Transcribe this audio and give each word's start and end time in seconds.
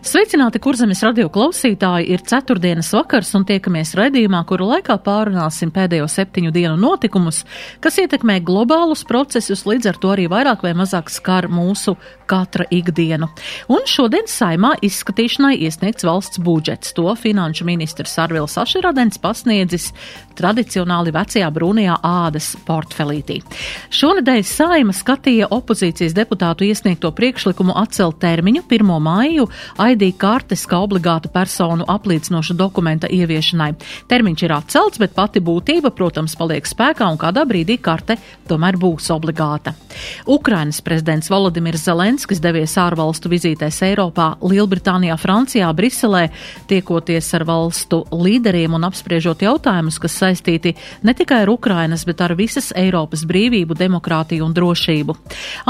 Sveicināti, 0.00 0.56
kurzemes 0.64 1.02
radio 1.04 1.26
klausītāji! 1.28 2.06
Ir 2.14 2.22
ceturtdienas 2.24 2.88
vakars 2.96 3.34
un 3.36 3.42
tiekamies 3.44 3.90
raidījumā, 3.98 4.38
kuru 4.48 4.70
laikā 4.70 4.94
pārunāsim 5.04 5.68
pēdējo 5.74 6.06
septiņu 6.08 6.54
dienu 6.54 6.78
notikumus, 6.80 7.42
kas 7.84 7.98
ietekmē 8.00 8.38
globālus 8.40 9.02
procesus, 9.04 9.66
līdz 9.68 9.90
ar 9.90 9.98
to 10.00 10.14
arī 10.14 10.24
vairāk 10.32 10.64
vai 10.64 10.72
mazāk 10.78 11.12
skar 11.12 11.50
mūsu 11.52 11.98
katra 12.30 12.64
ikdienu. 12.72 13.28
Un 13.68 13.84
šodien 13.84 14.24
saimā 14.30 14.70
izskatīšanai 14.86 15.58
iesniegts 15.66 16.08
valsts 16.08 16.40
budžets. 16.40 16.94
To 16.96 17.12
finanšu 17.12 17.68
ministrs 17.68 18.16
Arvils 18.24 18.56
Aširadens 18.56 19.20
pasniedzis 19.20 19.90
tradicionāli 20.40 21.12
vecajā 21.12 21.52
brūnajā 21.52 21.98
ādas 22.06 22.54
portfelītī. 22.64 23.40
Šonedēļ 23.92 24.42
saima 24.48 24.96
skatīja 24.96 25.50
opozīcijas 25.52 26.16
deputātu 26.16 26.64
iesniegto 26.70 27.12
priekšlikumu 27.12 27.76
atcelt 27.76 28.16
termiņu 28.24 28.64
1. 28.64 28.96
māju 29.04 29.50
ID 29.90 30.12
kartes 30.18 30.66
kā 30.70 30.78
obligātu 30.84 31.30
personu 31.32 31.86
apliecinoša 31.90 32.54
dokumenta 32.58 33.08
ieviešanai. 33.10 33.72
Termiņš 34.10 34.44
ir 34.46 34.54
atcelts, 34.54 35.00
bet 35.02 35.14
pati 35.16 35.42
būtība, 35.42 35.90
protams, 35.96 36.36
paliek 36.38 36.66
spēkā 36.68 37.08
un 37.10 37.18
kādā 37.18 37.42
brīdī 37.48 37.80
karte 37.82 38.18
tomēr 38.48 38.78
būs 38.80 39.10
obligāta. 39.14 39.74
Ukrainas 40.30 40.80
prezidents 40.84 41.30
Volodimirs 41.30 41.84
Zelenskis 41.86 42.42
devies 42.42 42.76
ārvalstu 42.78 43.30
vizītēs 43.32 43.80
Eiropā, 43.88 44.32
Lielbritānijā, 44.42 45.16
Francijā, 45.20 45.70
Briselē, 45.74 46.28
tiekoties 46.70 47.32
ar 47.38 47.46
valstu 47.48 48.02
līderiem 48.14 48.74
un 48.78 48.86
apspriežot 48.88 49.42
jautājumus, 49.46 49.98
kas 50.02 50.18
saistīti 50.22 50.74
ne 51.06 51.14
tikai 51.16 51.42
ar 51.44 51.52
Ukrainas, 51.52 52.04
bet 52.06 52.22
ar 52.24 52.36
visas 52.38 52.70
Eiropas 52.76 53.24
brīvību, 53.28 53.76
demokrātiju 53.78 54.46
un 54.46 54.54
drošību. 54.56 55.16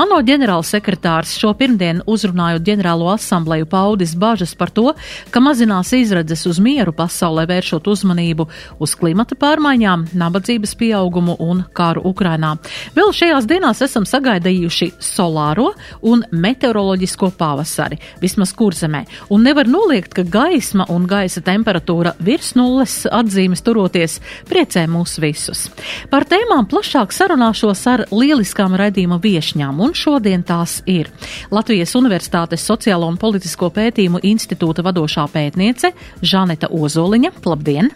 ANO 0.00 0.20
ģenerālsekretārs 0.26 1.36
šo 1.40 1.54
pirmdienu 1.58 2.04
uzrunājot 2.10 2.64
ģenerālo 2.66 3.10
asambleju 3.14 3.68
paudis 3.70 4.09
paudis 4.10 4.14
bažas 4.14 4.54
par 4.54 4.70
to, 4.70 4.94
ka 5.30 5.40
mazinās 5.40 5.92
izredzes 5.92 6.46
uz 6.46 6.58
mieru 6.60 6.92
pasaulē, 6.92 7.46
vēršot 7.46 7.86
uzmanību 7.86 8.46
uz 8.80 8.94
klimata 8.94 9.34
pārmaiņām, 9.34 10.10
nabadzības 10.14 10.74
pieaugumu 10.76 11.36
un 11.38 11.64
kāru 11.72 12.02
Ukrainā. 12.04 12.56
Vēl 12.94 13.12
šajās 13.12 13.46
dienās 13.46 13.82
esam 13.82 14.04
sagaidījuši 14.04 14.92
solāro 14.98 15.74
un 16.02 16.24
meteoroloģisko 16.30 17.32
pavasari, 17.38 17.98
vismaz 18.20 18.52
kurzemē, 18.52 19.04
un 19.30 19.42
nevar 19.42 19.68
noliegt, 19.68 20.14
ka 20.14 20.22
gaisma 20.22 20.86
un 20.90 21.06
gaisa 21.06 21.40
temperatūra 21.40 22.14
virs 22.20 22.54
nulles 22.56 23.06
atzīmes 23.06 23.62
turoties 23.62 24.20
priecē 24.48 24.86
mūs 24.88 25.18
visus. 25.20 25.68
Par 26.10 26.24
tēmām 26.24 26.68
plašāk 26.70 27.12
sarunāšos 27.12 27.86
ar 27.90 28.06
lieliskām 28.10 28.76
raidījuma 28.78 29.20
viešņām, 29.22 29.80
un 29.80 29.94
šodien 29.94 30.42
tās 30.46 30.80
ir 30.86 31.10
Latvijas 31.50 31.94
Universitātes 31.98 32.64
sociālo 32.66 33.08
un 33.10 33.18
politisko 33.20 33.70
pētījumu 33.74 33.99
pētījumu 34.00 34.20
institūta 34.24 34.82
vadošā 34.82 35.26
pētniece 35.28 35.92
Žaneta 36.22 36.70
Ozoliņa. 36.72 37.32
Labdien! 37.44 37.90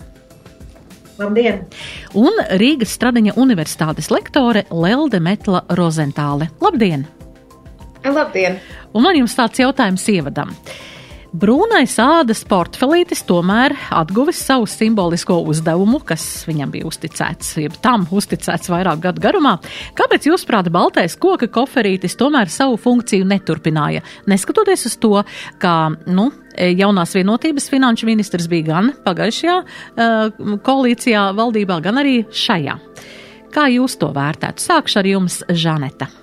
Labdien! 1.19 1.63
Un 2.15 2.33
Rīgas 2.59 2.93
Stradiņa 2.99 3.37
universitātes 3.37 4.11
lektore 4.11 4.65
Lelde 4.71 5.21
Metla 5.21 5.65
Rozentāle. 5.71 6.51
Labdien! 6.61 7.07
Labdien! 8.05 8.59
Un 8.93 9.03
man 9.07 9.17
jums 9.17 9.35
tāds 9.35 9.63
jautājums 9.63 10.05
ievadam. 10.13 10.53
Brūnais 11.35 11.97
ādas 11.99 12.45
portfelītis 12.47 13.25
tomēr 13.27 13.73
atguvis 13.91 14.39
savu 14.39 14.69
simbolisko 14.71 15.41
uzdevumu, 15.51 15.99
kas 16.07 16.23
viņam 16.47 16.71
bija 16.71 16.87
uzticēts, 16.87 17.57
jeb 17.59 17.75
tam 17.83 18.05
uzticēts 18.07 18.71
vairāk 18.71 19.03
gadu 19.03 19.25
garumā. 19.25 19.57
Kāpēc, 19.99 20.29
jūsuprāt, 20.31 20.71
baltais 20.71 21.19
koka 21.19 21.51
koferītis 21.51 22.15
tomēr 22.21 22.53
savu 22.55 22.79
funkciju 22.79 23.27
neturpināja? 23.27 24.05
Neskatoties 24.31 24.87
uz 24.93 24.99
to, 25.03 25.15
ka, 25.59 25.75
nu, 26.07 26.31
jaunās 26.55 27.19
vienotības 27.19 27.67
finanšu 27.73 28.07
ministrs 28.07 28.47
bija 28.47 28.71
gan 28.71 28.95
pagājušajā 29.03 29.61
uh, 29.65 30.59
koalīcijā 30.63 31.33
valdībā, 31.35 31.83
gan 31.83 31.99
arī 32.05 32.21
šajā. 32.31 32.79
Kā 33.55 33.71
jūs 33.75 33.99
to 33.99 34.15
vērtētu? 34.15 34.71
Sākšu 34.71 35.03
ar 35.03 35.17
jums, 35.17 35.43
Žaneta. 35.51 36.15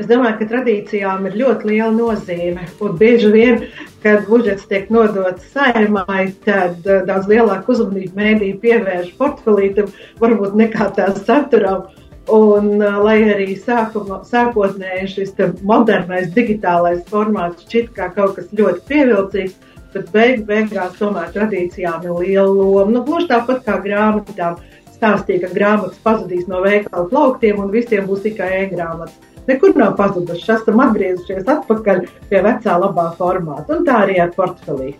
Es 0.00 0.06
domāju, 0.08 0.38
ka 0.38 0.46
tradīcijām 0.48 1.26
ir 1.28 1.34
ļoti 1.36 1.68
liela 1.68 1.92
nozīme. 1.92 2.62
Un 2.80 2.94
bieži 2.96 3.28
vien, 3.34 3.64
kad 4.00 4.22
budžets 4.30 4.64
tiek 4.70 4.88
nodots 4.88 5.50
saimai, 5.52 6.30
tad 6.46 6.86
uh, 6.88 7.02
daudz 7.08 7.28
lielāku 7.28 7.74
uzmanību 7.74 8.16
mēdīju 8.16 8.60
pievērš 8.62 9.10
portfelītam, 9.18 9.90
varbūt 10.22 10.56
nekā 10.56 10.88
tās 10.96 11.20
saturam. 11.26 11.90
Un, 12.32 12.70
uh, 12.78 12.96
lai 13.04 13.18
arī 13.34 13.58
sākuma, 13.60 14.22
sākotnēji 14.24 15.12
šis 15.18 15.36
modernais 15.68 16.32
digitālais 16.32 17.04
formāts 17.12 17.66
šķiet 17.66 17.92
kā 17.98 18.08
kaut 18.16 18.38
kas 18.38 18.48
ļoti 18.56 18.86
pievilcīgs, 18.88 19.58
tad 19.92 20.08
beig, 20.14 20.46
beigās 20.48 20.96
tomēr 20.96 21.28
tradīcijām 21.34 22.06
ir 22.08 22.20
liela 22.22 22.48
loma. 22.48 22.88
Nu, 22.94 23.04
gluži 23.04 23.28
tāpat 23.34 23.66
kā 23.68 23.76
grāmatām 23.84 24.56
stāstīja, 24.94 25.44
ka 25.44 25.56
grāmatas 25.58 26.00
pazudīs 26.06 26.48
no 26.48 26.64
veikala 26.64 27.08
plauktiem 27.12 27.60
un 27.60 27.74
visiem 27.74 28.08
būs 28.08 28.24
tikai 28.24 28.54
e-grāmatas 28.62 29.29
nekur 29.48 29.76
nav 29.78 29.96
pazudušas. 29.98 30.60
Esam 30.60 30.82
atgriezušies 30.84 31.48
atpakaļ 31.48 32.04
pie 32.30 32.42
vecā 32.44 32.76
labā 32.82 33.10
formāta. 33.18 33.76
Un 33.76 33.86
tā 33.88 34.02
arī 34.04 34.20
ar 34.22 34.34
portfelī. 34.36 34.94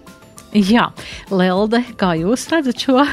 Jā, 0.57 0.89
Lelde, 1.31 1.85
kā 1.99 2.15
jūs 2.19 2.49
redzat 2.51 2.83
šo? 2.83 3.05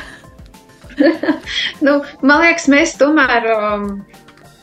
nu, 1.86 2.00
man 2.24 2.42
liekas, 2.42 2.66
mēs 2.72 2.96
tomēr 2.98 3.46
um, 3.54 3.90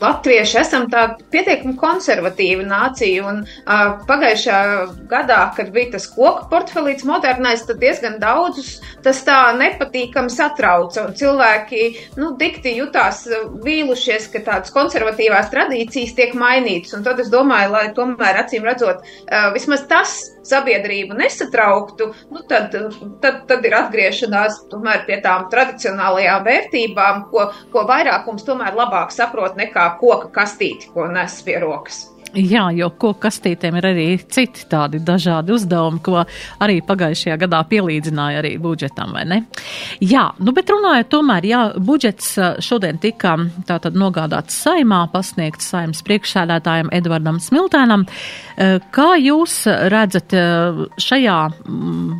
Latvieši 0.05 0.59
esam 0.61 0.85
tāda 0.91 1.17
pietiekami 1.33 1.75
konservatīva 1.79 2.65
nācija, 2.67 3.23
un 3.25 3.41
uh, 3.43 4.03
pagājušajā 4.05 4.85
gadā, 5.09 5.39
kad 5.57 5.71
bija 5.73 5.95
tas 5.95 6.05
koku 6.11 6.45
portfelīts 6.51 7.07
modernais, 7.07 7.65
tad 7.65 7.81
diezgan 7.81 8.19
daudzus 8.21 8.75
tas 9.05 9.21
tā 9.25 9.39
nepatīkami 9.57 10.33
satrauca, 10.33 11.07
un 11.07 11.17
cilvēki, 11.17 11.83
nu, 12.19 12.33
dikti 12.39 12.75
jutās 12.77 13.23
vīlušies, 13.65 14.29
ka 14.33 14.43
tādas 14.45 14.73
konservatīvās 14.75 15.51
tradīcijas 15.53 16.15
tiek 16.17 16.37
mainītas, 16.37 16.93
un 16.97 17.05
tad 17.05 17.21
es 17.23 17.31
domāju, 17.33 17.73
lai 17.73 17.85
tomēr 17.97 18.43
acīm 18.43 18.67
redzot, 18.67 19.01
uh, 19.01 19.49
vismaz 19.55 19.85
tas 19.89 20.17
sabiedrību 20.45 21.17
nesatrauktu, 21.17 22.11
nu, 22.33 22.43
tad, 22.49 22.75
tad, 23.23 23.41
tad 23.49 23.65
ir 23.65 23.77
atgriešanās 23.79 24.61
pie 25.07 25.17
tām 25.23 25.47
tradicionālajām 25.49 26.45
vērtībām, 26.45 27.25
ko, 27.31 27.47
ko 27.73 27.85
vairākums 27.89 28.45
tomēr 28.45 28.77
labāk 28.77 29.13
saprot 29.15 29.57
nekā 29.57 29.94
koka 29.99 30.31
kastīti, 30.39 30.91
ko 30.93 31.07
nes 31.11 31.41
pie 31.45 31.59
rokas. 31.63 32.05
Jā, 32.35 32.65
jo 32.75 32.89
koku 32.99 33.21
kastītēm 33.23 33.77
ir 33.79 33.85
arī 33.87 34.05
citi 34.19 34.65
tādi 34.67 34.99
dažādi 34.99 35.53
uzdevumi, 35.55 36.01
ko 36.03 36.17
arī 36.63 36.81
pagājušajā 36.83 37.37
gadā 37.45 37.61
pielīdzināja 37.69 38.41
arī 38.41 38.51
budžetam, 38.59 39.13
vai 39.15 39.23
ne? 39.29 39.37
Jā, 40.03 40.25
nu 40.43 40.51
bet 40.55 40.67
runājot 40.73 41.09
tomēr, 41.13 41.47
jā, 41.47 41.61
budžets 41.79 42.33
šodien 42.65 42.99
tika 42.99 43.37
tātad 43.69 43.95
nogādāts 43.95 44.57
saimā, 44.65 45.05
pasniegts 45.13 45.69
saimas 45.71 46.03
priekšsēdētājiem 46.03 46.91
Edvardam 46.97 47.39
Smiltēnam. 47.43 48.03
Kā 48.95 49.07
jūs 49.19 49.55
redzat, 49.91 50.35
šajā 51.01 51.37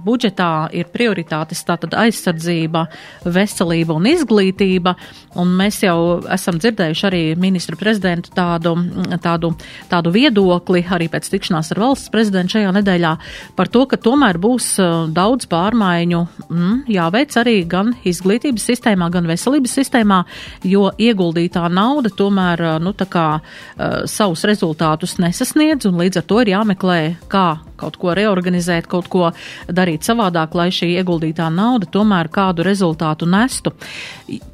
budžetā 0.06 0.50
ir 0.76 0.88
prioritātes 0.96 1.64
tātad 1.68 1.96
aizsardzība, 2.06 2.86
veselība 3.28 4.00
un 4.00 4.08
izglītība, 4.12 4.96
un 5.40 5.54
mēs 5.60 5.82
jau 5.84 5.98
esam 6.32 6.60
dzirdējuši 6.60 7.08
arī 7.12 7.24
ministru 7.40 7.80
prezidentu 7.80 8.32
tādu, 8.36 8.76
tādu, 9.24 9.52
tādu 9.92 10.05
tādu 10.06 10.14
viedokli 10.14 10.84
arī 10.86 11.08
pēc 11.10 11.30
tikšanās 11.34 11.72
ar 11.74 11.80
valsts 11.82 12.12
prezidentu 12.14 12.56
šajā 12.56 12.72
nedēļā 12.76 13.14
par 13.58 13.70
to, 13.74 13.86
ka 13.90 13.98
tomēr 13.98 14.38
būs 14.38 14.78
uh, 14.78 15.08
daudz 15.10 15.48
pārmaiņu 15.50 16.22
mm, 16.46 16.76
jāveic 16.94 17.34
arī 17.42 17.66
gan 17.66 17.96
izglītības 18.06 18.68
sistēmā, 18.70 19.10
gan 19.10 19.26
veselības 19.26 19.74
sistēmā, 19.80 20.24
jo 20.64 20.92
ieguldītā 20.98 21.66
nauda 21.74 22.12
tomēr 22.14 22.62
uh, 22.62 22.78
nu, 22.80 22.94
kā, 22.94 23.42
uh, 23.42 24.06
savus 24.06 24.46
rezultātus 24.46 25.18
nesasniedz 25.18 25.90
un 25.90 25.98
līdz 25.98 26.22
ar 26.22 26.28
to 26.30 26.42
ir 26.44 26.54
jāmeklē, 26.54 27.00
kā 27.32 27.48
kaut 27.76 27.98
ko 28.00 28.14
reorganizēt, 28.16 28.88
kaut 28.88 29.10
ko 29.12 29.32
darīt 29.68 30.06
savādāk, 30.08 30.56
lai 30.56 30.70
šī 30.74 30.94
ieguldītā 31.00 31.50
nauda 31.52 31.90
tomēr 31.92 32.30
kādu 32.32 32.66
rezultātu 32.68 33.28
nestu. 33.30 33.74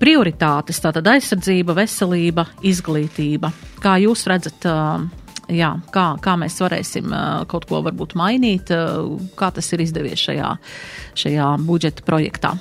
Prioritātes 0.01 0.81
tātad 0.81 1.11
aizsardzība, 1.11 1.75
veselība, 1.77 2.47
izglītība. 2.65 3.51
Kā 3.81 3.97
jūs 4.01 4.25
redzat 4.29 4.65
jā, 5.51 5.71
kā, 5.93 6.05
kā 6.23 6.35
mēs 6.39 6.59
varēsim 6.63 7.13
kaut 7.51 7.67
ko 7.69 7.81
varbūt 7.85 8.15
mainīt, 8.19 8.71
kā 9.39 9.51
tas 9.55 9.73
ir 9.75 9.85
izdevies 9.85 10.23
šajā, 10.29 10.55
šajā 11.23 11.51
budžeta 11.67 12.07
projektā. 12.07 12.55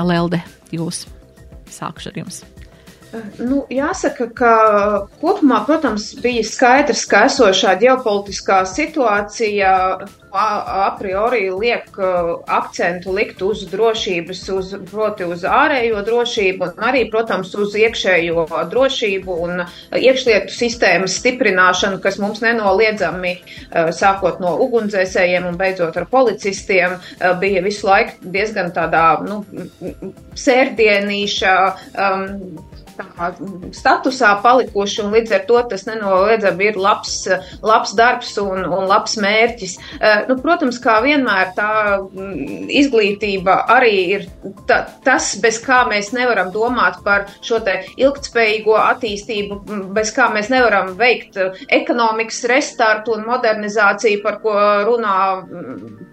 Lelde, 0.00 0.40
jūs 0.72 1.04
sākšu 1.70 2.12
ar 2.12 2.24
jums. 2.24 2.44
Nu, 3.40 3.64
jāsaka, 3.72 4.28
ka 4.38 4.50
kopumā, 5.18 5.64
protams, 5.66 6.12
bija 6.22 6.44
skaidrs, 6.46 7.02
ka 7.10 7.24
esošā 7.26 7.74
ģeopolitiskā 7.80 8.60
situācija 8.70 9.72
a 10.30 10.84
priori 10.98 11.48
liek 11.50 11.98
akcentu 12.46 13.10
likt 13.16 13.42
uz 13.42 13.64
drošības, 13.72 14.44
uz, 14.54 14.70
proti 14.92 15.26
uz 15.26 15.42
ārējo 15.42 16.04
drošību 16.06 16.68
un 16.68 16.86
arī, 16.86 17.02
protams, 17.10 17.50
uz 17.58 17.74
iekšējo 17.74 18.46
drošību 18.70 19.38
un 19.46 19.64
iekšlietu 19.98 20.54
sistēmas 20.54 21.18
stiprināšanu, 21.18 21.98
kas 22.04 22.20
mums 22.22 22.44
nenoliedzami, 22.46 23.36
sākot 23.96 24.38
no 24.44 24.54
ugunsdzēsējiem 24.68 25.50
un 25.50 25.58
beidzot 25.58 25.98
ar 25.98 26.06
policistiem, 26.14 27.00
bija 27.42 27.66
visu 27.66 27.90
laiku 27.90 28.30
diezgan 28.38 28.70
tādā, 28.76 29.06
nu, 29.26 29.42
sērdienīša, 30.38 31.56
um, 32.06 32.28
tā, 33.00 33.30
statusā 33.76 34.34
palikuši, 34.44 35.02
un 35.04 35.14
līdz 35.16 35.36
ar 35.36 35.44
to 35.48 35.62
tas 35.72 35.86
nenoliedzami 35.88 36.70
ir 36.70 36.80
labs, 36.80 37.16
labs 37.64 37.94
darbs 37.98 38.36
un, 38.42 38.64
un 38.64 38.86
labs 38.90 39.16
mērķis. 39.20 39.76
Uh, 39.98 40.24
nu, 40.30 40.38
protams, 40.42 40.80
kā 40.82 40.98
vienmēr 41.04 41.54
tā 41.56 41.72
mm, 41.98 42.68
izglītība 42.80 43.56
arī 43.76 43.94
ir 44.16 44.26
ta, 44.68 44.82
tas, 45.04 45.32
bez 45.42 45.60
kā 45.64 45.82
mēs 45.90 46.12
nevaram 46.16 46.52
domāt 46.54 47.00
par 47.04 47.28
šo 47.44 47.60
te 47.64 47.80
ilgtspējīgo 48.00 48.76
attīstību, 48.80 49.60
bez 49.96 50.12
kā 50.16 50.30
mēs 50.34 50.50
nevaram 50.52 50.94
veikt 50.98 51.38
ekonomikas 51.70 52.42
restartu 52.50 53.14
un 53.16 53.26
modernizāciju, 53.28 54.22
par 54.24 54.40
ko 54.44 54.54
runā 54.88 55.16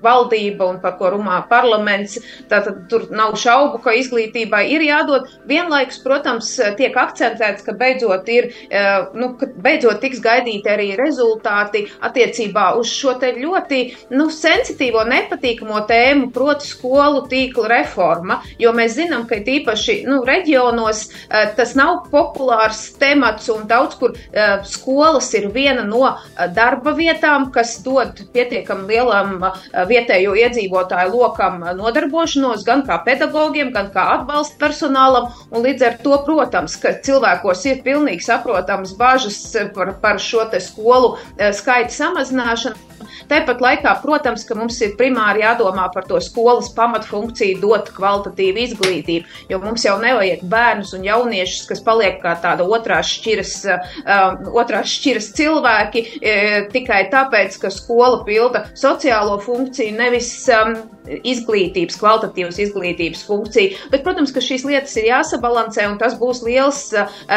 valdība 0.03 0.67
un 0.71 0.81
par 0.83 0.97
ko 0.99 1.11
runā 1.15 1.39
parlaments. 1.49 2.17
Tātad 2.51 2.85
tur 2.91 3.07
nav 3.13 3.35
šaubu, 3.39 3.81
ka 3.83 3.95
izglītībai 3.97 4.63
ir 4.73 4.85
jādod. 4.87 5.27
Vienlaikus, 5.49 5.99
protams, 6.03 6.51
tiek 6.77 6.95
akcentēts, 6.97 7.65
ka 7.65 7.73
beidzot 7.77 8.29
ir, 8.31 8.49
eh, 8.69 9.07
nu, 9.17 9.33
ka 9.39 9.49
beidzot 9.63 10.01
tiks 10.01 10.21
gaidīti 10.23 10.71
arī 10.71 10.89
rezultāti 10.99 11.85
attiecībā 12.01 12.69
uz 12.79 12.91
šo 12.91 13.17
te 13.21 13.33
ļoti, 13.37 13.81
nu, 14.15 14.29
sensitīvo, 14.33 15.03
nepatīkamo 15.07 15.83
tēmu, 15.89 16.31
proti 16.33 16.67
skolu 16.67 17.25
tīkla 17.31 17.71
reforma, 17.73 18.41
jo 18.59 18.73
mēs 18.73 18.97
zinām, 18.99 19.27
ka 19.29 19.41
tīpaši, 19.47 19.99
nu, 20.07 20.21
reģionos 20.27 21.03
eh, 21.07 21.51
tas 21.57 21.75
nav 21.77 22.07
populārs 22.11 22.83
temats 22.99 23.49
un 23.53 23.67
daudz 23.67 23.97
kur 23.99 24.15
eh, 24.15 24.57
skolas 24.67 25.33
ir 25.37 25.49
viena 25.53 25.83
no 25.87 26.17
darba 26.55 26.93
vietām, 26.95 27.49
kas 27.51 27.77
dod 27.83 28.19
pietiekam 28.33 28.85
lielam 28.87 29.41
vietējo 29.89 30.35
iedzīvotāju 30.37 31.13
lokam 31.13 31.63
nodarbošanos 31.77 32.63
gan 32.67 32.83
kā 32.87 32.99
pedagogiem, 33.05 33.71
gan 33.75 33.89
kā 33.93 34.05
atbalsta 34.17 34.59
personālam, 34.61 35.31
un 35.51 35.65
līdz 35.65 35.85
ar 35.87 35.97
to, 36.03 36.15
protams, 36.25 36.56
protams, 36.57 36.77
ka 36.81 36.93
cilvēkos 37.05 37.65
ir 37.69 37.83
pilnīgi 37.85 38.25
saprotams 38.25 38.95
bažas 38.97 39.37
par, 39.75 39.93
par 40.01 40.17
šo 40.19 40.47
skolu 40.59 41.17
eh, 41.37 41.53
skaitu 41.53 41.93
samazināšanu. 41.93 42.87
Tāpat 43.27 43.59
laikā, 43.61 43.91
protams, 44.01 44.45
ka 44.47 44.55
mums 44.55 44.77
ir 44.81 44.95
primāri 44.99 45.43
jādomā 45.43 45.87
par 45.93 46.05
to 46.07 46.19
skolas 46.23 46.69
pamatfunkciju, 46.75 47.59
dot 47.59 47.91
kvalitatīvu 47.95 48.61
izglītību, 48.63 49.33
jo 49.51 49.59
mums 49.61 49.83
jau 49.83 49.97
nevajag 49.99 50.45
bērnus 50.47 50.93
un 50.95 51.03
jauniešus, 51.05 51.65
kas 51.69 51.83
paliek 51.83 52.21
kā 52.23 52.37
tāda 52.43 52.63
otrās 52.63 53.11
šķiras, 53.17 53.53
uh, 53.67 54.37
otrās 54.55 54.93
šķiras 54.95 55.31
cilvēki, 55.37 56.05
uh, 56.17 56.57
tikai 56.71 57.01
tāpēc, 57.11 57.59
ka 57.61 57.73
skola 57.73 58.23
pilda 58.27 58.63
sociālo 58.79 59.41
funkciju, 59.43 59.97
nevis 59.99 60.31
um, 60.55 60.77
izglītības, 61.07 61.99
kvalitatīvas 61.99 62.61
izglītības 62.63 63.23
funkciju. 63.27 63.75
Bet, 63.91 64.03
protams, 64.07 64.33
ka 64.35 64.43
šīs 64.43 64.65
lietas 64.67 64.95
ir 64.99 65.11
jāsabalansē, 65.11 65.87
un 65.91 65.99
tas 66.01 66.17
būs 66.19 66.43
liels 66.47 66.81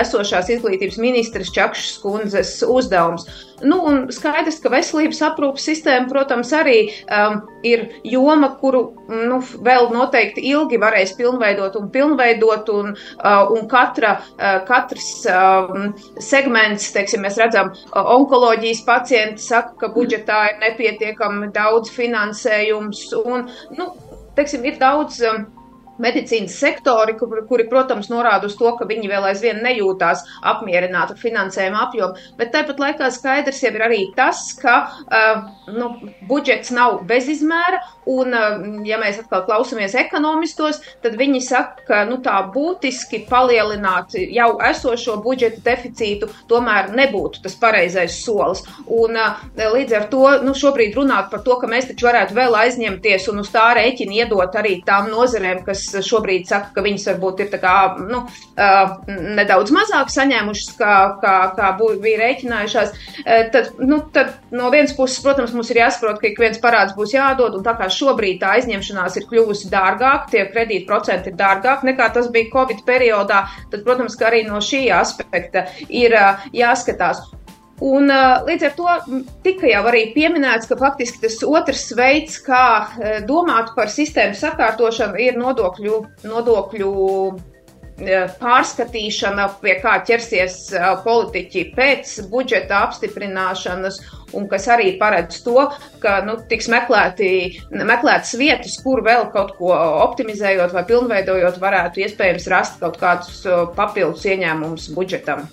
esošās 0.00 0.50
izglītības 0.56 0.98
ministras 1.02 1.52
Čakšas 1.54 2.00
kundzes 2.02 2.56
uzdevums. 2.66 3.28
Nu, 3.62 3.76
un 3.84 4.06
skaidrs, 4.12 4.58
ka 4.62 4.70
veselības 4.72 5.20
aprūpas 5.26 5.66
sistēma, 5.68 6.08
protams, 6.08 6.52
arī 6.56 6.78
um, 7.12 7.40
ir 7.66 7.86
joma, 8.08 8.54
kuru 8.60 8.82
nu, 9.10 9.40
vēl 9.66 9.90
noteikti 9.92 10.44
ilgi 10.48 10.80
varēs 10.80 11.12
pilnveidot 11.18 11.76
un 11.80 11.90
pilnveidot, 11.92 12.72
un, 12.72 12.94
uh, 12.94 13.52
un 13.52 13.68
katra, 13.68 14.14
uh, 14.38 14.62
katrs 14.68 15.10
um, 15.28 15.90
segments, 16.22 16.88
teiksim, 16.96 17.24
mēs 17.26 17.36
redzam, 17.40 17.74
uh, 17.90 18.00
onkoloģijas 18.16 18.84
pacienti 18.88 19.44
saka, 19.44 19.76
ka 19.82 19.92
budžetā 19.96 20.42
ir 20.54 20.60
nepietiekami 20.64 21.52
daudz 21.56 21.92
finansējums, 21.92 23.10
un, 23.26 23.48
nu, 23.76 23.92
teiksim, 24.38 24.64
ir 24.64 24.80
daudz. 24.80 25.20
Um, 25.20 25.48
medicīnas 26.00 26.56
sektori, 26.60 27.14
kuri, 27.18 27.44
kuri, 27.48 27.66
protams, 27.70 28.10
norāda 28.12 28.48
uz 28.48 28.56
to, 28.58 28.72
ka 28.78 28.88
viņi 28.88 29.10
vēl 29.10 29.28
aizvien 29.30 29.60
nejūtās 29.64 30.24
apmierināti 30.52 31.14
ar 31.14 31.20
finansējuma 31.20 31.84
apjomu. 31.86 32.28
Bet 32.38 32.52
tāpat 32.54 32.80
laikā 32.82 33.10
skaidrs 33.14 33.62
jau 33.64 33.72
ir 33.74 33.84
arī 33.86 34.00
tas, 34.16 34.42
ka 34.60 34.76
uh, 34.88 35.44
nu, 35.72 35.90
budžets 36.28 36.72
nav 36.74 37.00
bezizmēra, 37.08 37.82
un, 38.10 38.34
uh, 38.34 38.64
ja 38.88 39.00
mēs 39.00 39.20
atkal 39.22 39.44
klausamies 39.48 39.96
ekonomistos, 40.00 40.80
tad 41.04 41.18
viņi 41.20 41.42
saka, 41.44 41.86
ka 41.88 42.02
nu, 42.08 42.20
tā 42.24 42.38
būtiski 42.54 43.24
palielināt 43.30 44.16
jau 44.20 44.50
esošo 44.70 45.18
budžeta 45.24 45.62
deficītu 45.66 46.30
tomēr 46.50 46.92
nebūtu 46.96 47.44
tas 47.44 47.56
pareizais 47.60 48.20
solis. 48.24 48.64
Un, 48.86 49.18
uh, 49.20 49.44
līdz 49.60 49.98
ar 49.98 50.08
to 50.12 50.24
nu, 50.44 50.56
šobrīd 50.56 50.96
runāt 50.98 51.30
par 51.32 51.44
to, 51.46 51.58
ka 51.60 51.70
mēs 51.70 51.90
taču 51.90 52.08
varētu 52.08 52.36
vēl 52.36 52.56
aizņemties 52.64 53.28
un 53.32 53.44
uz 53.44 53.52
tā 53.52 53.70
rēķina 53.78 54.22
iedot 54.22 54.56
arī 54.58 54.80
tām 54.86 55.10
nozarēm, 55.12 55.62
kas 55.66 55.89
šobrīd 56.06 56.48
saka, 56.50 56.70
ka 56.74 56.84
viņas 56.84 57.06
varbūt 57.12 57.42
ir 57.44 57.50
kā, 57.60 57.74
nu, 58.00 58.22
uh, 58.26 58.92
nedaudz 59.38 59.72
mazāk 59.74 60.12
saņēmušas, 60.14 60.74
kā, 60.78 60.94
kā, 61.22 61.34
kā 61.56 61.70
bija 61.80 62.20
rēķinājušās, 62.22 62.92
uh, 62.92 63.42
tad, 63.54 63.72
nu, 63.82 64.00
tad 64.14 64.36
no 64.54 64.70
vienas 64.72 64.94
puses, 64.96 65.20
protams, 65.24 65.54
mums 65.56 65.72
ir 65.72 65.82
jāsaprot, 65.82 66.20
ka 66.20 66.30
ik 66.30 66.40
viens 66.42 66.60
parāds 66.62 66.96
būs 66.98 67.14
jādod, 67.16 67.58
un 67.58 67.66
tā 67.66 67.76
kā 67.78 67.90
šobrīd 67.92 68.40
tā 68.42 68.54
aizņemšanās 68.58 69.18
ir 69.20 69.28
kļuvusi 69.30 69.70
dārgāk, 69.72 70.30
tie 70.32 70.46
kredīta 70.52 70.88
procenti 70.90 71.32
ir 71.32 71.38
dārgāk 71.40 71.84
nekā 71.88 72.10
tas 72.14 72.30
bija 72.32 72.52
Covid 72.54 72.84
periodā, 72.86 73.44
tad, 73.72 73.84
protams, 73.86 74.16
ka 74.18 74.30
arī 74.30 74.44
no 74.48 74.62
šī 74.64 74.86
aspekta 74.94 75.66
ir 75.88 76.16
uh, 76.16 76.48
jāskatās. 76.56 77.26
Un, 77.80 78.12
līdz 78.44 78.64
ar 78.68 78.72
to 78.76 79.18
tika 79.44 79.68
jau 79.70 79.84
arī 79.88 80.10
pieminēts, 80.12 80.68
ka 80.68 80.76
faktiski 80.80 81.22
tas 81.22 81.38
otrs 81.48 81.86
veids, 81.96 82.36
kā 82.44 82.64
domāt 83.28 83.72
par 83.76 83.88
sistēmu 83.88 84.36
sakārtošanu, 84.36 85.16
ir 85.16 85.38
nodokļu, 85.40 86.02
nodokļu 86.28 86.90
pārskatīšana, 88.40 89.46
pie 89.60 89.74
kā 89.82 89.98
ķersies 90.08 90.56
politiķi 91.04 91.64
pēc 91.76 92.14
budžeta 92.32 92.82
apstiprināšanas, 92.86 94.00
un 94.36 94.48
kas 94.48 94.68
arī 94.72 94.94
paredz 95.00 95.40
to, 95.44 95.68
ka 96.02 96.20
nu, 96.26 96.38
tiks 96.50 96.70
meklēti, 96.72 97.30
meklētas 97.72 98.36
vietas, 98.40 98.78
kur 98.84 99.04
vēl 99.06 99.28
kaut 99.34 99.56
ko 99.58 99.72
optimizējot 100.06 100.76
vai 100.76 100.84
pilnveidojot, 100.88 101.60
varētu 101.60 102.04
iespējams 102.06 102.50
rast 102.52 102.80
kaut 102.80 103.00
kādus 103.00 103.42
papildus 103.76 104.28
ieņēmumus 104.28 104.92
budžetam. 104.96 105.48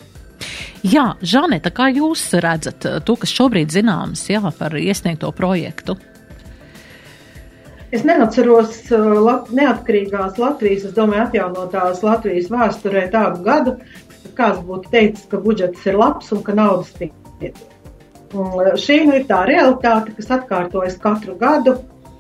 Jā, 0.86 1.16
Žaneta, 1.26 1.72
kā 1.74 1.88
jūs 1.90 2.22
redzat 2.44 2.86
eh, 2.86 3.00
to, 3.02 3.16
kas 3.18 3.34
šobrīd 3.34 3.74
zināms 3.74 4.28
jā, 4.30 4.42
par 4.60 4.76
iesniegto 4.78 5.32
projektu? 5.34 5.98
Es 7.88 8.04
neatceros 8.04 8.82
uh, 8.92 9.14
lat, 9.24 9.48
neatkarīgās 9.56 10.36
Latvijas, 10.42 10.90
es 10.90 10.94
domāju, 10.94 11.24
atjaunotās 11.30 12.02
Latvijas 12.04 12.50
vēsturē 12.52 13.06
tādu 13.14 13.46
gadu, 13.46 13.78
kāds 14.36 14.60
būtu 14.68 14.92
teicis, 14.92 15.24
ka 15.32 15.40
budžets 15.40 15.86
ir 15.88 15.96
labs 15.98 16.34
un 16.36 16.44
ka 16.44 16.56
naudas 16.58 16.92
pietiek. 17.00 17.56
Uh, 18.36 18.74
šī 18.76 19.06
nu 19.08 19.16
ir 19.16 19.24
tā 19.30 19.46
realitāte, 19.48 20.12
kas 20.18 20.34
atkārtojas 20.36 21.00
katru 21.00 21.38
gadu, 21.40 21.78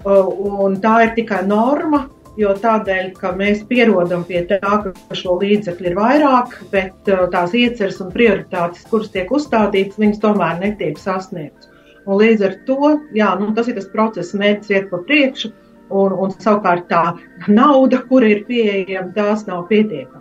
un 0.08 0.78
tā 0.80 1.02
ir 1.04 1.14
tikai 1.18 1.42
norma, 1.44 2.06
jo 2.38 2.53
tādēļ, 2.62 3.12
ka 3.17 3.34
mēs 3.38 3.63
pierodam 3.70 4.24
pie 4.27 4.44
tā, 4.50 4.60
ka 4.62 5.17
šo 5.17 5.38
līdzekļu 5.41 5.89
ir 5.91 5.98
vairāk, 5.98 6.58
bet 6.74 7.12
uh, 7.12 7.25
tās 7.34 7.56
ieceres 7.58 8.00
un 8.03 8.12
prioritātes, 8.13 8.86
kuras 8.91 9.12
tiek 9.13 9.32
uzstādītas, 9.34 10.00
viņas 10.01 10.22
tomēr 10.24 10.62
netiek 10.62 11.00
sasniegtas. 11.01 11.72
Un 12.08 12.22
līdz 12.22 12.44
ar 12.48 12.53
to, 12.67 12.91
jā, 13.15 13.34
nu, 13.39 13.50
tas 13.56 13.67
ir 13.67 13.75
tas 13.75 13.89
process, 13.91 14.36
mērķis 14.38 14.75
iet 14.75 14.91
pa 14.91 15.01
priekšu, 15.10 15.51
un, 15.89 16.13
un 16.15 16.32
savukārt 16.38 16.88
tā 16.91 17.03
nauda, 17.51 18.00
kura 18.08 18.29
ir 18.32 18.46
pieejama, 18.48 19.12
tās 19.15 19.44
nav 19.50 19.65
pietiekama. 19.72 20.16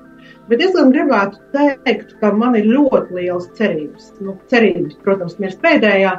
Bet 0.46 0.60
es 0.62 0.76
gan 0.76 0.92
gribētu 0.94 1.40
teikt, 1.54 2.12
ka 2.20 2.30
man 2.38 2.54
ir 2.58 2.68
ļoti 2.70 3.16
liels 3.18 3.48
cerības. 3.58 4.12
Nu, 4.22 4.36
cerības, 4.52 4.94
protams, 5.02 5.34
mirst 5.42 5.58
pēdējā, 5.64 6.12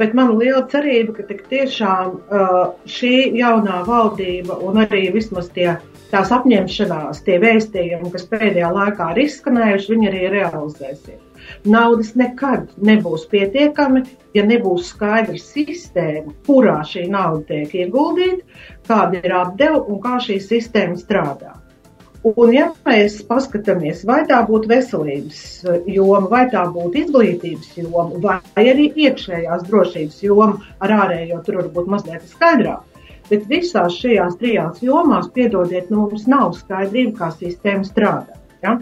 bet 0.00 0.14
man 0.16 0.32
ir 0.32 0.38
liela 0.40 0.62
cerība, 0.72 1.12
ka 1.18 1.36
tiešām 1.50 2.14
uh, 2.16 2.54
šī 2.88 3.12
jaunā 3.36 3.82
valdība 3.88 4.56
un 4.64 4.80
arī 4.86 5.10
vismaz 5.12 5.50
tie, 5.52 5.74
tās 6.08 6.32
apņemšanās, 6.32 7.20
tie 7.26 7.36
vēstījumi, 7.42 8.14
kas 8.14 8.24
pēdējā 8.32 8.72
laikā 8.78 9.10
ir 9.12 9.22
izskanējuši, 9.26 9.92
viņi 9.92 10.10
arī 10.12 10.24
realizēsies. 10.38 11.20
Naudas 11.68 12.14
nekad 12.18 12.72
nebūs 12.82 13.28
pietiekami, 13.30 14.02
ja 14.34 14.46
nebūs 14.46 14.88
skaidra 14.94 15.36
sistēma, 15.38 16.32
kurā 16.48 16.80
šī 16.88 17.06
nauda 17.12 17.44
tiek 17.52 17.76
ieguldīta, 17.84 18.40
kāda 18.88 19.20
ir 19.20 19.36
apdeva 19.42 19.84
un 19.84 20.00
kā 20.02 20.16
šī 20.24 20.40
sistēma 20.42 20.96
strādā. 20.98 21.52
Un, 22.26 22.48
ja 22.50 22.70
mēs 22.82 23.20
paskatāmies, 23.28 24.00
vai 24.08 24.24
tā 24.26 24.40
būtu 24.48 24.66
veselības 24.72 25.40
joma, 25.86 26.26
vai 26.32 26.46
tā 26.50 26.64
būtu 26.74 27.04
izglītības 27.04 27.76
joma, 27.78 28.18
vai 28.24 28.64
arī 28.72 28.88
iekšējās 29.04 29.62
drošības 29.68 30.24
joma, 30.24 30.56
ar 30.82 30.94
ārējo 30.96 31.38
tur 31.46 31.60
varbūt 31.60 31.92
mazliet 31.92 32.24
skaidrāk. 32.32 32.82
Bet 33.30 33.46
visās 33.50 33.94
šajās 34.00 34.38
trijās 34.40 34.82
jomās, 34.82 35.30
piedodiet, 35.34 35.86
nu, 35.90 36.08
mums 36.08 36.26
nav 36.30 36.56
skaidrība, 36.58 37.14
kā 37.20 37.30
sistēma 37.36 37.86
strādā. 37.86 38.38
Ja? 38.64 38.78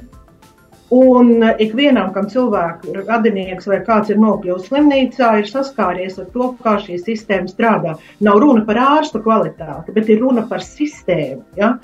Un 0.94 1.44
ikvienam, 1.60 2.12
kam 2.14 2.28
cilvēks, 2.30 2.92
radinieks 3.08 3.68
vai 3.68 3.80
kāds 3.84 4.12
ir 4.12 4.20
nokļuvis 4.20 4.68
slimnīcā, 4.70 5.30
ir 5.40 5.48
saskāries 5.50 6.20
ar 6.22 6.28
to, 6.32 6.50
kā 6.64 6.76
šī 6.80 7.00
sistēma 7.02 7.50
strādā. 7.50 7.94
Nav 8.24 8.40
runa 8.44 8.64
par 8.68 8.80
ārstu 8.84 9.20
kvalitāti, 9.24 9.92
bet 9.96 10.12
ir 10.12 10.20
runa 10.24 10.44
par 10.48 10.64
sistēmu. 10.64 11.42
Ja? 11.60 11.74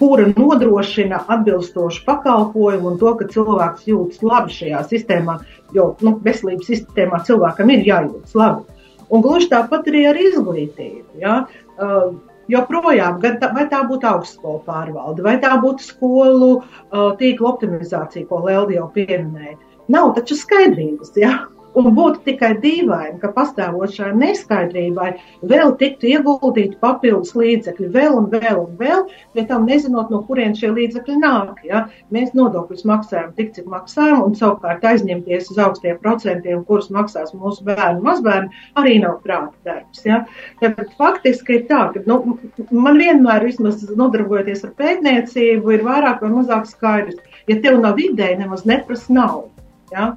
Kura 0.00 0.26
nodrošina 0.32 1.20
atbilstošu 1.28 2.02
pakalpojumu 2.06 2.94
un 2.94 2.98
to, 3.00 3.12
ka 3.20 3.28
cilvēks 3.28 3.86
jūtas 3.90 4.24
labi 4.24 4.56
šajā 4.56 4.80
sistēmā, 4.88 5.36
jo 5.76 5.92
nu, 6.00 6.16
veselības 6.24 6.70
sistēmā 6.72 7.20
cilvēkam 7.28 7.72
ir 7.74 7.84
jājūtas 7.90 8.36
labi. 8.40 8.80
Un 9.10 9.24
gluži 9.26 9.50
tāpat 9.52 9.88
arī 9.90 10.06
ar 10.08 10.18
izglītību. 10.22 11.20
Ja? 11.20 11.36
Uh, 11.76 12.14
joprojām, 12.50 13.20
vai 13.20 13.66
tā 13.70 13.82
būtu 13.86 14.08
augstskola 14.08 14.62
pārvalde, 14.66 15.24
vai 15.26 15.36
tā 15.42 15.52
būtu 15.60 15.84
skolu 15.84 16.52
uh, 16.56 17.10
tīkla 17.20 17.52
optimizācija, 17.52 18.28
ko 18.30 18.42
Lēlija 18.46 18.80
jau 18.80 18.90
pieminēja, 18.94 19.58
nav 19.92 20.14
taču 20.16 20.38
skaidrības. 20.38 21.12
Ja? 21.20 21.34
Un 21.78 21.92
būtu 21.94 22.24
tikai 22.26 22.50
dīvaini, 22.58 23.20
ka 23.22 23.28
pastāvošai 23.34 24.10
neskaidrībai 24.18 25.10
vēl 25.46 25.74
tiktu 25.78 26.08
ieguldīti 26.10 26.78
papildus 26.82 27.36
līdzekļi, 27.38 27.90
vēl 27.94 28.16
un 28.18 28.26
vēl 28.32 28.56
un 28.58 28.72
vēl, 28.80 29.04
pie 29.36 29.44
tam 29.46 29.68
nezinot, 29.70 30.10
no 30.10 30.22
kurienes 30.26 30.58
šie 30.58 30.72
līdzekļi 30.74 31.18
nāk. 31.22 31.60
Ja? 31.68 31.84
Mēs 32.10 32.32
nodokļus 32.34 32.82
maksājam 32.90 33.30
tik, 33.36 33.52
cik 33.54 33.68
maksājam, 33.70 34.24
un 34.26 34.34
savukārt 34.38 34.86
aizņemties 34.90 35.52
uz 35.54 35.60
augstiem 35.62 36.00
procentiem, 36.02 36.64
kurus 36.66 36.90
maksās 36.94 37.30
mūsu 37.38 37.62
bērni, 37.68 38.02
mazbērni, 38.06 38.50
arī 38.80 38.96
nav 39.04 39.20
prāta 39.22 39.54
darbs. 39.68 40.02
Ja? 40.08 40.24
Ja, 40.64 40.72
faktiski 40.98 41.60
ir 41.60 41.68
tā, 41.70 41.84
ka 41.94 42.02
nu, 42.10 42.34
man 42.74 42.98
vienmēr, 42.98 43.46
vismaz 43.46 43.84
nodarbojoties 43.86 44.66
ar 44.66 44.74
pētniecību, 44.80 45.76
ir 45.76 45.86
vairāk 45.86 46.26
vai 46.26 46.32
mazāk 46.34 46.66
skaidrs. 46.72 47.22
Ja 47.46 47.60
tev 47.62 47.78
nav 47.78 48.02
ideja, 48.02 48.40
nemaz 48.42 48.66
neprasa 48.66 49.14
naudu. 49.14 49.54
Ja? 49.94 50.10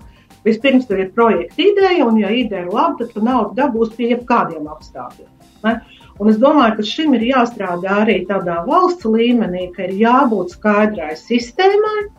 Vispirms 0.44 0.88
tur 0.90 1.00
ir 1.00 1.12
projekta 1.16 1.62
ideja, 1.64 2.06
un, 2.06 2.18
ja 2.20 2.32
ideja 2.34 2.66
ir 2.66 2.72
laba, 2.74 2.98
tad 3.00 3.14
tu 3.16 3.24
naudu 3.24 3.56
dabūsi 3.60 3.96
pie 3.98 4.10
jebkādiem 4.12 4.68
apstākļiem. 4.72 5.30
Ne? 5.64 5.78
Un 6.22 6.30
es 6.30 6.40
domāju, 6.42 6.76
ka 6.78 6.88
šim 6.88 7.16
ir 7.18 7.24
jāstrādā 7.30 8.02
arī 8.04 8.20
tādā 8.30 8.60
valsts 8.68 9.08
līmenī, 9.08 9.70
ka 9.76 9.88
ir 9.88 9.96
jābūt 10.04 10.58
skaidrai 10.58 11.16
sistēmai 11.18 12.10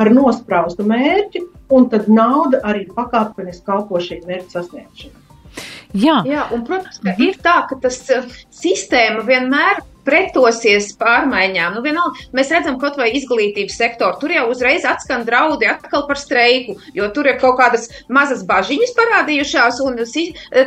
ar 0.00 0.12
nospraustu 0.12 0.86
mērķi, 0.88 1.42
un 1.72 1.88
tad 1.92 2.08
nauda 2.12 2.60
arī 2.68 2.86
pakāpeniski 2.92 3.66
kalpo 3.66 4.00
šī 4.00 4.22
mērķa 4.28 4.58
sasniegšanai. 4.58 5.18
Jā. 5.92 6.22
Jā, 6.24 6.46
un, 6.54 6.62
protams, 6.64 7.00
ka 7.04 7.12
ir 7.20 7.36
tā, 7.44 7.58
ka 7.68 7.76
tas 7.82 7.98
uh, 8.14 8.28
sistēma 8.56 9.24
vienmēr 9.28 9.82
pretosies 10.06 10.92
pārmaiņām. 11.00 11.76
Nu, 11.76 11.82
vienalga, 11.84 12.26
mēs 12.36 12.50
redzam, 12.54 12.78
kaut 12.82 12.98
vai 13.00 13.10
izglītības 13.16 13.78
sektoru, 13.78 14.18
tur 14.20 14.34
jau 14.34 14.46
uzreiz 14.52 14.86
atskan 14.88 15.26
draudi 15.28 15.68
atkal 15.70 16.06
par 16.08 16.20
streiku, 16.20 16.76
jo 16.96 17.08
tur 17.14 17.28
ir 17.30 17.38
kaut 17.42 17.58
kādas 17.60 17.88
mazas 18.12 18.44
bažiņas 18.48 18.94
parādījušās, 18.98 19.80
un 19.86 20.00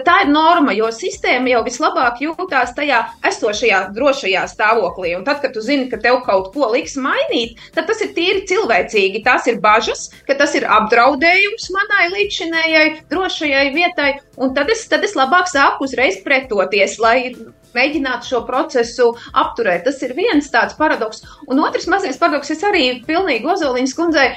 tā 0.05 0.17
ir 0.23 0.31
norma, 0.31 0.75
jo 0.77 0.89
sistēma 0.93 1.51
jau 1.51 1.63
vislabāk 1.67 2.21
jūtās 2.23 2.73
tajā 2.77 3.01
esošajā 3.27 3.81
drošajā 3.95 4.45
stāvoklī. 4.51 5.15
Un 5.19 5.25
tad, 5.27 5.41
kad 5.43 5.55
tu 5.55 5.63
zini, 5.65 5.89
ka 5.91 5.99
tev 6.01 6.21
kaut 6.27 6.51
ko 6.55 6.71
liks 6.73 6.97
mainīt, 7.01 7.59
tad 7.75 7.89
tas 7.89 8.01
ir 8.05 8.13
tīri 8.15 8.45
cilvēcīgi. 8.49 9.23
Tās 9.25 9.49
ir 9.51 9.59
bažas, 9.63 10.07
ka 10.27 10.37
tas 10.39 10.55
ir 10.57 10.67
apdraudējums 10.77 11.69
manai 11.75 12.09
līdzšinējai 12.13 12.87
drošajai 13.11 13.67
vietai, 13.75 14.11
un 14.39 14.55
tad 14.57 14.71
es, 14.73 14.85
tad 14.91 15.05
es 15.07 15.15
labāk 15.17 15.49
sāku 15.51 15.87
uzreiz 15.87 16.21
pretoties, 16.25 16.99
lai 17.01 17.33
mēģināt 17.75 18.27
šo 18.27 18.43
procesu 18.47 19.11
apturēt. 19.37 19.85
Tas 19.87 20.01
ir 20.05 20.15
viens 20.17 20.49
tāds 20.53 20.77
paradoks. 20.79 21.23
Un 21.51 21.61
otrs 21.63 21.89
mazais 21.91 22.19
paradoks, 22.21 22.53
es 22.55 22.63
arī 22.65 22.85
pilnīgi 23.07 23.47
Ozoliņas 23.51 23.95
kundzei 23.97 24.29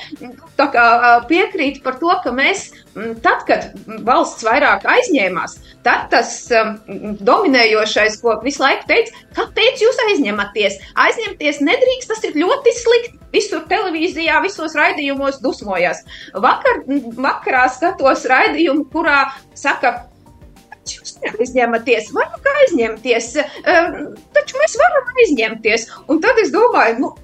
piekrītu 1.28 1.82
par 1.84 1.98
to, 2.00 2.10
ka 2.24 2.32
mēs, 2.34 2.68
tad, 3.24 3.44
kad 3.48 3.70
valsts 4.06 4.46
vairāk 4.46 4.86
aizņēmās, 4.90 5.56
tad 5.86 6.08
tas 6.12 6.32
um, 6.56 6.74
dominējošais, 7.24 8.18
ko 8.22 8.38
visu 8.42 8.62
laiku 8.64 8.88
teica, 8.90 9.22
kāpēc 9.38 9.84
jūs 9.84 10.02
aizņematies? 10.08 10.80
Aizņemties 10.98 11.62
nedrīkst, 11.64 12.10
tas 12.10 12.26
ir 12.26 12.38
ļoti 12.42 12.74
slikti. 12.80 13.14
Visur 13.28 13.66
televīzijā, 13.68 14.38
visos 14.40 14.72
raidījumos 14.78 15.42
dusmojās. 15.44 16.00
Vakar, 16.32 16.80
vakarā 17.18 17.66
skatos 17.74 18.24
raidījumu, 18.30 18.86
kurā 18.92 19.26
saka, 19.52 20.08
jūs 20.96 21.16
neaizņematies, 21.22 22.12
vai 22.16 22.26
nu 22.32 22.42
kā 22.44 22.56
aizņemties, 22.64 23.30
taču 24.36 24.60
mēs 24.62 24.76
varam 24.82 25.16
aizņemties. 25.24 25.88
Un 26.08 26.22
tad 26.24 26.40
es 26.42 26.52
domāju, 26.54 27.00
nu, 27.04 27.14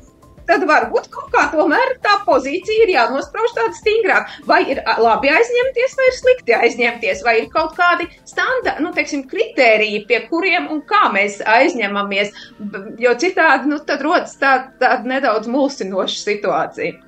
tad 0.49 0.64
varbūt 0.68 1.09
kaut 1.12 1.30
kā 1.33 1.47
tomēr 1.52 1.94
tā 2.04 2.18
pozīcija 2.26 2.85
ir 2.85 2.92
jānosprauž 2.94 3.54
tāda 3.56 3.76
stingrāk. 3.78 4.33
Vai 4.49 4.61
ir 4.75 4.80
labi 5.00 5.33
aizņemties, 5.33 5.97
vai 5.99 6.09
ir 6.09 6.18
slikti 6.18 6.56
aizņemties, 6.59 7.23
vai 7.26 7.37
ir 7.40 7.49
kaut 7.52 7.75
kādi 7.78 8.09
standarti, 8.28 8.85
nu, 8.85 8.92
teiksim, 8.97 9.25
kritēriji, 9.30 10.04
pie 10.11 10.21
kuriem 10.28 10.68
un 10.75 10.85
kā 10.88 11.06
mēs 11.14 11.40
aizņemamies, 11.54 12.35
jo 13.00 13.16
citādi, 13.21 13.73
nu, 13.73 13.80
tad 13.88 14.04
rodas 14.04 14.37
tāda 14.40 14.71
tā 14.80 14.99
nedaudz 15.09 15.50
mulsinoša 15.50 16.21
situācija. 16.21 17.00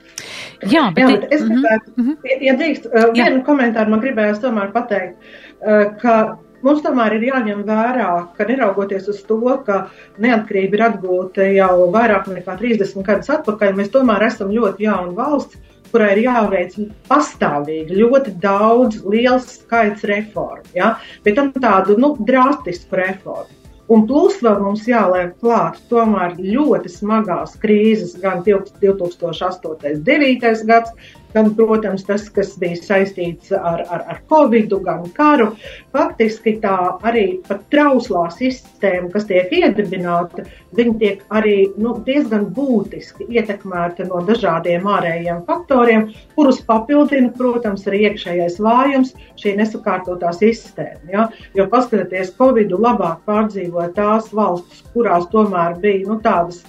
Jā, 0.64 0.86
bet, 0.96 1.02
Jā, 1.02 1.08
bet 1.12 1.26
es 1.28 1.42
mhm, 1.44 1.50
gribētu, 1.52 1.92
mm 1.96 2.06
-hmm. 2.06 2.44
ja 2.48 2.54
drīkst, 2.56 2.88
vienu 3.12 3.42
komentāru 3.44 3.92
man 3.92 4.00
gribējās 4.00 4.40
tomēr 4.40 4.72
pateikt, 4.72 5.18
ka 6.00 6.16
Mums 6.64 6.82
tomēr 6.84 7.18
ir 7.18 7.26
jāņem 7.28 7.62
vērā, 7.68 8.10
ka 8.36 8.46
neraugoties 8.48 9.08
uz 9.12 9.20
to, 9.28 9.40
ka 9.66 9.86
neatkarība 10.22 10.78
ir 10.78 10.84
atgūta 10.88 11.48
jau 11.52 11.88
vairāk 11.92 12.30
nekā 12.32 12.56
30 12.62 13.04
gadus 13.06 13.32
atpakaļ, 13.34 13.74
mēs 13.76 13.92
tomēr 13.92 14.24
esam 14.30 14.54
ļoti 14.54 14.86
jauna 14.86 15.12
valsts, 15.18 15.60
kurai 15.92 16.14
ir 16.16 16.22
jāveic 16.24 16.78
pastāvīgi 17.10 18.00
ļoti 18.00 18.34
daudz, 18.42 19.02
liels 19.04 19.46
skaits 19.60 20.06
reformu, 20.08 20.64
ja? 20.74 20.96
bet 21.24 21.38
tam 21.38 21.52
tādu 21.52 21.98
nu, 22.00 22.14
drastisku 22.28 22.98
reformu. 22.98 23.52
Un 23.86 24.02
plus 24.08 24.40
vēl 24.42 24.56
mums 24.64 24.82
jāliek 24.90 25.36
klāt 25.38 25.76
tomēr 25.92 26.34
ļoti 26.40 26.90
smagās 26.90 27.54
krīzes, 27.62 28.16
gan 28.18 28.40
2008. 28.42 29.68
un 29.70 30.02
2009. 30.02 30.64
gads, 30.66 31.12
gan, 31.36 31.52
protams, 31.56 32.04
tas, 32.08 32.26
kas 32.32 32.54
bija 32.60 32.78
saistīts 32.80 33.52
ar, 33.56 33.84
ar, 33.92 34.04
ar 34.12 34.20
Covid, 34.30 34.72
gan 34.86 35.04
karu. 35.16 35.50
Faktiski 35.94 36.56
tā 36.62 36.76
arī 37.06 37.26
pat 37.46 37.64
trauslā 37.72 38.26
sistēma, 38.34 39.10
kas 39.12 39.28
tiek 39.28 39.52
iedibināta, 39.52 40.46
viņa 40.76 40.94
tiek 41.02 41.24
arī 41.36 41.56
nu, 41.80 41.96
diezgan 42.06 42.48
būtiski 42.56 43.28
ietekmēta 43.36 44.08
no 44.08 44.22
dažādiem 44.28 44.88
ārējiem 44.96 45.42
faktoriem, 45.48 46.08
kurus 46.36 46.62
papildina, 46.66 47.32
protams, 47.36 47.86
arī 47.88 48.06
iekšējais 48.10 48.60
vājums, 48.62 49.12
šī 49.40 49.56
nesakārtotā 49.60 50.32
sistēma. 50.36 51.04
Ja? 51.12 51.28
Jo 51.56 51.68
paskatieties, 51.72 52.32
Covid 52.40 52.72
labāk 52.72 53.22
pārdzīvoja 53.28 53.92
tās 53.96 54.32
valstis, 54.36 54.84
kurās 54.94 55.28
tomēr 55.32 55.76
bija 55.82 56.06
nu, 56.08 56.20
tādas 56.24 56.64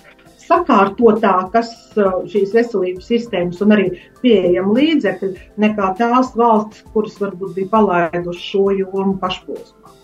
sakārtotākas 0.47 1.71
uh, 1.99 2.23
šīs 2.29 2.53
veselības 2.55 3.09
sistēmas 3.11 3.61
un 3.65 3.75
arī 3.75 3.87
pieejama 4.23 4.75
līdzekļi 4.77 5.31
nekā 5.63 5.91
tās 5.99 6.33
valstis, 6.37 6.85
kuras 6.93 7.19
varbūt 7.21 7.55
bija 7.57 7.71
palaidušas 7.75 8.49
šo 8.51 8.69
jomu 8.79 9.17
pašposmā. 9.21 9.95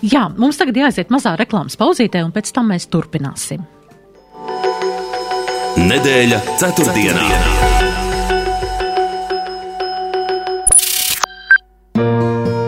Jā, 0.00 0.28
mums 0.40 0.60
tagad 0.60 0.78
jāaiziet 0.80 1.10
mazā 1.12 1.34
reklāmas 1.38 1.76
pauzītē, 1.80 2.22
un 2.24 2.32
pēc 2.32 2.54
tam 2.56 2.70
mēs 2.72 2.88
turpināsim. 2.92 3.66
Nedēļa 5.80 6.44
ceturtdienā. 6.60 7.26
ceturtdienā. 7.26 7.59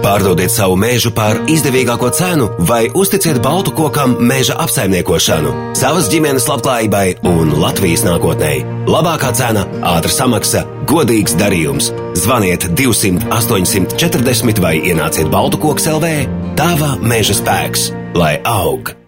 Pārdodiet 0.03 0.51
savu 0.51 0.75
mēžu 0.81 1.13
par 1.15 1.39
izdevīgāko 1.51 2.11
cenu 2.17 2.49
vai 2.69 2.89
uzticiet 2.99 3.39
baltu 3.45 3.75
kokam 3.77 4.17
mēža 4.19 4.57
apsaimniekošanu, 4.65 5.53
savas 5.79 6.11
ģimenes 6.13 6.49
labklājībai 6.51 7.05
un 7.31 7.55
Latvijas 7.63 8.03
nākotnē. 8.07 8.55
Labākā 8.91 9.31
cena, 9.39 9.63
ātra 9.95 10.11
samaksa, 10.11 10.65
godīgs 10.91 11.37
darījums. 11.39 11.93
Zvaniet 12.19 12.67
200 12.79 13.31
840 13.31 14.63
vai 14.65 14.75
ienāciet 14.83 15.31
Baltu 15.33 15.63
koks 15.63 15.87
LV. 15.95 16.17
Tava 16.59 16.97
mēža 16.99 17.39
spēks, 17.39 17.93
lai 18.19 18.37
aug! 18.43 19.02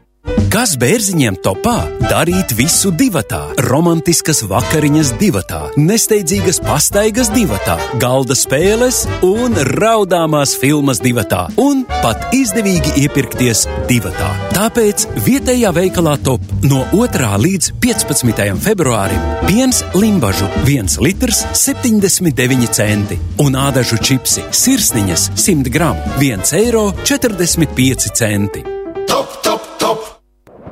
Kas 0.54 0.76
bērziņiem 0.78 1.40
topā? 1.42 1.80
Darīt 2.06 2.52
visu 2.54 2.92
divatā, 2.94 3.40
romantiskas 3.66 4.44
vakariņas 4.46 5.08
divatā, 5.18 5.60
nesteidzīgas 5.74 6.60
pastaigas 6.62 7.28
divatā, 7.34 7.74
galda 7.98 8.36
spēles 8.38 9.02
un 9.26 9.58
raudāmās 9.74 10.54
filmas 10.60 11.02
divatā, 11.02 11.48
un 11.60 11.82
pat 12.04 12.30
izdevīgi 12.38 12.94
iepirkties 13.02 13.64
divatā. 13.90 14.30
Tāpēc 14.54 15.08
vietējā 15.26 15.72
veikalā 15.74 16.14
top 16.24 16.44
no 16.62 16.84
2. 16.94 17.32
līdz 17.44 17.72
15. 17.82 18.44
februārim 18.64 19.24
piens 19.48 19.82
limbažu 19.98 20.46
1 20.64 21.00
litrs 21.04 21.42
79 21.58 22.70
centi 22.78 23.18
un 23.44 23.58
ādažu 23.58 23.98
čipsi 23.98 24.46
sirsniņas 24.54 25.32
100 25.34 25.74
gramu 25.74 26.14
1 26.22 26.54
eiro 26.62 26.86
45 27.02 28.14
centi. 28.14 28.73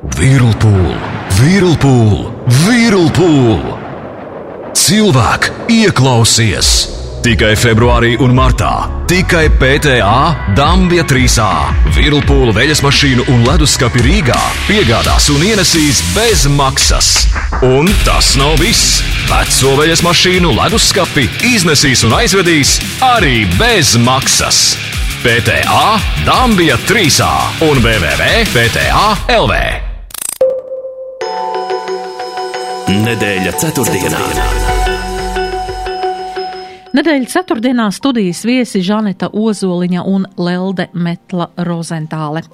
Top, 0.03 0.11
top, 0.11 0.19
top! 0.19 0.19
Whirlpool, 0.19 0.95
Whirlpool, 1.39 2.33
Whirlpool! 2.65 3.61
Cilvēk, 4.75 5.47
ieklausies! 5.71 6.89
Tikai 7.23 7.53
februārī 7.55 8.17
un 8.19 8.33
martā, 8.35 8.89
tikai 9.07 9.45
PTA 9.55 10.55
Dabija 10.57 11.05
3A, 11.07 11.47
Whirlpool 11.95 12.51
veļas 12.51 12.81
mašīnu 12.83 13.29
un 13.31 13.45
leduskapi 13.47 14.03
Rīgā 14.03 14.39
piegādās 14.67 15.29
un 15.31 15.45
ienesīs 15.47 16.01
bez 16.11 16.43
maksas. 16.51 17.29
Un 17.63 17.87
tas 18.03 18.33
nav 18.39 18.59
viss! 18.59 18.99
Veco 19.29 19.77
veļas 19.79 20.03
mašīnu, 20.03 20.51
leduskapi 20.57 21.29
iznesīs 21.53 22.03
un 22.03 22.17
aizvedīs 22.19 22.75
arī 23.13 23.45
bez 23.55 23.95
maksas. 23.95 24.75
PTA 25.23 25.95
Dabija 26.27 26.75
3A 26.91 27.31
un 27.71 27.79
www.PTA 27.79 29.07
LV. 29.39 29.82
Nedēļa 33.03 33.51
ceturtdienā. 33.59 34.19
Nedēļas 36.95 37.33
ceturtdienā 37.33 37.89
studijas 37.91 38.45
viesi 38.47 38.79
Žaneta 38.85 39.27
Ozoliņa 39.35 40.05
un 40.07 40.23
Lelde 40.39 40.85
Metla 40.95 41.49
Rozentāle. 41.67 42.45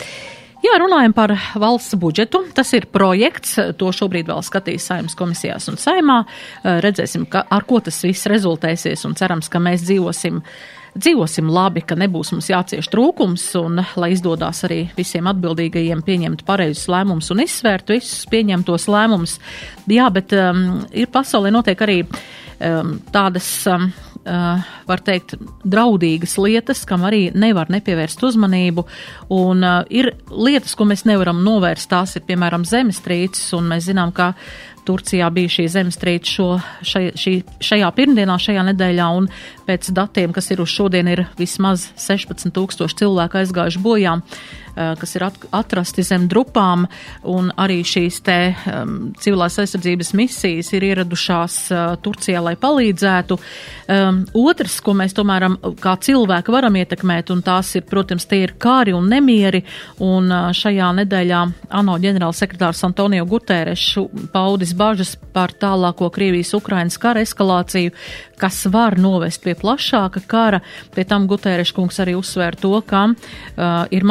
Jā, 0.66 0.80
runājam 0.82 1.14
par 1.14 1.36
valsts 1.54 2.00
budžetu. 2.02 2.42
Tas 2.58 2.74
ir 2.74 2.90
projekts, 2.90 3.60
to 3.78 3.92
šobrīd 3.94 4.32
vēl 4.32 4.42
skatīs 4.48 4.90
saimnes 4.90 5.14
komisijās 5.20 5.70
un 5.70 5.78
saimā. 5.78 6.24
Redzēsim, 6.66 7.30
ka, 7.30 7.46
ar 7.46 7.70
ko 7.70 7.84
tas 7.86 8.02
viss 8.08 8.26
rezultēsies 8.32 9.06
un 9.06 9.14
cerams, 9.20 9.52
ka 9.54 9.62
mēs 9.62 9.86
dzīvosim 9.86 10.42
dzīvosim 10.98 11.50
labi, 11.52 11.84
ka 11.86 11.98
nebūs 12.00 12.34
mums 12.34 12.50
jācieš 12.52 12.90
trūkums 12.94 13.46
un 13.60 13.84
lai 14.00 14.12
izdodas 14.16 14.64
arī 14.68 14.82
visiem 14.98 15.30
atbildīgajiem 15.32 16.04
pieņemt 16.06 16.46
pareizus 16.48 16.90
lēmumus 16.92 17.32
un 17.34 17.44
izsvērt 17.46 17.94
visus 17.94 18.26
pieņemtos 18.32 18.90
lēmumus. 18.92 19.38
Jā, 19.90 20.10
bet 20.14 20.36
um, 20.38 20.84
ir 20.92 21.12
pasaulē 21.14 21.54
notiek 21.54 21.88
arī 21.88 22.04
um, 22.06 23.00
tādas. 23.14 23.52
Um, 23.70 23.92
Uh, 24.30 24.60
var 24.84 25.00
teikt, 25.00 25.32
draudīgas 25.64 26.34
lietas, 26.44 26.82
kam 26.86 27.06
arī 27.08 27.30
nevar 27.32 27.70
nepievērst 27.72 28.20
uzmanību. 28.28 28.84
Un 29.32 29.64
uh, 29.64 29.78
ir 29.90 30.12
lietas, 30.28 30.76
ko 30.78 30.86
mēs 30.86 31.06
nevaram 31.08 31.40
novērst. 31.46 31.88
Tās 31.90 32.18
ir, 32.20 32.26
piemēram, 32.28 32.66
zemestrīces, 32.68 33.48
un 33.58 33.72
mēs 33.72 33.88
zinām, 33.88 34.12
ka 34.14 34.34
Turcijā 34.90 35.30
bija 35.34 35.52
šī 35.54 35.68
zemestrīce 35.70 36.34
šo, 36.34 36.48
šai, 36.86 37.04
šī, 37.20 37.36
šajā 37.64 37.90
pirmdienā, 37.98 38.40
šajā 38.42 38.66
nedēļā, 38.72 39.10
un 39.20 39.30
pēc 39.68 39.92
datiem, 39.96 40.34
kas 40.36 40.50
ir 40.54 40.64
uz 40.64 40.74
šodien, 40.74 41.10
ir 41.12 41.26
vismaz 41.38 41.92
16 42.02 42.54
tūkstoši 42.56 43.04
cilvēku 43.04 43.44
aizgājuši 43.44 43.84
bojā, 43.86 44.18
kas 44.76 45.16
ir 45.16 45.26
atrasti 45.26 46.04
zem 46.06 46.28
drupām, 46.32 46.86
un 47.30 47.50
arī 47.60 47.82
šīs 47.88 48.20
te 48.26 48.38
civilās 49.20 49.58
aizsardzības 49.62 50.14
misijas 50.18 50.72
ir 50.76 50.86
ieradušās 50.90 51.58
uh, 51.74 51.96
Turcijā, 52.04 52.42
lai 52.44 52.56
palīdzētu. 52.60 53.38
Otrs, 54.38 54.80
ko 54.86 54.94
mēs 54.98 55.16
tomēr 55.18 55.48
kā 55.82 55.96
cilvēki 56.06 56.54
varam 56.54 56.78
ietekmēt, 56.80 57.32
un 57.34 57.42
tās 57.46 57.72
ir, 57.80 57.86
protams, 57.90 58.28
tie 58.30 58.44
ir 58.46 58.56
kāri 58.62 58.94
un 58.96 59.10
nemieri, 59.10 59.64
un 60.06 60.30
uh, 60.30 60.50
šajā 60.56 60.92
nedēļā 61.02 61.42
ANO 61.80 61.98
ģenerālsekretārs 62.04 62.84
Antonio 62.88 63.26
Guterrešu 63.30 64.06
paudis 64.34 64.76
bažas 64.78 65.16
par 65.34 65.54
tālāko 65.58 66.10
Krievijas-Ukrainas 66.14 67.00
kara 67.02 67.24
eskalāciju, 67.26 67.94
kas 68.40 68.62
var 68.72 68.98
novest 69.00 69.44
pie 69.44 69.56
plašāka 69.60 70.24
kara. 70.30 70.62
Pie 70.96 71.06
tam 71.08 71.28
Gutēreša 71.30 71.76
kungs 71.76 72.00
arī 72.04 72.16
uzsvēra 72.20 72.60
to, 72.62 72.74
ka 72.88 73.08
uh, 73.10 73.90
ir 73.92 74.06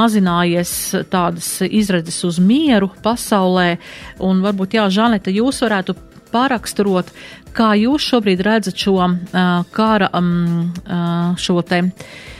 mazinājies 0.48 1.08
tādas 1.10 1.62
izredzes 1.62 2.24
uz 2.24 2.38
mieru 2.38 2.90
pasaulē. 3.02 3.78
Un 4.20 4.42
varbūt, 4.42 4.74
jā, 4.74 4.88
Žaneta, 4.88 5.30
jūs 5.30 5.60
varētu 5.62 5.94
pāraksturot, 6.32 7.10
kā 7.52 7.74
jūs 7.76 8.02
šobrīd 8.02 8.40
redzat 8.44 8.76
šo 8.76 8.98
uh, 9.00 9.64
kara, 9.72 10.10
um, 10.14 10.72
uh, 10.86 11.36
šo 11.36 11.62
te. 11.62 11.82
Uh, 11.88 12.37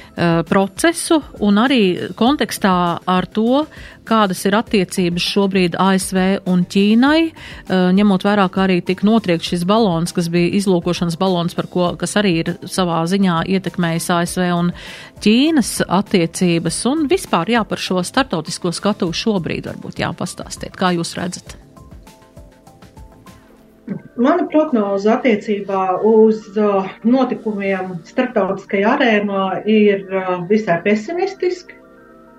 procesu 0.49 1.21
un 1.45 1.61
arī 1.63 2.11
kontekstā 2.19 2.75
ar 3.07 3.27
to, 3.31 3.65
kādas 4.09 4.41
ir 4.49 4.57
attiecības 4.59 5.27
šobrīd 5.35 5.77
ASV 5.79 6.19
un 6.49 6.65
Ķīnai, 6.69 7.21
uh, 7.29 7.91
ņemot 7.97 8.25
vērā, 8.27 8.49
ka 8.53 8.65
arī 8.65 8.81
tik 8.85 9.05
notriekt 9.07 9.47
šis 9.49 9.67
balons, 9.69 10.15
kas 10.17 10.31
bija 10.33 10.51
izlūkošanas 10.59 11.19
balons, 11.21 11.57
par 11.59 11.69
ko, 11.73 11.93
kas 12.01 12.17
arī 12.21 12.35
ir 12.43 12.55
savā 12.65 13.03
ziņā 13.11 13.43
ietekmējis 13.59 14.11
ASV 14.17 14.49
un 14.57 14.73
Ķīnas 15.23 15.79
attiecības 15.85 16.83
un 16.91 17.07
vispār 17.11 17.55
jā 17.57 17.65
par 17.69 17.83
šo 17.83 18.03
startautisko 18.07 18.75
skatu 18.75 19.13
šobrīd 19.13 19.71
varbūt 19.73 20.05
jāpastāstiet, 20.05 20.77
kā 20.79 20.95
jūs 20.97 21.17
redzat. 21.19 21.68
Mana 24.19 24.45
prognoze 24.51 25.09
attiecībā 25.13 25.83
uz 26.05 26.43
notikumiem 27.07 27.95
starptautiskajā 28.09 28.95
arēnā 28.97 29.45
ir 29.71 30.03
visai 30.51 30.81
pesimistiska. 30.85 31.77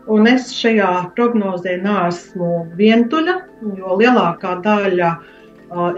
Un 0.10 0.28
es 0.30 0.50
šajā 0.58 0.90
prognozē 1.16 1.78
neesmu 1.84 2.50
vientuļa, 2.78 3.36
jo 3.78 3.98
lielākā 4.00 4.56
daļa 4.66 5.12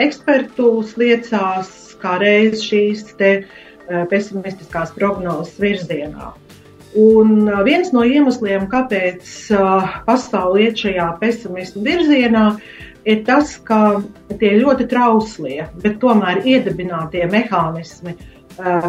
ekspertu 0.04 0.70
liecās 1.00 1.96
kā 2.02 2.18
reiz 2.22 2.64
šīs 2.66 3.06
pesimistiskās 4.12 4.92
prognozes 4.98 5.56
virzienā. 5.62 6.34
Un 7.00 7.48
viens 7.64 7.94
no 7.96 8.04
iemesliem, 8.04 8.68
kāpēc 8.72 9.24
pasaule 10.08 10.68
iet 10.68 10.84
šajā 10.84 11.08
pesimismu 11.22 11.86
virzienā, 11.88 12.46
ir 12.60 12.90
ir 13.06 13.24
tas, 13.28 13.56
ka 13.66 14.02
tie 14.40 14.56
ļoti 14.60 14.88
trauslie, 14.92 15.66
bet 15.84 16.00
tomēr 16.04 16.44
iedibinātie 16.48 17.26
mehānismi 17.32 18.16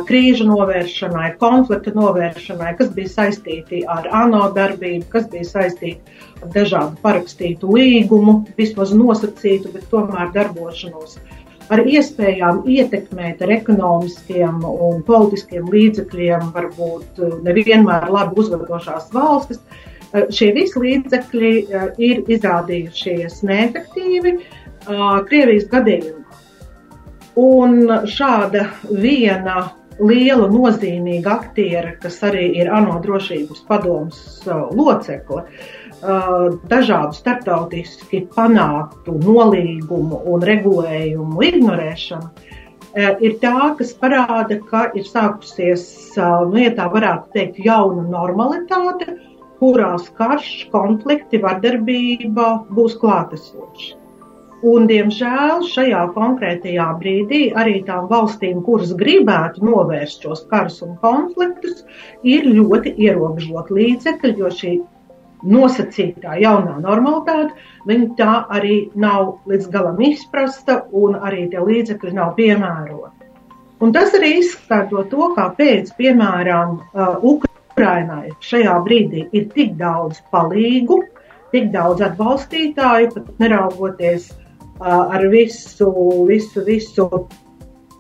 krīžu 0.09 0.45
novēršanai, 0.49 1.37
konflikta 1.41 1.93
novēršanai, 1.95 2.73
kas 2.79 2.91
bija 2.97 3.13
saistīti 3.13 3.85
ar 3.89 4.09
ANO 4.25 4.49
darbību, 4.57 5.07
kas 5.13 5.29
bija 5.33 5.47
saistīti 5.49 6.01
ar 6.43 6.51
dažādu 6.55 6.99
parakstītu 7.05 7.71
līgumu, 7.71 8.43
vismaz 8.59 8.93
nosacītu, 8.97 9.71
bet 9.73 9.87
tomēr 9.93 10.35
darbošanos. 10.35 11.21
Ar 11.73 11.81
iespējām 11.89 12.67
ietekmēt 12.69 13.41
ar 13.47 13.55
ekonomiskiem 13.55 14.67
un 14.67 15.01
politiskiem 15.07 15.71
līdzekļiem, 15.73 16.51
varbūt 16.53 17.23
nevienmēr 17.47 18.11
labi 18.13 18.43
uzvedošās 18.43 19.09
valstis, 19.15 19.63
uh, 19.63 19.92
Eh, 19.92 19.92
šie 20.13 20.53
visi 20.57 20.81
līdzekļi 20.81 21.53
eh, 21.61 21.85
ir 22.03 22.25
izrādījušies 22.31 23.43
neefektīvi 23.49 24.35
eh, 24.37 25.05
Krievijas 25.29 25.69
gadījumā. 25.73 26.19
Un 27.41 27.87
šāda 28.13 28.67
viena 28.93 29.71
liela 30.03 30.51
nozīmīga 30.53 31.33
aktiera, 31.33 31.95
kas 32.01 32.19
arī 32.29 32.51
ir 32.61 32.69
ANO 32.73 32.99
drošības 33.01 33.63
padomus 33.69 34.19
locekle, 34.77 35.47
dažādu 36.69 37.17
starptautiski 37.17 38.25
panāktu 38.35 39.15
nolīgumu 39.23 40.21
un 40.29 40.45
regulējumu 40.45 41.45
ignorēšana, 41.49 42.31
ir 43.25 43.39
tā, 43.41 43.55
kas 43.79 43.95
parāda, 43.97 44.59
ka 44.69 44.91
ir 44.99 45.09
sākusies, 45.09 45.87
nu, 46.19 46.59
ja 46.61 46.73
tā 46.77 46.91
varētu 46.93 47.33
teikt, 47.37 47.63
jauna 47.65 48.05
normalitāte, 48.13 49.17
kurās 49.63 50.11
karš, 50.19 50.53
konflikti, 50.75 51.39
vardarbība 51.43 52.47
būs 52.75 52.97
klātesoši. 52.99 53.93
Un, 54.63 54.85
diemžēl 54.87 55.65
šajā 55.67 56.01
konkrētajā 56.15 56.85
brīdī 57.01 57.41
arī 57.59 57.81
tām 57.87 58.07
valstīm, 58.11 58.61
kuras 58.67 58.93
gribētu 58.99 59.65
novērst 59.67 60.23
šos 60.23 60.45
karus 60.51 60.79
un 60.87 60.95
konfliktus, 61.03 61.81
ir 62.23 62.47
ļoti 62.47 62.95
ierobežot 63.07 63.73
līdzekļi, 63.75 64.35
jo 64.39 64.51
šī 64.61 64.77
nosacītā 65.43 66.37
jaunā 66.39 66.77
normalitāte, 66.85 67.57
viņa 67.91 68.09
tā 68.19 68.35
arī 68.55 68.77
nav 68.95 69.33
līdz 69.51 69.71
galam 69.75 69.99
izprasta 70.07 70.85
un 70.95 71.19
arī 71.19 71.49
tie 71.51 71.63
līdzekļi 71.63 72.15
nav 72.19 72.37
piemēroti. 72.39 73.31
Un 73.83 73.91
tas 73.91 74.15
arī 74.15 74.37
izskaidro 74.39 75.03
to, 75.11 75.33
kāpēc, 75.35 75.91
piemēram, 75.99 76.79
uh, 76.79 77.17
Ukraiņā 77.19 77.52
Ukrainai 77.73 78.33
šajā 78.45 78.77
brīdī 78.85 79.27
ir 79.33 79.49
tik 79.55 79.77
daudz 79.81 80.21
palīgu, 80.33 81.01
tik 81.53 81.71
daudz 81.73 82.05
atbalstītāju, 82.05 83.15
pat 83.15 83.41
neraugoties 83.41 84.29
ar 84.83 85.25
visu, 85.33 85.89
visu, 86.29 86.65
visu 86.67 87.09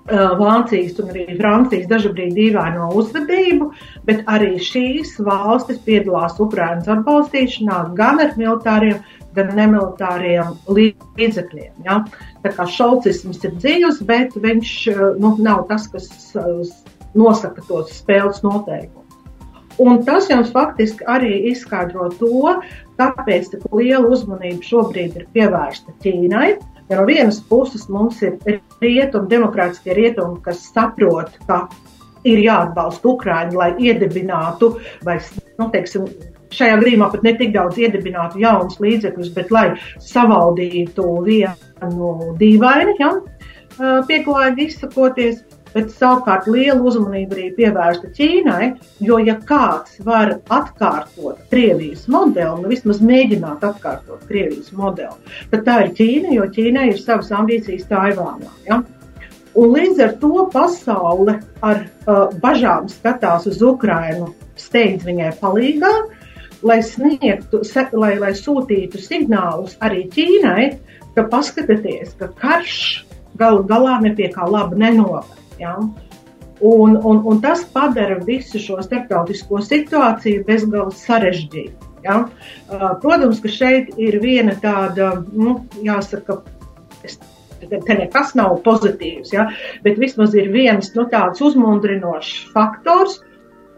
Vācijas 0.03 0.97
un 0.99 1.13
arī 1.13 1.25
Francijas 1.39 1.87
dažkārt 1.87 2.35
dīvaino 2.35 2.89
uzvedību, 2.99 3.69
bet 4.09 4.25
arī 4.27 4.57
šīs 4.59 5.15
valstis 5.23 5.79
piedalās 5.87 6.41
Ukraiņas 6.43 6.91
atbalstīšanā 6.97 7.77
gan 7.95 8.19
ar 8.25 8.33
militāriem, 8.37 8.99
gan 9.37 9.55
nemilitāriem 9.57 10.57
līdzekļiem. 10.67 11.87
Ja? 11.87 12.01
Tā 12.43 12.51
kā 12.57 12.67
šaucisms 12.67 13.45
ir 13.47 13.55
dziļs, 13.63 14.03
bet 14.09 14.35
viņš 14.35 14.75
nu, 15.23 15.37
nav 15.39 15.69
tas, 15.71 15.87
kas 15.87 16.35
nosaka 17.15 17.63
tos 17.69 17.95
spēles 18.03 18.43
noteikumus. 18.43 19.02
Un 19.83 20.03
tas 20.07 20.29
jums 20.31 20.53
faktiski 20.55 21.07
arī 21.11 21.33
izskaidro 21.51 22.09
to, 22.21 22.57
kāpēc 23.01 23.49
tik 23.55 23.65
liela 23.75 24.11
uzmanība 24.15 24.63
šobrīd 24.67 25.17
ir 25.19 25.31
pievērsta 25.35 25.95
Ķīnai. 26.05 26.51
Ja 26.91 26.99
no 27.01 27.07
vienas 27.09 27.41
puses 27.49 27.89
mums 27.91 28.21
ir 28.23 28.37
rietumi, 28.83 29.31
demokrātiskie 29.31 29.97
rietumi, 29.97 30.39
kas 30.45 30.61
saprot, 30.75 31.35
ka 31.49 31.65
ir 32.29 32.43
jāatbalsta 32.45 33.09
Ukraiņa, 33.15 33.57
lai 33.59 33.71
iedibinātu, 33.83 34.75
vai 35.07 35.17
nu, 35.59 35.69
teiksim, 35.73 36.07
šajā 36.53 36.79
gadījumā 36.83 37.09
pat 37.15 37.25
ne 37.27 37.33
tik 37.39 37.55
daudz 37.57 37.81
iedibinātu 37.81 38.43
jaunus 38.43 38.79
līdzekļus, 38.83 39.33
bet 39.35 39.51
lai 39.55 39.67
savaldītu 40.05 41.07
vienu 41.27 42.13
dīvaini, 42.39 42.99
ja, 43.01 43.15
pieklājīgi 44.09 44.69
izsakoties 44.69 45.43
bet 45.75 45.93
savukārt 45.97 46.49
liela 46.51 46.81
uzmanība 46.81 47.37
arī 47.37 47.49
pievērsta 47.57 48.11
Ķīnai, 48.17 48.71
jo 49.05 49.19
ja 49.23 49.37
kāds 49.49 49.99
var 50.07 50.37
atkārtot 50.53 51.43
Krievijas 51.53 52.07
modeli, 52.13 52.63
nu 52.63 52.73
vismaz 52.73 53.03
mēģināt 53.05 53.65
atkārtot 53.69 54.25
Krievijas 54.29 54.73
modeli, 54.77 55.37
tad 55.53 55.67
tā 55.69 55.79
ir 55.87 55.93
Ķīna, 55.99 56.35
jo 56.37 56.49
Ķīnai 56.57 56.89
ir 56.93 57.01
savas 57.01 57.33
ambīcijas 57.35 57.89
Taivānā. 57.91 58.51
Ja? 58.69 58.83
Un 59.59 59.75
līdz 59.75 60.01
ar 60.01 60.17
to 60.21 60.47
pasaule 60.53 61.37
ar 61.61 61.83
uh, 61.85 62.31
bažām 62.41 62.89
skatās 62.89 63.45
uz 63.51 63.61
Ukrainu, 63.61 64.31
steidz 64.57 65.05
viņai 65.05 65.35
palīdzību, 65.43 65.93
lai 66.63 66.79
sniegtu, 66.87 67.61
se, 67.67 67.85
lai, 67.93 68.15
lai 68.23 68.33
sūtītu 68.39 69.01
signālus 69.03 69.77
arī 69.85 70.07
Ķīnai, 70.15 70.67
ka 71.17 71.27
paskatieties, 71.29 72.15
ka 72.17 72.31
karš 72.39 72.77
galu 73.37 73.65
galā 73.69 73.99
nepie 74.01 74.31
kā 74.33 74.47
laba 74.49 74.79
nenovada. 74.79 75.42
Ja? 75.63 75.77
Un, 76.63 76.97
un, 76.97 77.23
un 77.27 77.41
tas 77.43 77.65
padara 77.75 78.21
visu 78.27 78.61
šo 78.63 78.79
starptautisko 78.85 79.63
situāciju 79.67 80.45
bezgalīgi 80.47 81.01
sarežģītu. 81.01 81.89
Ja? 82.05 82.21
Protams, 83.03 83.41
ka 83.43 83.51
šeit 83.51 83.93
ir 83.99 84.19
viena 84.23 84.55
tāda, 84.63 85.15
nu, 85.33 85.61
jāsaka, 85.83 86.41
te 87.63 87.97
nekas 87.99 88.35
nav 88.39 88.59
pozitīvs, 88.67 89.35
ja? 89.35 89.49
bet 89.83 89.99
vismaz 90.03 90.35
ir 90.39 90.51
viens 90.55 90.95
nu, 90.99 91.07
tāds 91.11 91.43
uzmundrinošs 91.43 92.55
faktors. 92.55 93.21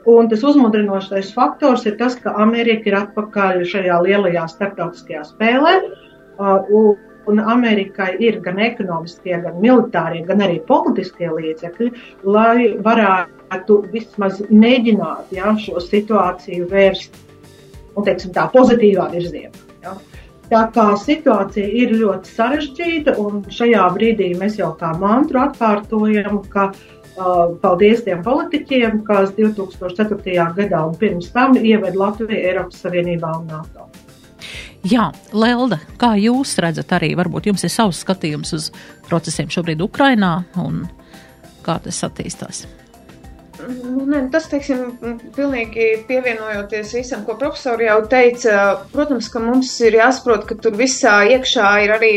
Un 0.09 0.29
tas 0.29 0.43
uzmundrinošais 0.45 1.31
faktors 1.33 1.87
ir 1.89 1.95
tas, 1.97 2.19
ka 2.21 2.35
Amerika 2.37 2.91
ir 2.91 2.99
atpakaļ 2.99 3.63
šajā 3.71 4.03
lielajā 4.05 4.43
starptautiskajā 4.53 5.23
spēlē. 5.31 5.79
Uh, 5.81 6.03
Un 6.37 6.97
Amerikai 7.27 8.15
ir 8.23 8.41
gan 8.45 8.59
ekonomiskie, 8.63 9.37
gan 9.43 9.61
militārie, 9.63 10.25
gan 10.27 10.43
arī 10.45 10.61
politiskie 10.69 11.31
līdzekļi, 11.33 11.91
lai 12.25 12.75
varētu 12.85 13.81
vismaz 13.93 14.43
mēģināt 14.51 15.33
ja, 15.37 15.55
šo 15.61 15.83
situāciju 15.83 16.69
vērst 16.71 17.21
nu, 17.95 18.05
teiksim, 18.05 18.35
tā, 18.35 18.49
pozitīvā 18.55 19.09
virzienā. 19.15 19.65
Ja. 19.85 19.95
Tā 20.51 20.67
kā 20.75 20.91
situācija 21.01 21.65
ir 21.65 21.95
ļoti 21.97 22.35
sarežģīta, 22.37 23.17
un 23.21 23.47
šajā 23.49 23.87
brīdī 23.97 24.35
mēs 24.39 24.59
jau 24.61 24.75
kā 24.81 24.93
mantru 25.01 25.41
atkārtojam, 25.41 26.43
ka 26.53 26.69
paldies 27.63 28.03
tiem 28.05 28.23
politiķiem, 28.27 29.03
kas 29.07 29.33
2004. 29.39 30.49
gadā 30.59 30.85
un 30.85 30.97
pirms 30.99 31.31
tam 31.33 31.57
ieved 31.57 31.97
Latviju 31.97 32.41
Eiropas 32.41 32.83
Savienībā 32.85 33.37
un 33.39 33.47
NATO. 33.53 33.89
Jā, 34.85 35.09
Lelda, 35.33 35.79
kā 35.97 36.13
jūs 36.21 36.59
redzat 36.61 36.91
arī, 36.93 37.15
varbūt 37.17 37.49
jums 37.49 37.65
ir 37.65 37.73
savs 37.73 38.03
skatījums 38.05 38.53
uz 38.53 38.71
procesiem 39.09 39.49
šobrīd 39.49 39.81
Ukrainā 39.81 40.43
un 40.61 40.83
kā 41.65 41.79
tas 41.81 42.03
attīstās? 42.05 42.67
Nu, 43.65 44.03
ne, 44.05 44.27
tas, 44.33 44.51
teiksim, 44.51 44.99
pilnīgi 45.37 45.87
pievienojoties 46.09 46.93
visam, 46.99 47.23
ko 47.25 47.39
profesori 47.41 47.87
jau 47.89 48.03
teica, 48.11 48.59
protams, 48.93 49.31
ka 49.33 49.41
mums 49.41 49.73
ir 49.87 49.97
jāsaprot, 49.97 50.45
ka 50.51 50.59
tur 50.61 50.77
visā 50.77 51.21
iekšā 51.33 51.71
ir 51.87 51.95
arī 51.95 52.13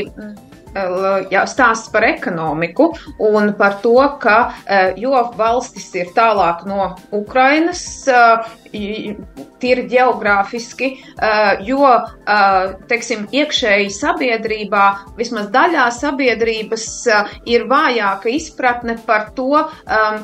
jā, 1.32 1.44
stāsts 1.50 1.92
par 1.94 2.06
ekonomiku 2.08 2.92
un 3.24 3.54
par 3.58 3.80
to, 3.84 3.98
ka 4.22 4.38
jo 5.00 5.16
valstis 5.38 5.90
ir 5.98 6.12
tālāk 6.16 6.66
no 6.68 6.96
Ukrainas, 7.16 7.84
tīri 9.58 9.86
geogrāfiski, 9.90 10.90
jo, 11.66 11.92
teiksim, 12.90 13.26
iekšēji 13.34 13.90
sabiedrībā, 13.96 14.84
vismaz 15.18 15.50
daļā 15.54 15.88
sabiedrības 15.96 16.88
ir 17.50 17.66
vājāka 17.70 18.32
izpratne 18.34 18.98
par 19.08 19.32
to, 19.38 19.64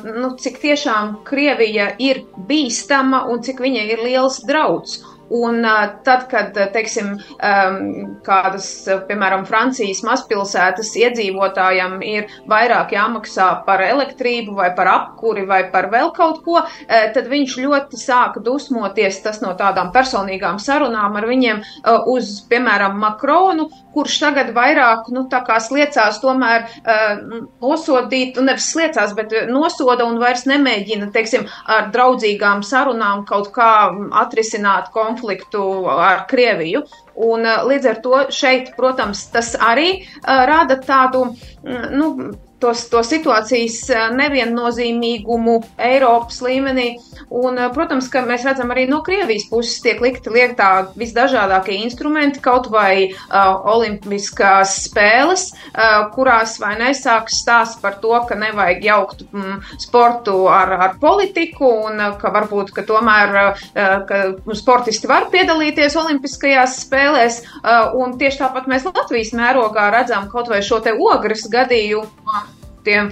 nu, 0.04 0.34
cik 0.40 0.60
tiešām 0.62 1.18
Krievija 1.26 1.90
ir 1.98 2.24
bīstama 2.48 3.24
un 3.32 3.42
cik 3.44 3.64
viņa 3.64 3.88
ir 3.94 4.06
liels 4.06 4.42
drauds. 4.46 5.00
Un 5.32 5.64
tad, 6.04 6.26
kad, 6.28 6.56
teiksim, 6.74 7.14
kādas, 8.26 8.68
piemēram, 9.08 9.46
Francijas 9.48 10.02
mazpilsētas 10.06 10.92
iedzīvotājiem 11.00 11.96
ir 12.04 12.28
vairāk 12.50 12.92
jāmaksā 12.96 13.48
par 13.66 13.82
elektrību 13.84 14.56
vai 14.58 14.70
par 14.76 14.90
apkuri 14.92 15.46
vai 15.48 15.62
par 15.72 15.88
vēl 15.92 16.12
kaut 16.16 16.42
ko, 16.44 16.60
tad 16.88 17.30
viņš 17.32 17.56
ļoti 17.64 18.00
sāka 18.00 18.42
dusmoties 18.44 19.22
tas 19.24 19.40
no 19.44 19.54
tādām 19.58 19.92
personīgām 19.94 20.60
sarunām 20.60 21.16
ar 21.16 21.28
viņiem 21.30 21.64
uz, 22.12 22.36
piemēram, 22.50 22.98
Makronu, 23.00 23.70
kurš 23.94 24.18
tagad 24.22 24.52
vairāk, 24.56 25.08
nu, 25.14 25.24
tā 25.30 25.40
kā 25.46 25.58
sliecās 25.62 26.20
tomēr 26.22 26.66
nosodīt, 27.62 28.38
un 28.40 28.50
nevis 28.50 28.70
sliecās, 28.72 29.14
bet 29.16 29.34
nosoda 29.50 30.06
un 30.08 30.18
vairs 30.22 30.44
nemēģina, 30.50 31.10
teiksim, 31.14 31.46
ar 31.70 31.90
draudzīgām 31.94 32.64
sarunām 32.66 33.24
kaut 33.28 33.52
kā 33.54 33.70
atrisināt 34.24 34.90
konfliktu 34.94 35.64
ar 35.94 36.26
Krieviju. 36.30 36.84
Un, 37.14 37.46
līdz 37.46 37.86
ar 37.86 37.98
to 38.02 38.22
šeit, 38.34 38.72
protams, 38.74 39.28
tas 39.30 39.52
arī 39.62 40.00
uh, 40.00 40.40
rada 40.50 40.80
tādu, 40.82 41.28
nu, 41.62 42.08
tos, 42.60 42.86
to 42.90 43.02
situācijas 43.04 43.78
eh, 43.92 44.04
neviennozīmīgumu 44.18 45.58
Eiropas 45.90 46.40
līmenī. 46.44 46.94
Un, 47.34 47.58
eh, 47.58 47.70
protams, 47.74 48.08
ka 48.12 48.24
mēs 48.26 48.44
redzam 48.46 48.72
arī 48.74 48.86
no 48.90 49.00
Krievijas 49.06 49.46
puses 49.50 49.80
tiek 49.84 50.00
likti 50.04 50.32
lietā 50.32 50.70
visdažādākie 50.98 51.76
instrumenti, 51.82 52.42
kaut 52.44 52.68
vai 52.72 53.10
uh, 53.10 53.64
olimpiskās 53.74 54.74
spēles, 54.86 55.46
uh, 55.72 56.06
kurās 56.14 56.56
vai 56.62 56.74
nesāks 56.80 57.40
stāsts 57.42 57.80
par 57.82 57.98
to, 58.02 58.12
ka 58.28 58.36
nevajag 58.38 58.84
jaukt 58.84 59.24
mm, 59.26 59.58
sportu 59.82 60.44
ar, 60.52 60.72
ar 60.86 60.96
politiku 61.00 61.68
un 61.88 62.00
uh, 62.00 62.14
ka 62.20 62.32
varbūt, 62.34 62.72
ka 62.76 62.86
tomēr, 62.88 63.34
uh, 63.40 63.64
ka 64.08 64.22
sportisti 64.56 65.10
var 65.10 65.28
piedalīties 65.34 65.96
olimpiskajās 66.00 66.78
spēlēs. 66.84 67.40
Uh, 67.60 67.94
un 68.00 68.16
tieši 68.20 68.42
tāpat 68.44 68.68
mēs 68.70 68.86
Latvijas 68.88 69.34
mērogā 69.36 69.90
redzam 69.94 70.28
kaut 70.32 70.52
vai 70.52 70.62
šo 70.64 70.80
te 70.84 70.94
ogres 70.94 71.48
gadījumu 71.52 72.53
tiem 72.84 73.10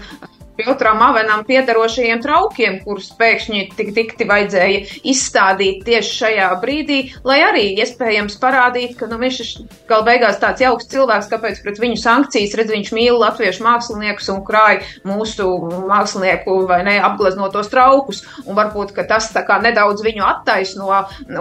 Piotram 0.62 1.03
Avenam 1.03 1.44
piedarošajiem 1.48 2.22
traukiem, 2.22 2.79
kurus 2.85 3.11
pēkšņi 3.18 3.62
tik 3.77 3.92
dikti 3.96 4.27
vajadzēja 4.29 4.83
izstādīt 5.12 5.83
tieši 5.87 6.16
šajā 6.22 6.48
brīdī, 6.62 7.01
lai 7.27 7.40
arī 7.44 7.64
iespējams 7.83 8.38
parādīt, 8.42 8.94
ka 8.98 9.09
nu, 9.11 9.18
viņš 9.22 9.40
ir 9.42 9.51
gal 9.90 10.05
beigās 10.07 10.40
tāds 10.42 10.62
jauks 10.62 10.88
cilvēks, 10.92 11.31
kāpēc 11.33 11.62
pret 11.64 11.81
viņu 11.83 11.98
sankcijas, 12.01 12.57
redz, 12.59 12.72
viņš 12.75 12.92
mīl 12.96 13.18
latviešu 13.20 13.66
māksliniekus 13.66 14.31
un 14.33 14.42
krāj 14.46 14.81
mūsu 15.09 15.48
mākslinieku 15.90 16.59
vai 16.70 16.83
ne 16.87 16.98
apgleznotos 17.03 17.70
traukus, 17.72 18.22
un 18.46 18.59
varbūt, 18.59 18.94
ka 18.96 19.07
tas 19.09 19.31
tā 19.35 19.44
kā 19.48 19.59
nedaudz 19.62 20.05
viņu 20.05 20.25
attaisno, 20.27 20.88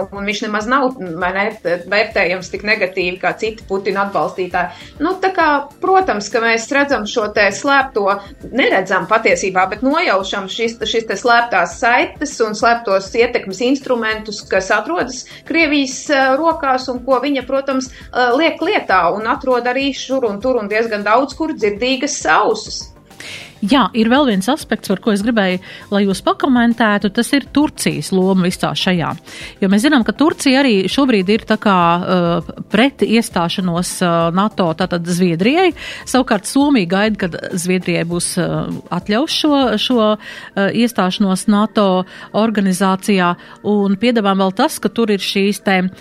un 0.02 0.28
viņš 0.28 0.44
nemaz 0.46 0.68
nav, 0.70 0.98
ne, 0.98 1.46
vērtējams 1.62 2.52
tik 2.52 2.66
negatīvi 2.68 3.18
kā 3.22 3.34
citi 3.38 3.66
Putina 3.68 4.06
atbalstītāji. 4.06 4.98
Nu, 5.02 5.14
tā 5.22 5.32
kā, 5.36 5.48
protams, 5.82 6.28
ka 6.32 6.42
mēs 6.44 6.68
redzam 6.74 7.06
šo 7.08 7.28
te 7.34 7.48
slēpto, 7.54 8.06
neredzam 8.52 9.06
patiesībā, 9.12 9.66
bet 9.70 9.84
nojaušam 9.86 10.48
šis, 10.50 10.78
šis 10.88 11.08
te 11.10 11.18
slēptās 11.20 11.76
saites 11.82 12.34
un 12.44 12.56
slēptos 12.58 13.10
ietekmes 13.20 13.62
instrumentus, 13.68 14.42
kas 14.48 14.72
atrodas 14.74 15.22
Krievijas 15.48 15.98
uh, 16.10 16.32
rokās 16.40 16.88
un 16.92 17.02
ko 17.06 17.20
viņa, 17.22 17.44
protams, 17.48 17.92
uh, 17.92 18.32
liek 18.38 18.62
lietā 18.64 19.04
un 19.14 19.28
atrod 19.30 19.68
arī 19.68 19.90
šur 19.96 20.26
un 20.30 20.40
tur 20.42 20.60
un 20.62 20.70
diezgan 20.72 21.04
daudz, 21.06 21.36
kur 21.38 21.54
dzirdīgas 21.56 22.18
ausis. 22.32 22.82
Jā, 23.62 23.84
ir 23.94 24.08
vēl 24.10 24.26
viens 24.26 24.48
aspekts, 24.50 24.90
par 24.90 24.98
ko 24.98 25.12
es 25.14 25.20
gribēju, 25.22 25.60
lai 25.92 26.00
jūs 26.02 26.18
pakomentētu, 26.26 27.12
tas 27.14 27.28
ir 27.36 27.44
Turcijas 27.54 28.08
loma 28.10 28.48
visā 28.48 28.72
šajā. 28.74 29.12
Jo 29.62 29.68
mēs 29.70 29.84
zinām, 29.84 30.02
ka 30.02 30.16
Turcija 30.18 30.64
arī 30.64 30.88
šobrīd 30.90 31.28
ir 31.30 31.44
tā 31.46 31.54
kā 31.62 31.76
uh, 31.94 32.48
pret 32.72 33.04
iestāšanos 33.06 33.92
uh, 34.02 34.14
NATO, 34.34 34.66
tātad 34.74 35.06
Zviedrijai. 35.06 35.68
Savukārt 36.10 36.50
Somija 36.50 36.90
gaida, 36.90 37.20
kad 37.20 37.36
Zviedrijai 37.54 38.02
būs 38.10 38.32
uh, 38.42 38.72
atļaus 38.98 39.36
šo, 39.44 39.52
šo 39.78 40.00
uh, 40.08 40.18
iestāšanos 40.74 41.46
NATO 41.54 41.86
organizācijā. 42.34 43.30
Un 43.70 43.94
piedāvām 43.94 44.42
vēl 44.42 44.56
tas, 44.58 44.80
ka 44.82 44.90
tur 44.90 45.14
ir 45.14 45.22
šīs 45.22 45.62
te 45.62 45.78
uh, 45.86 45.94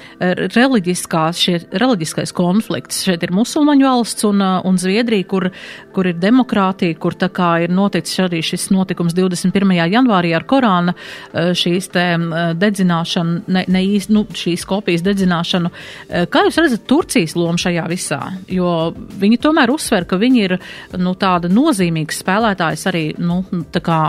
reliģiskās, 0.58 1.46
šie 1.46 1.60
reliģiskais 1.70 2.34
konflikts. 2.34 3.06
Šeit 3.06 3.22
ir 3.22 3.38
musulmaņu 3.38 3.86
valsts 3.86 4.30
un, 4.32 4.42
uh, 4.42 4.66
un 4.66 4.82
Zviedrija, 4.82 5.30
kur, 5.30 5.52
kur 5.94 6.10
ir 6.10 6.18
demokrātija, 6.18 6.98
kur 6.98 7.14
tā 7.14 7.30
kā 7.30 7.51
ir 7.64 7.74
noticis 7.74 8.20
arī 8.24 8.42
šis 8.46 8.70
notikums 8.74 9.16
21. 9.18 9.74
janvārī 9.92 10.34
ar 10.38 10.46
Korāna 10.50 10.94
eh, 10.96 11.52
šīs 11.58 11.90
te 11.94 12.06
eh, 12.16 12.42
dedzināšanu, 12.58 13.44
ne, 13.52 13.66
ne 13.68 13.84
īsti, 13.86 14.16
nu, 14.16 14.26
šīs 14.42 14.66
kopijas 14.70 15.04
dedzināšanu. 15.06 15.72
Eh, 16.10 16.28
kā 16.32 16.46
jūs 16.48 16.60
redzat 16.62 16.86
Turcijas 16.90 17.36
lomu 17.40 17.62
šajā 17.62 17.86
visā? 17.92 18.22
Jo 18.52 18.92
viņi 18.96 19.42
tomēr 19.42 19.74
uzsver, 19.74 20.08
ka 20.10 20.20
viņi 20.22 20.44
ir, 20.48 20.58
nu, 21.02 21.16
tāda 21.20 21.52
nozīmīga 21.52 22.16
spēlētājs 22.16 22.88
arī, 22.92 23.06
nu, 23.22 23.42
tā 23.74 23.82
kā 23.84 24.02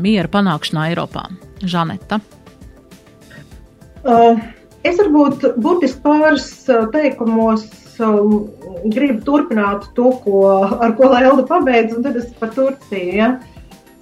miera 0.00 0.30
panākšanā 0.30 0.88
Eiropā. 0.92 1.26
Žaneta. 1.62 2.18
Uh, 4.02 4.40
es 4.82 4.98
varbūt 4.98 5.44
burtiski 5.62 6.02
pāris 6.02 6.48
teikumos 6.94 7.68
um, 8.00 8.48
gribu 8.92 9.20
turpināt 9.26 9.88
to, 9.96 10.12
ko, 10.24 10.42
ar 10.82 10.94
ko 10.98 11.10
Lēlda 11.12 11.46
pabeidza, 11.48 11.98
un 11.98 12.06
tad 12.06 12.18
es 12.20 12.30
par 12.38 12.52
Turciju. 12.56 13.16
Ja? 13.18 13.32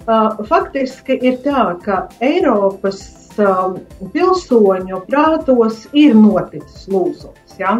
Uh, 0.07 0.41
faktiski 0.49 1.17
ir 1.21 1.39
tā, 1.45 1.65
ka 1.83 2.05
Eiropas 2.23 3.01
um, 3.41 3.79
pilsoņu 4.13 5.03
prātos 5.09 5.85
ir 5.93 6.15
noticis 6.17 6.87
lūzums. 6.91 7.57
Ja? 7.59 7.79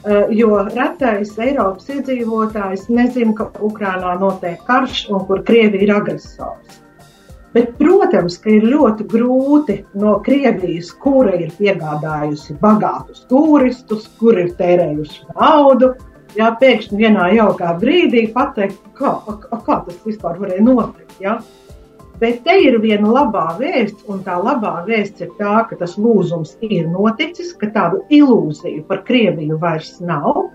Uh, 0.00 0.28
jo 0.32 0.54
retais 0.70 1.32
Eiropas 1.38 1.90
iedzīvotājs 1.92 2.88
nezina, 2.92 3.34
ka 3.36 3.50
Ukrainā 3.60 4.16
notiek 4.20 4.60
karš 4.68 5.06
un 5.12 5.26
kur 5.28 5.44
Krievija 5.46 5.86
ir 5.88 5.96
agresors. 5.96 6.80
Bet, 7.50 7.72
protams, 7.80 8.36
ka 8.38 8.52
ir 8.54 8.66
ļoti 8.70 9.04
grūti 9.10 9.80
no 9.98 10.18
Krievijas, 10.22 10.92
kura 11.02 11.32
ir 11.34 11.50
piegādājusi 11.56 12.54
bagātus 12.60 13.24
turistus, 13.30 14.04
kur 14.20 14.38
ir 14.38 14.52
tērējuši 14.58 15.32
naudu, 15.32 15.88
jā, 16.38 16.50
pēkšņi 16.60 17.00
vienā 17.00 17.24
jaukā 17.34 17.72
brīdī 17.80 18.28
pateikt, 18.34 18.78
kā, 18.98 19.16
a, 19.26 19.58
kā 19.66 19.80
tas 19.86 19.98
vispār 20.06 20.38
varēja 20.38 20.62
notikt. 20.68 21.16
Jā. 21.24 21.40
Bet 22.20 22.42
te 22.44 22.54
ir 22.60 22.76
viena 22.82 23.10
labā 23.16 23.46
vēsts, 23.58 24.04
un 24.12 24.20
tā 24.22 24.36
labā 24.38 24.84
vēsts 24.86 25.24
ir 25.24 25.32
tā, 25.40 25.64
ka 25.66 25.78
tas 25.80 25.96
lūzums 25.98 26.52
ir 26.62 26.86
noticis, 26.92 27.50
ka 27.58 27.70
tādu 27.74 28.04
ilūziju 28.12 28.84
par 28.86 29.02
Krieviju 29.08 29.58
vairs 29.58 29.96
nav, 30.04 30.52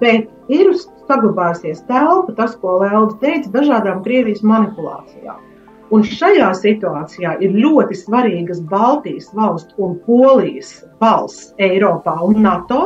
bet 0.00 0.30
ir 0.48 0.72
saglabājusies 0.78 1.84
telpa, 1.90 2.32
tas, 2.38 2.56
ko 2.62 2.78
Lēlda 2.84 3.18
teica, 3.20 3.52
dažādām 3.58 4.00
Krievijas 4.06 4.46
manipulācijām. 4.46 5.44
Un 5.88 6.02
šajā 6.04 6.50
situācijā 6.52 7.30
ir 7.44 7.54
ļoti 7.56 7.96
svarīgas 7.96 8.58
Baltijas 8.68 9.30
valstu 9.36 9.86
un 9.86 9.94
Polijas 10.04 10.84
valsts 11.00 11.54
Eiropā 11.64 12.18
un 12.26 12.42
NATO, 12.44 12.80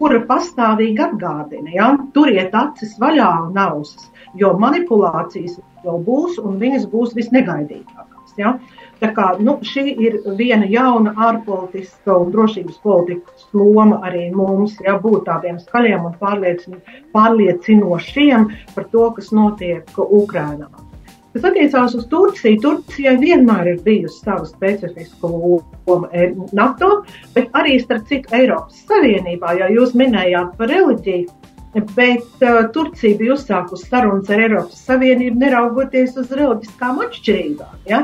kura 0.00 0.22
pastāvīgi 0.24 1.02
atgādina, 1.04 1.68
ja, 1.74 1.90
turiet 2.16 2.56
acis 2.56 2.94
vaļā 3.02 3.28
un 3.50 3.60
ausas, 3.60 4.08
jo 4.40 4.54
manipulācijas 4.62 5.58
vēl 5.84 6.00
būs 6.06 6.40
un 6.40 6.56
viņas 6.62 6.88
būs 6.88 7.12
visnegaidītākās. 7.18 8.32
Ja. 8.40 8.54
Tā 9.00 9.08
kā, 9.16 9.26
nu, 9.40 9.58
šī 9.64 9.84
ir 10.06 10.18
viena 10.38 10.66
jauna 10.68 11.12
ārpolitiska 11.28 12.16
un 12.22 12.32
drošības 12.32 12.80
politikas 12.84 13.48
loma 13.52 14.00
arī 14.08 14.30
mums, 14.32 14.80
ja 14.84 14.96
būt 15.00 15.26
tādiem 15.28 15.60
skaļiem 15.60 16.08
un 16.08 16.14
pārliecinošiem 17.16 18.48
par 18.76 18.84
to, 18.92 19.10
kas 19.16 19.28
notiek 19.36 19.84
Ukrainā. 19.96 20.89
Kas 21.30 21.44
attiecās 21.46 21.92
uz 21.94 22.06
Turciju, 22.10 22.58
Turcijai 22.62 23.14
vienmēr 23.20 23.68
ir 23.74 23.82
bijusi 23.84 24.24
sava 24.24 24.46
specifiska 24.48 25.30
loma 25.30 26.08
e, 26.10 26.32
NATO, 26.56 27.04
bet 27.36 27.54
arī 27.54 27.76
starp 27.82 28.08
citu 28.10 28.34
Eiropas 28.34 28.80
Savienībā, 28.88 29.54
ja 29.60 29.68
jūs 29.70 29.94
minējāt 29.98 30.56
par 30.58 30.72
reliģiju. 30.72 31.36
Bet 31.94 32.42
uh, 32.42 32.64
Turcija 32.74 33.14
bija 33.14 33.36
uzsākusi 33.36 33.86
sarunas 33.86 34.30
ar 34.34 34.40
Eiropas 34.42 34.80
Savienību, 34.88 35.38
neraugoties 35.38 36.16
uz 36.18 36.32
reliģiskām 36.34 36.98
atšķirībām. 37.04 37.76
Ja? 37.86 38.00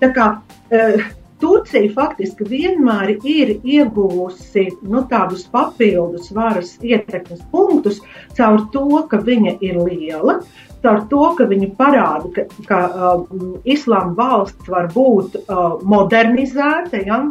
Tā 0.00 0.08
kā 0.16 0.28
uh, 0.40 1.10
Turcija 1.42 1.90
faktiski 1.94 2.46
vienmēr 2.46 3.16
ir 3.26 3.56
ieguvusi 3.66 4.68
nu, 4.86 5.02
tādus 5.10 5.42
papildus 5.50 6.30
varas 6.34 6.76
ietekmes 6.82 7.42
punktus 7.50 7.98
caur 8.36 8.68
to, 8.74 8.86
ka 9.10 9.18
viņa 9.26 9.56
ir 9.64 9.80
liela, 9.82 10.38
caur 10.84 11.00
to, 11.10 11.22
ka 11.38 11.48
viņi 11.50 11.72
parāda, 11.78 12.30
ka, 12.36 12.46
ka 12.68 12.82
uh, 12.90 13.24
islāma 13.66 14.14
valsts 14.18 14.70
var 14.70 14.92
būt 14.94 15.40
uh, 15.42 15.80
modernizēta, 15.82 17.02
ja? 17.08 17.24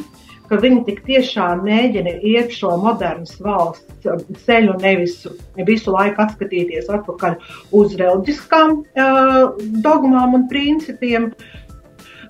ka 0.52 0.60
viņi 0.60 0.82
tik 0.84 0.98
tiešām 1.08 1.62
mēģina 1.64 2.18
iet 2.28 2.52
šo 2.52 2.74
modernas 2.84 3.38
valsts 3.40 4.12
um, 4.12 4.20
ceļu, 4.44 4.76
nevis 4.84 5.22
visu 5.64 5.96
laiku 5.96 6.26
atskatīties 6.26 6.92
atpakaļ 6.92 7.40
uz 7.80 7.96
reliģiskām 7.96 8.76
uh, 8.76 9.66
dogmām 9.88 10.36
un 10.42 10.48
principiem. 10.52 11.32
Uh, 11.32 11.58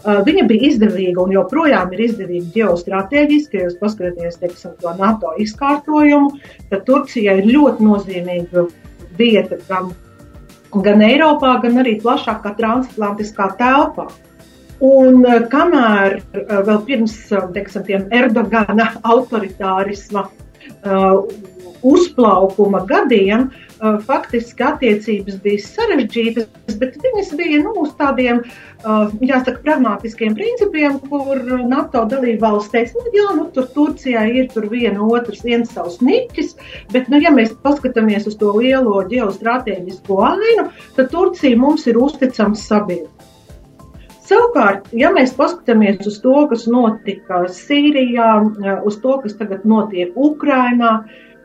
viņa 0.02 0.46
bija 0.50 0.70
izdevīga 0.72 1.22
un 1.22 1.34
joprojām 1.36 1.92
ir 1.94 2.06
izdevīga 2.08 2.54
ģeostrateģiski. 2.56 3.58
Ja 3.58 3.68
jūs 3.68 3.80
paskatāties 3.82 4.40
teiksim, 4.42 4.78
to 4.82 4.94
NATO 4.98 5.36
izkārtojumu, 5.42 6.40
tad 6.72 6.88
Turcija 6.88 7.36
ir 7.40 7.52
ļoti 7.52 7.86
nozīmīga 7.86 8.66
vieta 9.20 9.60
gan 9.68 9.92
gan 10.80 11.04
Eiropā, 11.04 11.58
gan 11.64 11.82
arī 11.82 11.98
plašākā 12.02 12.54
transatlantiskā 12.58 13.50
telpā. 13.60 14.08
Un 14.82 15.26
eh, 15.28 15.42
kamēr 15.52 16.18
eh, 16.18 16.54
vēl 16.68 16.84
pirms 16.88 17.18
eh, 17.32 17.48
teiksim, 17.56 18.08
Erdogana 18.12 18.88
autoritārisma 19.04 20.26
uh, 20.26 21.28
uzplaukuma 21.86 22.82
gadiem, 22.90 23.50
uh, 23.50 23.70
faktiski 24.06 24.63
attiecības 24.63 25.39
bija 25.44 25.62
sarežģītas, 25.65 26.76
bet 26.82 26.98
viņas 27.02 27.32
bija 27.39 27.62
nu, 27.63 27.74
uz 27.82 27.94
tādiem, 27.98 28.41
uh, 28.44 29.13
jāsaka, 29.26 29.58
pragmatiskiem 29.65 30.36
principiem, 30.38 31.00
kur 31.10 31.41
NATO 31.70 32.04
dalībvalsts 32.12 32.74
teica, 32.74 33.02
nu, 33.02 33.13
jā, 33.15 33.30
nu, 33.39 33.48
tur 33.56 33.70
Turcijā 33.74 34.28
ir 34.30 34.52
tur 34.54 34.70
viena 34.70 35.02
otrs, 35.02 35.41
viens 35.48 35.74
savs 35.74 35.98
niķis, 36.06 36.54
bet, 36.94 37.10
nu, 37.10 37.22
ja 37.24 37.34
mēs 37.34 37.56
paskatāmies 37.65 38.30
uz 38.30 38.38
to 38.38 38.54
lielo 38.58 39.02
ģeostrateģisko 39.10 40.22
ainu, 40.30 40.70
tad 40.98 41.12
Turcija 41.13 41.58
mums 41.58 41.88
ir 41.89 41.98
uzticams 42.02 42.67
sabiedrība. 42.70 43.22
Savukārt, 44.32 44.86
ja 44.96 45.10
mēs 45.12 45.34
paskatāmies 45.36 46.06
uz 46.08 46.22
to, 46.24 46.36
kas 46.48 46.63
notika 46.72 47.41
Sīrijā, 47.52 48.30
uz 48.88 49.02
to, 49.04 49.17
kas 49.26 49.36
tagad 49.36 49.65
notiek 49.67 50.15
Ukrajinā, 50.15 50.91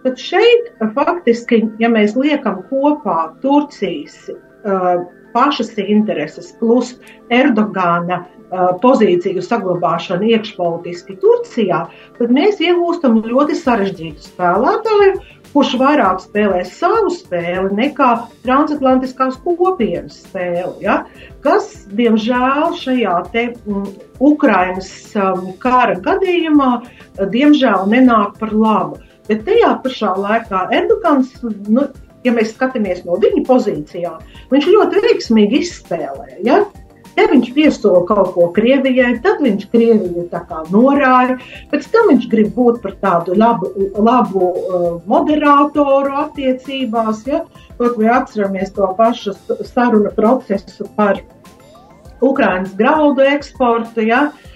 tad 0.07 0.23
šeit 0.23 0.71
faktiski, 0.95 1.65
ja 1.83 1.91
mēs 1.91 2.15
liekam 2.19 2.63
kopā 2.71 3.33
Turcijas 3.43 4.29
uh, 4.31 5.03
pašas 5.35 5.75
intereses 5.83 6.53
plus 6.61 6.95
Erdogana 7.35 8.23
uh, 8.23 8.71
pozīciju 8.83 9.43
saglabāšanu 9.43 10.31
iekšpolitiski 10.31 11.19
Turcijā, 11.23 11.87
tad 12.21 12.35
mēs 12.35 12.63
iegūstam 12.63 13.19
ļoti 13.27 13.59
sarežģītu 13.59 14.31
spēlētāju, 14.31 15.17
kurš 15.57 15.75
vairāk 15.81 16.21
spēlē 16.23 16.63
savu 16.69 17.11
spēli 17.17 17.73
nekā 17.75 18.11
transatlantiskās 18.45 19.39
kopienas 19.43 20.21
spēli. 20.27 20.85
Ja? 20.85 21.01
Kas, 21.43 21.73
diemžēl, 21.97 22.77
šajā 22.79 23.17
te, 23.33 23.49
um, 23.67 23.91
Ukrainas 24.23 24.93
um, 25.19 25.51
kara 25.63 25.99
gadījumā, 26.05 26.71
diemžēl, 27.33 27.89
nenāk 27.91 28.39
par 28.39 28.55
labu. 28.55 29.03
Bet 29.27 29.45
tajā 29.47 29.75
pašā 29.83 30.15
laikā 30.23 30.67
Erdogans, 30.77 31.33
nu, 31.43 31.87
ja 32.27 32.33
mēs 32.35 32.55
skatāmies 32.55 33.05
no 33.07 33.19
viņa 33.23 33.45
pozīcijām, 33.49 34.19
viņš 34.53 34.67
ļoti 34.73 35.07
veiksmīgi 35.07 35.63
izspēlē. 35.65 36.41
Ja? 36.47 36.65
Ja 37.17 37.25
viņš 37.31 37.47
piesola 37.57 38.03
kaut 38.05 38.35
ko 38.35 38.51
Krievijai, 38.53 39.15
tad 39.25 39.39
viņš 39.41 39.63
Krieviju 39.73 40.27
norāja. 40.75 41.39
Pēc 41.71 41.87
tam 41.95 42.11
viņš 42.11 42.27
grib 42.29 42.51
būt 42.53 42.83
par 42.83 42.93
tādu 43.01 43.39
labu, 43.41 43.71
labu 43.97 44.51
uh, 44.51 44.91
moderatoru 45.09 46.13
attiecībās. 46.27 47.25
Ja? 47.27 47.47
Kaut 47.79 47.97
vai 47.97 48.11
atceramies 48.19 48.75
to 48.77 48.91
pašu 48.99 49.33
sarunu 49.65 50.13
procesu 50.13 50.91
par 50.99 51.23
Ukraiņas 52.21 52.77
graudu 52.77 53.25
eksportu. 53.33 54.05
Ja? 54.05 54.27
Uh, 54.29 54.56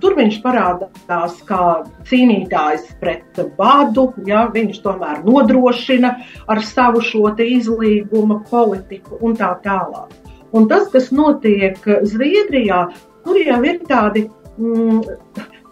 tur 0.00 0.16
viņš 0.16 0.38
parādās 0.42 1.36
kā 1.46 1.84
cīnītājs 2.08 2.96
pret 3.00 3.40
badu, 3.58 4.08
ja 4.26 4.46
viņš 4.52 4.80
tomēr 4.82 5.22
nodrošina 5.26 6.16
ar 6.48 6.62
savu 6.62 7.02
šo 7.04 7.30
izlīguma 7.38 8.42
politiku 8.50 9.18
un 9.20 9.36
tā 9.36 9.54
tālāk. 9.62 10.10
Un 10.52 10.68
tas, 10.68 10.88
kas 10.92 11.10
notiek 11.12 11.78
Zviedrijā, 12.06 12.86
tur 13.24 13.38
jau 13.38 13.60
ir 13.66 13.80
tādi, 13.86 14.26
mm, 14.58 15.02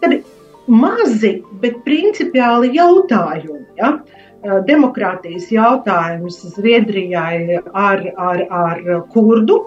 tādi 0.01 0.21
mazi, 0.67 1.39
bet 1.61 1.81
principiāli 1.85 2.75
jautājumi. 2.75 3.65
Ja? 3.79 3.97
Demokrātijas 4.67 5.47
jautājums 5.49 6.37
Zviedrijai 6.53 7.61
ar, 7.73 8.03
ar, 8.15 8.43
ar 8.49 8.83
kurdu 9.09 9.63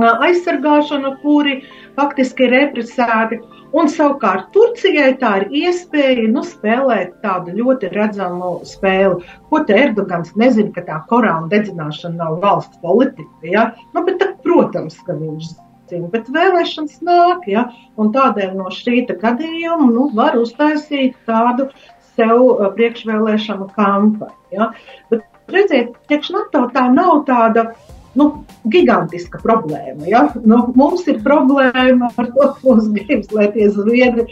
aizsargāšanu, 0.00 1.16
kuri 1.22 1.62
faktiski 1.96 2.46
ir 2.46 2.54
represēti. 2.56 3.40
Un 3.72 3.88
savukārt 3.88 4.50
Turcijai 4.52 5.14
tā 5.20 5.30
ir 5.40 5.54
iespēja 5.62 6.26
nu, 6.28 6.42
spēlēt 6.44 7.14
tādu 7.24 7.54
ļoti 7.56 7.88
redzamu 7.94 8.58
spēli. 8.68 9.24
Ko 9.48 9.62
te 9.64 9.78
Erdogans 9.80 10.34
nezina, 10.36 10.72
ka 10.74 10.84
tā 10.84 10.98
Korāna 11.08 11.48
dedzināšana 11.52 12.18
nav 12.20 12.40
valsts 12.42 12.80
politika. 12.84 13.48
Ja? 13.48 13.70
Nu, 13.94 14.04
bet, 14.04 14.20
tā, 14.20 14.34
protams, 14.44 14.98
ka 15.06 15.16
viņš 15.16 15.54
zina, 15.88 16.10
bet 16.12 16.28
vēlēšanas 16.32 17.00
nāk. 17.08 17.48
Ja? 17.48 17.70
Un 17.96 18.12
tādēļ 18.12 18.52
no 18.58 18.68
šī 18.72 19.06
gadījuma 19.08 19.88
nu, 19.88 20.10
var 20.16 20.36
uztaisīt 20.40 21.16
tādu 21.28 21.70
sev 22.12 22.44
priekšvēlēšanu 22.76 23.70
kampaņu. 23.72 24.36
Ja? 24.52 24.68
Bet, 25.08 25.24
redziet, 25.52 25.96
priekš 26.08 26.34
NATO 26.36 26.66
tā 26.76 26.90
nav 26.92 27.24
tāda 27.28 27.70
nu, 28.18 28.28
gigantiska 28.72 29.40
problēma. 29.42 30.06
Ja? 30.08 30.26
Nu, 30.44 30.64
mums 30.78 31.06
ir 31.10 31.22
problēma 31.24 32.10
ar 32.12 32.28
to, 32.34 32.50
ka 32.56 32.66
mums 32.66 32.90
gribas, 32.94 33.30
lai 33.34 33.48
tie 33.54 33.70
zviedri 33.72 34.26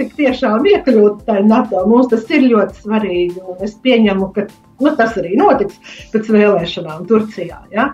tik 0.00 0.14
tiešām 0.18 0.66
iekļūtu 0.68 1.26
tajā 1.26 1.44
NATO. 1.46 1.84
Mums 1.88 2.10
tas 2.12 2.28
ir 2.32 2.48
ļoti 2.50 2.84
svarīgi, 2.84 3.42
un 3.42 3.64
es 3.64 3.76
pieņemu, 3.84 4.30
ka 4.36 4.46
nu, 4.82 4.94
tas 4.98 5.18
arī 5.20 5.36
notiks 5.40 5.98
pēc 6.14 6.32
vēlēšanām 6.32 7.06
Turcijā. 7.10 7.62
Ja? 7.74 7.92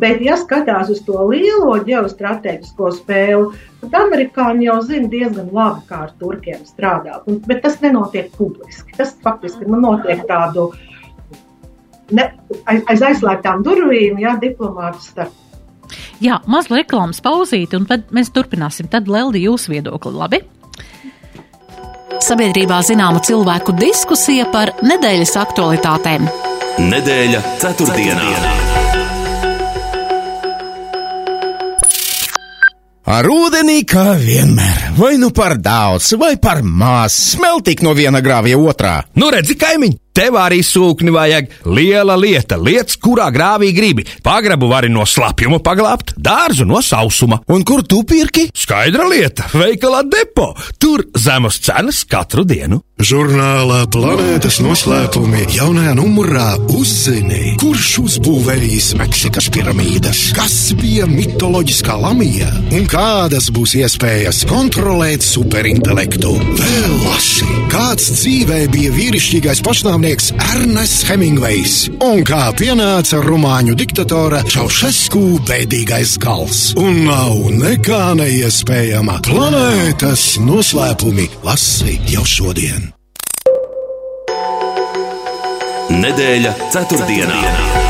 Bet, 0.00 0.22
ja 0.24 0.38
skatās 0.40 0.88
uz 0.90 1.02
to 1.04 1.20
lielo 1.28 1.74
ģeostrateģisko 1.84 2.90
spēli, 2.96 3.58
tad 3.82 3.96
amerikāņi 4.00 4.66
jau 4.70 4.78
zina 4.88 5.10
diezgan 5.12 5.50
labi, 5.54 5.84
kā 5.90 6.06
ar 6.06 6.14
turkiem 6.18 6.64
strādāt. 6.64 7.26
Un, 7.28 7.42
bet 7.46 7.60
tas 7.66 7.76
nenotiek 7.84 8.32
publiski. 8.38 8.96
Tas 8.96 9.12
faktiski 9.22 9.68
nu, 9.68 9.78
notiek 9.84 10.24
tādu 10.26 10.70
uh, 10.70 10.95
ne, 12.14 12.28
aiz, 12.66 12.84
aiz 12.86 13.02
aizslēgtām 13.10 13.64
durvīm, 13.66 14.20
jā, 14.22 14.36
diplomātu 14.42 15.02
starp. 15.02 15.42
Jā, 16.22 16.40
maz 16.50 16.70
reklāmas 16.72 17.20
pauzīti, 17.22 17.78
un 17.78 17.86
tad 17.86 18.10
mēs 18.14 18.32
turpināsim. 18.34 18.88
Tad 18.90 19.10
Leldi 19.10 19.44
jūsu 19.44 19.74
viedokli, 19.74 20.14
labi? 20.16 20.42
Sabiedrībā 22.26 22.80
zināma 22.82 23.20
cilvēku 23.22 23.74
diskusija 23.76 24.48
par 24.50 24.72
nedēļas 24.82 25.36
aktualitātēm. 25.42 26.26
Nedēļa 26.82 27.42
ceturtdienā. 27.62 28.30
Ar 33.06 33.28
ūdenī 33.30 33.84
kā 33.86 34.16
vienmēr, 34.18 34.88
vai 34.96 35.12
nu 35.22 35.28
par 35.30 35.54
daudz, 35.62 36.16
vai 36.18 36.32
par 36.42 36.64
maz, 36.66 37.14
smeltīt 37.36 37.84
no 37.86 37.92
viena 37.94 38.18
grāvja 38.18 38.58
otrā. 38.58 38.96
Nu, 39.14 39.28
redzi, 39.30 39.54
kaimiņ, 39.60 39.94
Tev 40.16 40.38
arī 40.40 40.62
sūkni 40.64 41.12
vajag 41.12 41.50
liela 41.68 42.14
lieta, 42.16 42.56
lietas, 42.56 42.96
kurā 42.96 43.26
grāvī 43.34 43.68
gribi. 43.76 44.06
Pagrabu 44.24 44.70
vari 44.70 44.88
no 44.88 45.04
slapjuma 45.04 45.58
paglābt, 45.60 46.14
dārzu 46.16 46.64
no 46.64 46.80
sausuma. 46.80 47.42
Un 47.52 47.66
kur 47.68 47.82
tu 47.84 48.00
pirki? 48.08 48.46
Skaidra 48.56 49.04
lieta- 49.10 49.50
veikalā 49.60 50.06
depo. 50.08 50.54
Tur 50.80 51.04
zemes 51.12 51.60
cenas 51.60 52.04
katru 52.08 52.46
dienu. 52.48 52.80
Žurnālā 52.96 53.82
planētas 53.92 54.56
noslēpumi 54.64 55.42
jaunajā 55.52 55.92
numurā 55.98 56.56
uzzini, 56.72 57.58
kurš 57.60 57.90
uzbūvējis 58.00 58.94
Meksikas 58.96 59.50
piramīdas, 59.52 60.32
kas 60.32 60.72
bija 60.80 61.04
mitoloģiskā 61.04 61.92
lamija 62.00 62.48
un 62.72 62.86
kādas 62.86 63.50
būs 63.50 63.76
iespējas 63.82 64.46
kontrolēt 64.48 65.20
superintelektu. 65.20 66.32
Vēl 66.56 66.96
lasi, 67.04 67.44
kāds 67.68 68.08
dzīvē 68.16 68.62
bija 68.72 68.90
vīrišķīgais 68.96 69.60
pašnāvnieks 69.60 70.05
rakstnieks 70.06 70.32
Ernests 70.54 71.04
Hemingvejs 71.08 71.88
un 72.04 72.22
kā 72.26 72.52
pienāca 72.54 73.18
rumāņu 73.24 73.74
diktatora 73.74 74.42
Čaušesku 74.46 75.40
bēdīgais 75.46 76.16
gals. 76.22 76.74
Un 76.78 77.06
nav 77.08 77.50
nekā 77.50 78.14
neiespējama 78.14 79.18
planētas 79.26 80.38
noslēpumi 80.38 81.26
lasi 81.42 81.98
jau 82.06 82.22
šodien. 82.24 82.92
Nedēļa 85.90 86.54
ceturtdienā. 86.70 87.42
ceturtdienā. 87.42 87.85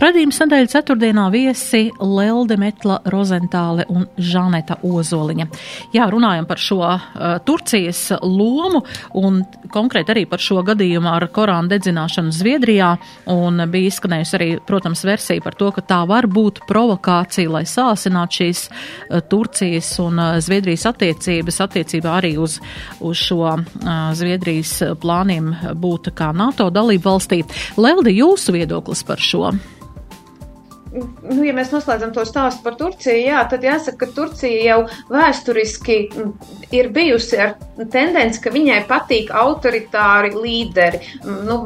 Radījums 0.00 0.38
nedēļa 0.40 0.68
ceturtdienā 0.72 1.26
viesi 1.28 1.90
Lelde 2.00 2.56
Metla 2.56 2.94
Rozentāle 3.12 3.84
un 3.92 4.06
Žaneta 4.16 4.78
Ozoliņa. 4.86 5.44
Jā, 5.92 6.06
runājam 6.08 6.46
par 6.48 6.60
šo 6.62 6.78
uh, 6.86 7.00
Turcijas 7.44 8.06
lomu 8.24 8.80
un 9.20 9.42
konkrēti 9.68 10.14
arī 10.14 10.22
par 10.30 10.40
šo 10.40 10.62
gadījumu 10.64 11.10
ar 11.10 11.26
Korānu 11.28 11.68
dedzināšanu 11.68 12.32
Zviedrijā. 12.32 12.94
Un 13.34 13.60
bija 13.68 13.90
izskanējusi 13.90 14.38
arī, 14.38 14.46
protams, 14.64 15.02
versija 15.04 15.44
par 15.44 15.58
to, 15.60 15.68
ka 15.76 15.84
tā 15.84 15.98
var 16.08 16.24
būt 16.32 16.62
provokācija, 16.70 17.50
lai 17.52 17.66
sāsinātu 17.68 18.38
šīs 18.38 18.62
uh, 18.70 19.20
Turcijas 19.20 19.90
un 20.00 20.16
uh, 20.16 20.38
Zviedrijas 20.40 20.86
attiecības, 20.94 21.60
attiecībā 21.66 22.14
arī 22.22 22.30
uz, 22.40 22.56
uz 23.04 23.20
šo 23.20 23.42
uh, 23.52 23.60
Zviedrijas 24.16 24.78
plāniem 25.04 25.52
būt 25.76 26.08
kā 26.16 26.30
NATO 26.32 26.70
dalību 26.72 27.04
valstī. 27.04 27.42
Lelde, 27.76 28.16
jūsu 28.16 28.56
viedoklis 28.56 29.04
par 29.04 29.20
šo? 29.20 29.50
Nu, 30.94 31.42
ja 31.46 31.54
mēs 31.56 31.72
noslēdzam 31.74 32.14
to 32.14 32.24
stāstu 32.28 32.64
par 32.64 32.76
Turciju, 32.80 33.18
jā, 33.28 33.42
tad 33.50 33.64
jāsaka, 33.66 34.06
ka 34.06 34.16
Turcija 34.16 34.64
jau 34.64 34.78
vēsturiski 35.12 35.98
mm, 36.08 36.32
ir 36.76 36.90
bijusi 36.94 37.38
ar 37.44 37.54
tendenci, 37.92 38.42
ka 38.42 38.52
viņai 38.54 38.80
patīk 38.90 39.30
autoritāri 39.36 40.34
līderi. 40.34 41.02
Mm, 41.22 41.38
nu, 41.46 41.60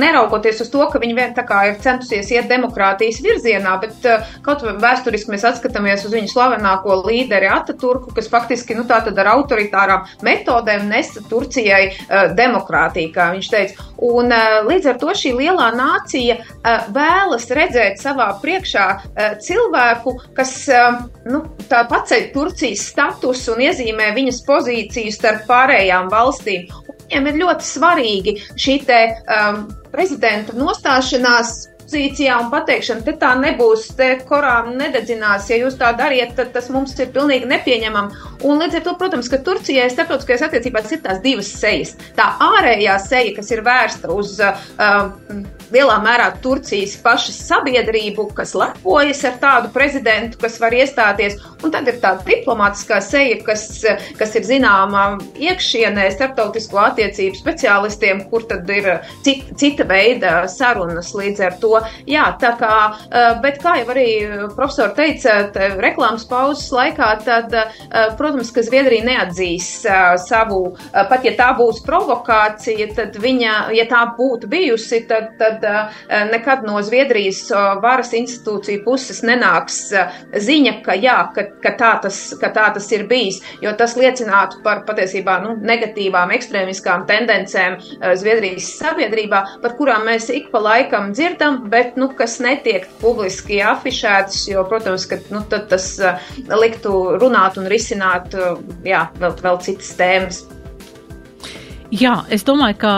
neraugoties 0.00 0.62
uz 0.64 0.70
to, 0.72 0.84
ka 0.90 1.00
viņi 1.02 1.16
vien 1.16 1.34
tā 1.36 1.44
kā 1.48 1.64
ir 1.68 1.78
centusies 1.84 2.30
iet 2.34 2.48
demokrātijas 2.50 3.20
virzienā, 3.24 3.74
bet 3.82 4.06
uh, 4.08 4.24
kaut 4.46 4.64
vai 4.66 4.74
vēsturiski 4.82 5.32
mēs 5.34 5.46
atskatāmies 5.48 6.06
uz 6.08 6.14
viņu 6.14 6.32
slavenāko 6.32 7.00
līderi 7.04 7.50
Ataturku, 7.52 8.12
kas 8.16 8.30
faktiski, 8.32 8.76
nu 8.78 8.86
tā 8.88 9.00
tad 9.06 9.18
ar 9.18 9.32
autoritārām 9.34 10.06
metodēm 10.26 10.88
nesa 10.90 11.22
Turcijai 11.28 11.82
uh, 11.90 12.32
demokrātiju, 12.38 13.12
kā 13.14 13.30
viņš 13.34 13.52
teica. 13.52 13.88
Un 14.08 14.30
uh, 14.30 14.60
līdz 14.68 14.92
ar 14.92 14.98
to 15.02 15.14
šī 15.20 15.34
lielā 15.38 15.70
nācija 15.76 16.38
uh, 16.38 16.88
vēlas 16.94 17.48
redzēt 17.58 18.02
savā 18.02 18.30
priekšā 18.42 18.86
uh, 18.94 19.30
cilvēku, 19.42 20.14
kas, 20.36 20.54
uh, 20.70 21.00
nu, 21.28 21.42
tā 21.70 21.84
paceļ 21.90 22.30
Turcijas 22.34 22.86
statusu 22.92 23.56
un 23.56 23.66
iezīmē 23.68 24.12
viņas 24.16 24.44
pozīciju 24.46 25.14
starp 25.14 25.48
pārējām 25.50 26.12
valstīm. 26.12 26.68
Viņiem 27.08 27.28
ir 27.30 27.40
ļoti 27.40 27.64
svarīgi 27.64 28.36
šī 28.60 28.78
te, 28.84 29.00
um, 29.32 29.64
prezidenta 29.92 30.52
nostāšanās 30.56 31.56
pozīcijā 31.88 32.34
un 32.42 32.50
pateikšana, 32.52 33.00
te 33.06 33.14
tā 33.16 33.30
nebūs, 33.40 33.86
te 33.96 34.10
korām 34.28 34.74
nededzinās, 34.76 35.48
ja 35.48 35.56
jūs 35.56 35.78
tā 35.80 35.94
dariet, 35.96 36.34
tad 36.36 36.52
tas 36.52 36.68
mums 36.68 36.92
ir 37.00 37.08
pilnīgi 37.14 37.48
nepieņemam. 37.48 38.10
Un 38.44 38.60
līdz 38.60 38.80
ar 38.80 38.84
to, 38.84 38.94
protams, 39.00 39.30
ka 39.32 39.40
Turcijai 39.40 39.88
starptautiskajās 39.94 40.44
attiecībās 40.50 40.92
ir 40.92 41.00
tās 41.06 41.22
divas 41.24 41.48
sejas. 41.48 41.94
Tā 42.18 42.28
ārējā 42.44 42.98
seja, 43.06 43.32
kas 43.38 43.54
ir 43.56 43.64
vērsta 43.64 44.12
uz 44.12 44.36
uh, 44.44 44.60
lielā 45.74 45.98
mērā 46.02 46.28
Turcijas 46.42 46.96
pašas 47.02 47.38
sabiedrību, 47.48 48.28
kas 48.36 48.54
lepojas 48.58 49.22
ar 49.28 49.38
tādu 49.42 49.72
prezidentu, 49.74 50.38
kas 50.40 50.58
var 50.62 50.74
iestāties, 50.76 51.38
un 51.64 51.72
tad 51.74 51.88
ir 51.90 51.98
tā 52.02 52.14
diplomātiskā 52.24 53.00
seja, 53.04 53.38
kas, 53.44 53.66
kas 54.18 54.36
ir 54.38 54.46
zināma 54.48 55.04
iekšienē 55.38 56.08
starptautisko 56.14 56.80
attiecību 56.86 57.38
speciālistiem, 57.38 58.24
kur 58.30 58.46
tad 58.48 58.68
ir 58.72 58.90
cita, 59.26 59.56
cita 59.58 59.86
veida 59.88 60.34
sarunas 60.50 61.12
līdz 61.16 61.44
ar 61.48 61.58
to. 61.62 61.74
Jā, 62.08 62.28
tā 62.40 62.54
kā, 62.60 62.74
bet 63.42 63.60
kā 63.62 63.78
jau 63.80 63.88
arī 63.94 64.08
profesori 64.54 64.94
teica, 64.98 65.38
reklāmas 65.78 66.26
pauzes 66.28 66.70
laikā, 66.74 67.10
tad, 67.26 67.54
protams, 68.18 68.52
ka 68.54 68.64
Zviedrija 68.66 69.06
neatzīs 69.06 69.68
savu, 70.24 70.62
pat 70.92 71.26
ja 71.26 71.34
tā 71.38 71.52
būs 71.58 71.82
provokācija, 71.86 72.90
tad 72.96 73.18
viņa, 73.20 73.54
ja 73.76 73.86
tā 73.90 74.04
būtu 74.18 74.50
bijusi, 74.50 75.02
tad, 75.08 75.34
tad 75.40 75.57
tad 75.60 75.90
uh, 75.90 76.30
nekad 76.32 76.64
no 76.66 76.82
Zviedrijas 76.82 77.42
uh, 77.50 77.78
varas 77.82 78.12
institūciju 78.16 78.82
puses 78.84 79.22
nenāks 79.26 79.80
uh, 79.96 80.14
ziņa, 80.34 80.74
ka 80.84 80.96
jā, 80.98 81.16
ka, 81.34 81.44
ka, 81.62 81.74
tā 81.78 81.92
tas, 82.02 82.20
ka 82.40 82.50
tā 82.54 82.68
tas 82.74 82.88
ir 82.92 83.06
bijis, 83.10 83.40
jo 83.62 83.72
tas 83.78 83.96
liecinātu 83.98 84.62
par 84.64 84.84
patiesībā 84.88 85.38
nu, 85.44 85.54
negatīvām 85.68 86.32
ekstrēmiskām 86.36 87.06
tendencēm 87.08 87.78
Zviedrijas 88.18 88.70
sabiedrībā, 88.78 89.42
par 89.62 89.74
kurām 89.78 90.06
mēs 90.08 90.28
ik 90.34 90.50
pa 90.52 90.62
laikam 90.62 91.12
dzirdam, 91.16 91.62
bet 91.72 91.96
nu, 92.00 92.10
kas 92.18 92.38
netiek 92.44 92.86
publiski 93.02 93.60
afišētas, 93.64 94.44
jo, 94.52 94.64
protams, 94.68 95.08
ka 95.10 95.20
nu, 95.34 95.42
tas 95.48 95.90
liktu 96.62 96.94
runāt 97.18 97.58
un 97.60 97.68
risināt 97.70 98.36
jā, 98.86 99.08
vēl, 99.18 99.36
vēl 99.42 99.60
citas 99.64 99.96
tēmas. 99.98 100.46
Jā, 101.88 102.18
es 102.28 102.42
domāju, 102.44 102.76
ka 102.82 102.90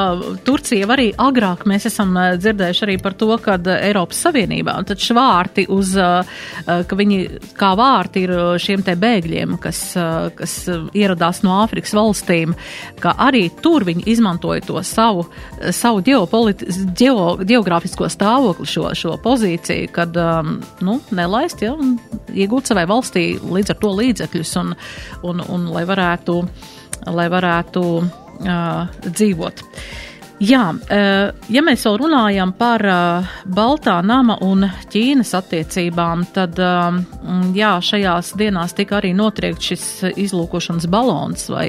Turcija 0.42 0.88
arī 0.90 1.12
agrāk 1.14 1.60
mēs 1.70 1.84
esam 1.86 2.10
eh, 2.18 2.32
dzirdējuši 2.42 2.82
arī 2.88 2.96
par 2.98 3.14
to, 3.14 3.28
ka 3.38 3.54
eh, 3.54 3.84
Eiropas 3.86 4.18
Savienībā, 4.24 4.72
tad 4.88 4.98
švārti 4.98 5.68
uz, 5.70 5.92
eh, 5.94 6.40
ka 6.66 6.96
viņi 6.98 7.20
kā 7.54 7.68
vārti 7.78 8.24
ir 8.26 8.32
šiem 8.58 8.82
te 8.82 8.96
bēgļiem, 8.98 9.54
kas, 9.62 9.78
kas 10.34 10.54
ieradās 10.90 11.44
no 11.46 11.54
Āfrikas 11.60 11.94
valstīm, 11.94 12.56
ka 12.98 13.12
arī 13.28 13.44
tur 13.62 13.86
viņi 13.86 14.08
izmantoja 14.10 14.64
to 14.66 14.82
savu, 14.82 15.28
savu 15.70 16.02
ģeo, 16.02 16.26
geogrāfisko 17.46 18.08
stāvokli, 18.10 18.66
šo, 18.66 18.88
šo 18.98 19.14
pozīciju, 19.22 19.92
kad, 19.94 20.18
nu, 20.82 20.96
nelaist, 21.14 21.62
ja, 21.62 21.76
un 21.78 21.94
iegūt 22.34 22.72
savai 22.72 22.88
valstī 22.90 23.28
līdz 23.38 23.76
ar 23.76 23.78
to 23.84 23.94
līdzekļus, 24.00 24.56
un, 24.64 24.74
un, 25.30 25.44
un 25.46 25.70
lai 25.76 25.86
varētu, 25.86 26.40
lai 27.14 27.28
varētu 27.30 27.84
uh, 28.44 29.02
dzīvot. 29.06 29.64
Jā, 30.40 30.70
ja 31.52 31.60
mēs 31.60 31.82
vēl 31.84 31.98
runājam 32.00 32.54
par 32.56 32.80
Baltā 33.44 33.98
nama 34.00 34.38
un 34.40 34.64
Ķīnas 34.88 35.34
attiecībām, 35.36 36.22
tad 36.32 36.56
jā, 37.52 37.72
šajās 37.84 38.30
dienās 38.40 38.72
tika 38.78 38.96
arī 39.02 39.10
notriekt 39.12 39.60
šis 39.68 39.84
izlūkošanas 40.14 40.88
balons. 40.88 41.44
Vai, 41.52 41.66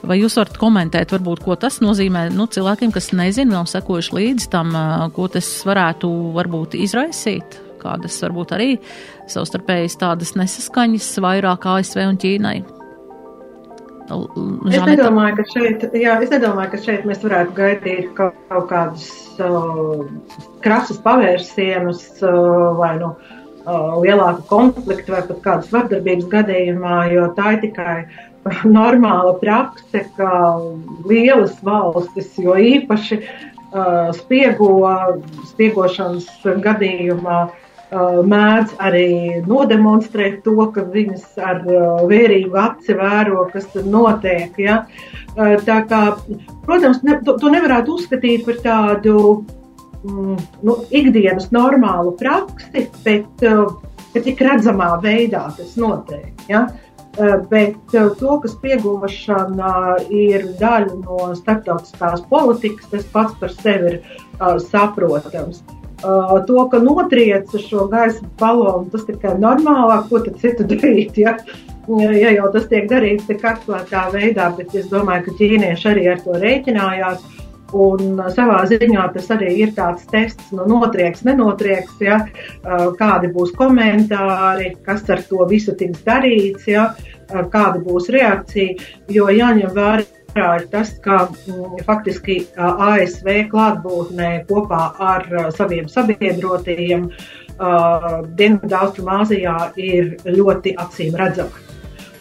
vai 0.00 0.16
jūs 0.22 0.38
varat 0.40 0.56
komentēt, 0.56 1.12
varbūt, 1.12 1.44
ko 1.44 1.58
tas 1.60 1.82
nozīmē 1.84 2.30
nu, 2.32 2.48
cilvēkiem, 2.48 2.96
kas 2.96 3.10
nezina, 3.12 3.58
nav 3.58 3.68
sekojuši 3.68 4.16
līdzi 4.22 4.48
tam, 4.56 4.72
ko 5.12 5.28
tas 5.36 5.52
varētu 5.68 6.08
varbūt 6.38 6.80
izraisīt? 6.80 7.60
Kādas 7.78 8.16
varbūt 8.24 8.56
arī 8.56 8.72
savstarpējas 9.28 10.00
tādas 10.00 10.32
nesaskaņas 10.40 11.12
vairāk 11.28 11.68
ASV 11.76 12.08
un 12.08 12.20
Ķīnai? 12.24 12.77
Žaneta. 14.08 14.72
Es 14.72 14.84
nedomāju, 14.88 15.36
ka 15.38 15.44
šeit, 15.52 15.82
jā, 15.96 16.14
es 16.24 16.30
nedomāju, 16.32 16.70
ka 16.72 16.80
šeit 16.84 17.04
mēs 17.08 17.20
varētu 17.24 17.52
gaidīt 17.56 18.06
kaut, 18.16 18.38
kaut 18.48 18.68
kādus 18.70 19.08
uh, 19.44 20.06
krasus 20.64 21.00
pavērsienus 21.04 22.06
uh, 22.22 22.78
vai 22.78 22.94
nu, 23.02 23.12
uh, 23.66 23.98
lielāku 24.00 24.46
konfliktu 24.48 25.12
vai 25.12 25.22
pat 25.28 25.44
kādas 25.44 25.70
vardarbības 25.74 26.30
gadījumā, 26.32 26.96
jo 27.12 27.28
tā 27.36 27.54
ir 27.58 27.62
tikai 27.66 27.98
normāla 28.78 29.36
prakse, 29.42 30.06
ka 30.16 30.32
lielas 31.08 31.56
valstis, 31.66 32.32
jo 32.40 32.56
īpaši 32.56 33.20
uh, 33.20 34.10
spiego, 34.16 34.74
spiegošanas 35.52 36.30
gadījumā, 36.64 37.40
Uh, 37.48 37.64
mēdz 37.90 38.74
arī 38.84 39.42
nodemonstrēt 39.48 40.42
to, 40.44 40.56
ka 40.74 40.84
viņas 40.92 41.38
ar 41.40 41.62
uh, 41.64 42.02
vērīgu 42.08 42.56
aci 42.60 42.96
vēro, 42.98 43.46
kas 43.52 43.68
tur 43.72 43.86
notiek. 43.88 44.52
Ja? 44.60 44.82
Uh, 45.36 45.56
tā 45.64 45.80
kā, 45.88 46.02
protams, 46.66 47.00
ne, 47.02 47.20
to, 47.24 47.38
to 47.40 47.52
nevarētu 47.52 47.96
uzskatīt 47.96 48.44
par 48.44 48.60
tādu 48.64 49.14
mm, 50.04 50.36
nu, 50.62 50.76
ikdienas 50.90 51.48
normālu 51.54 52.12
praksi, 52.20 52.88
bet, 53.06 53.46
bet 54.12 54.20
tik 54.26 54.44
redzamā 54.44 54.98
veidā 55.00 55.48
tas 55.56 55.72
notiek. 55.80 56.34
Ja? 56.48 56.68
Bet 57.50 57.80
to, 57.90 58.34
ka 58.38 58.46
spiegošana 58.46 59.72
ir 60.14 60.44
daļa 60.60 61.00
no 61.00 61.32
starptautiskās 61.34 62.22
politikas, 62.30 62.92
tas 62.92 63.08
pats 63.10 63.34
par 63.40 63.50
sevi 63.56 63.96
ir 63.96 63.98
uh, 64.38 64.60
saprotams. 64.62 65.64
Uh, 65.64 65.77
Uh, 65.98 66.38
to, 66.46 66.60
ka 66.70 66.78
notrieca 66.78 67.58
šo 67.58 67.88
gaisa 67.90 68.22
balonu, 68.38 68.86
tas 68.92 69.02
tikai 69.08 69.32
normālāk, 69.42 70.04
ko 70.10 70.20
tad 70.22 70.36
citu 70.38 70.66
darīt. 70.72 71.18
Ja? 71.18 71.34
ja 72.14 72.30
jau 72.36 72.50
tas 72.54 72.68
tiek 72.70 72.86
darīts 72.90 73.26
tik 73.26 73.42
atklātā 73.42 74.04
veidā, 74.12 74.52
bet 74.54 74.76
es 74.78 74.86
domāju, 74.92 75.26
ka 75.26 75.36
ķīnieši 75.40 75.90
arī 75.90 76.06
ar 76.12 76.22
to 76.22 76.38
rēķinājās. 76.38 77.26
Un 77.78 78.20
savā 78.32 78.62
ziņā 78.64 79.02
tas 79.12 79.26
arī 79.34 79.50
ir 79.60 79.74
tāds 79.76 80.06
tests, 80.08 80.54
nu, 80.56 80.64
notrieks, 80.70 81.20
nenotrieks, 81.26 81.98
ja, 82.00 82.22
kādi 82.96 83.28
būs 83.34 83.52
komentāri, 83.58 84.70
kas 84.86 85.02
ar 85.12 85.20
to 85.28 85.44
visu 85.50 85.74
tiks 85.76 86.00
darīts, 86.06 86.64
ja, 86.70 86.86
kāda 87.28 87.82
būs 87.84 88.08
reakcija. 88.14 88.78
Jo 89.12 89.28
jāņem 89.34 89.74
vērā 89.76 90.17
ir 90.36 90.66
tas, 90.70 90.92
ka 91.04 91.28
mm, 91.28 91.84
faktiski 91.86 92.38
ASV 92.56 93.48
klātbūtnē 93.52 94.30
kopā 94.48 94.82
ar 95.12 95.26
saviem 95.56 95.88
sabiedrotajiem 95.88 97.08
Dienvidaustrumāzijā 98.38 99.56
ir 99.82 100.12
ļoti 100.26 100.76
acīm 100.78 101.16
redzama. 101.18 101.64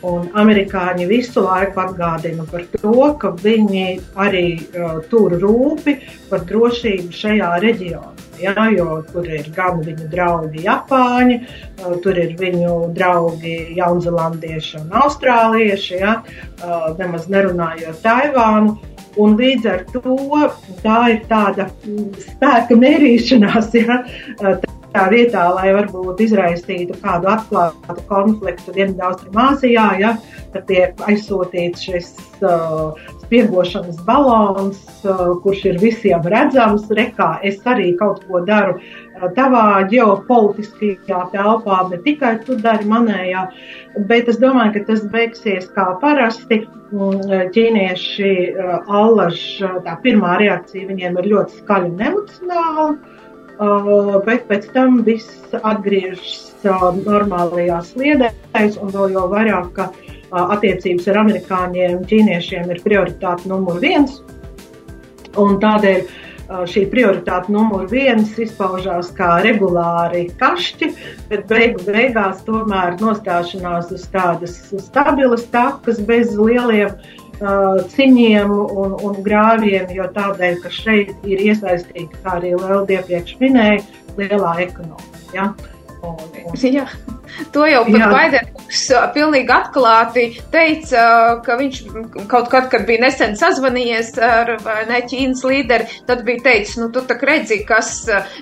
Un 0.06 0.28
amerikāņi 0.38 1.08
visu 1.10 1.42
laiku 1.42 1.82
atgādina 1.82 2.46
par 2.52 2.68
to, 2.76 3.08
ka 3.18 3.32
viņi 3.42 3.86
arī 4.22 4.46
uh, 4.78 5.00
tur 5.10 5.34
rūpi 5.42 5.96
par 6.30 6.44
drošību 6.46 7.16
šajā 7.18 7.56
reģionā. 7.64 8.14
Ja, 8.38 8.54
jo 8.70 9.00
tur 9.10 9.26
ir 9.26 9.48
gan 9.56 9.82
viņu 9.82 10.12
draugi 10.12 10.68
Japāņi, 10.68 11.40
uh, 11.42 11.96
tur 12.04 12.20
ir 12.22 12.36
viņu 12.38 12.76
draugi 12.94 13.56
Jaunzēlandieši 13.80 14.84
un 14.84 14.94
Austrālieši, 15.02 15.98
ja, 16.04 16.20
uh, 16.22 16.94
nemaz 17.02 17.26
nerunājot 17.34 17.98
Taivānu. 18.06 18.78
Un 19.18 19.34
līdz 19.34 19.66
ar 19.66 19.80
to 19.90 20.14
tā 20.84 20.98
ir 21.16 21.24
tāda 21.26 21.72
spēka 22.22 22.78
mērīšanās. 22.78 23.74
Ja, 23.82 24.04
tā 24.38 24.77
vietā, 25.12 25.44
lai 25.54 25.72
varbūt 25.76 26.22
izraisītu 26.24 26.98
kādu 27.04 27.30
atklātu 27.32 28.04
konfliktu 28.10 28.74
Dienvidaustrumāzijā, 28.76 29.88
ja, 30.02 30.16
tad 30.54 30.68
tiek 30.68 30.96
aizsūtīts 31.08 31.84
šis 31.88 32.14
uh, 32.42 32.96
spiegošanas 33.26 34.00
balons, 34.08 34.80
uh, 35.04 35.36
kurš 35.44 35.66
ir 35.72 35.82
visiem 35.82 36.22
redzams, 36.24 36.88
rekā 36.90 37.38
es 37.44 37.60
arī 37.66 37.92
kaut 38.00 38.24
ko 38.28 38.42
daru 38.48 38.78
uh, 38.78 39.28
tavā 39.36 39.84
ģeopolitiskajā 39.92 41.22
telpā, 41.34 41.84
ne 41.92 42.02
tikai 42.06 42.38
tu 42.46 42.56
dari 42.56 42.88
manējā, 42.88 43.48
bet 44.10 44.32
es 44.32 44.40
domāju, 44.40 44.78
ka 44.78 44.86
tas 44.94 45.06
beigsies 45.14 45.70
kā 45.76 45.94
parasti. 46.02 46.66
Mm, 46.88 47.52
ķīnieši 47.52 48.34
uh, 48.56 48.78
allaž, 48.88 49.42
uh, 49.60 49.80
tā 49.84 49.98
pirmā 50.06 50.38
reakcija 50.40 50.88
viņiem 50.88 51.18
ir 51.20 51.32
ļoti 51.34 51.58
skaļa 51.60 51.90
un 51.92 52.04
emocionāla. 52.14 53.17
Uh, 53.58 54.20
bet 54.22 54.46
pēc 54.46 54.68
tam 54.70 55.00
viss 55.02 55.56
atgriežas 55.66 56.54
uh, 56.70 56.92
normālajās 56.94 57.96
sliedēs, 57.96 58.78
un 58.78 58.92
vēl 58.94 59.16
jau 59.16 59.24
vairāk, 59.32 59.72
ka 59.74 59.88
uh, 59.90 60.54
attiecības 60.54 61.08
ar 61.10 61.24
amerikāņiem, 61.24 62.04
ķīniešiem 62.06 62.70
ir 62.70 62.84
prioritāte 62.86 63.50
numur 63.50 63.82
viens. 63.82 64.20
Un 65.38 65.58
tādēļ 65.62 66.06
šī 66.48 66.86
prioritāte 66.92 67.52
numur 67.52 67.88
viens 67.92 68.30
izpaužās 68.40 69.10
kā 69.18 69.42
regulāri 69.44 70.28
kašķi, 70.40 70.92
bet 71.32 71.48
beigu 71.50 71.84
beigās 71.84 72.40
tomēr 72.48 72.96
nostāšanās 73.02 73.92
uz 73.92 74.06
tādas 74.14 74.56
stabilas 74.86 75.44
takas 75.52 76.00
bez 76.08 76.38
lieliem 76.40 76.94
ciņiem 77.94 78.54
un, 78.54 78.96
un 79.06 79.20
grāviem, 79.26 79.90
jo 79.94 80.08
tādēļ, 80.16 80.60
ka 80.64 80.74
šeit 80.74 81.28
ir 81.28 81.44
iesaistīta, 81.52 82.24
kā 82.24 82.38
arī 82.40 82.56
Lielda 82.56 82.98
iepriekš 82.98 83.38
minēja, 83.42 83.84
lielā 84.18 84.56
ekonomika. 84.66 85.24
Ja? 85.36 85.52
Un, 86.02 86.18
un... 86.18 87.17
To 87.56 87.66
jau 87.68 87.84
pat 87.88 88.08
Baidens 88.12 88.58
pilnīgi 89.16 89.52
atklāti 89.54 90.26
teica, 90.52 91.04
ka 91.46 91.56
viņš 91.60 91.82
kaut 92.32 92.50
kad, 92.52 92.68
kad 92.72 92.86
bija 92.88 93.06
nesen 93.06 93.38
sazvanījies 93.40 94.14
ar 94.24 94.54
ne, 94.90 95.00
Ķīnas 95.08 95.44
līderi, 95.48 95.88
tad 96.08 96.24
bija 96.28 96.44
teicis, 96.50 96.76
nu 96.82 96.90
tu 96.94 97.04
tak 97.08 97.24
redzi, 97.28 97.62
kas, 97.68 97.92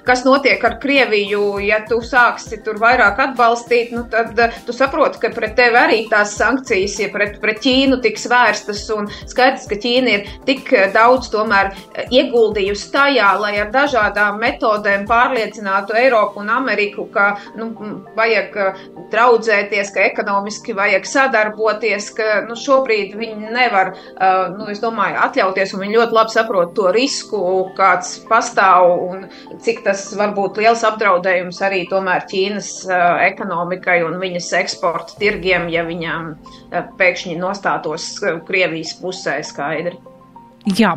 kas 0.07 0.23
notiek 0.25 0.63
ar 0.65 0.79
Krieviju, 0.81 1.59
ja 1.65 1.81
tu 1.88 1.99
sāksi 2.05 2.61
tur 2.65 2.79
vairāk 2.81 3.21
atbalstīt, 3.27 3.93
nu 3.95 4.05
tad 4.11 4.39
tu 4.65 4.75
saproti, 4.75 5.21
ka 5.21 5.31
pret 5.36 5.55
tevi 5.57 5.79
arī 5.79 5.99
tās 6.09 6.36
sankcijas, 6.39 6.97
ja 7.03 7.11
pret, 7.13 7.38
pret 7.43 7.61
Ķīnu 7.63 8.01
tiks 8.03 8.25
vērstas. 8.31 8.83
Un 8.95 9.09
skaidrs, 9.29 9.67
ka 9.69 9.77
Ķīna 9.81 10.15
ir 10.15 10.33
tik 10.47 10.71
daudz 10.95 11.29
tomēr 11.33 11.73
ieguldījusi 12.09 12.91
tajā, 12.93 13.29
lai 13.41 13.55
ar 13.61 13.71
dažādām 13.73 14.39
metodēm 14.41 15.05
pārliecinātu 15.09 15.97
Eiropu 15.99 16.41
un 16.43 16.51
Ameriku, 16.53 17.07
ka 17.13 17.36
nu, 17.59 17.71
vajag 18.17 18.57
draudzēties, 19.11 19.91
ka 19.95 20.03
ekonomiski 20.05 20.76
vajag 20.78 21.07
sadarboties, 21.09 22.09
ka 22.17 22.41
nu, 22.47 22.57
šobrīd 22.59 23.15
viņi 23.19 23.51
nevar, 23.55 23.93
uh, 23.95 24.55
nu, 24.55 24.69
es 24.71 24.82
domāju, 24.84 25.19
atļauties, 25.28 25.76
un 25.76 25.86
viņi 25.86 25.99
ļoti 25.99 26.17
labi 26.19 26.36
saprot 26.36 26.73
to 26.78 26.89
risku, 26.95 27.41
kāds 27.78 28.17
pastāv 28.30 28.89
un 29.09 29.28
cik 29.65 29.84
tas 29.86 30.07
var 30.17 30.36
būt 30.38 30.61
liels 30.63 30.86
apdraudējums 30.88 31.61
arī 31.65 31.86
tomēr 31.91 32.28
Ķīnas 32.32 32.71
uh, 32.89 32.97
ekonomikai 33.28 34.01
un 34.07 34.19
viņas 34.21 34.51
eksporta 34.63 35.19
tirgiem, 35.21 35.69
ja 35.73 35.86
viņām 35.88 36.34
uh, 36.34 36.84
pēkšņi 36.99 37.39
nostātos 37.39 38.11
Krievijas 38.47 38.95
pusē 39.01 39.39
skaidri. 39.45 40.14
Jā, 40.66 40.95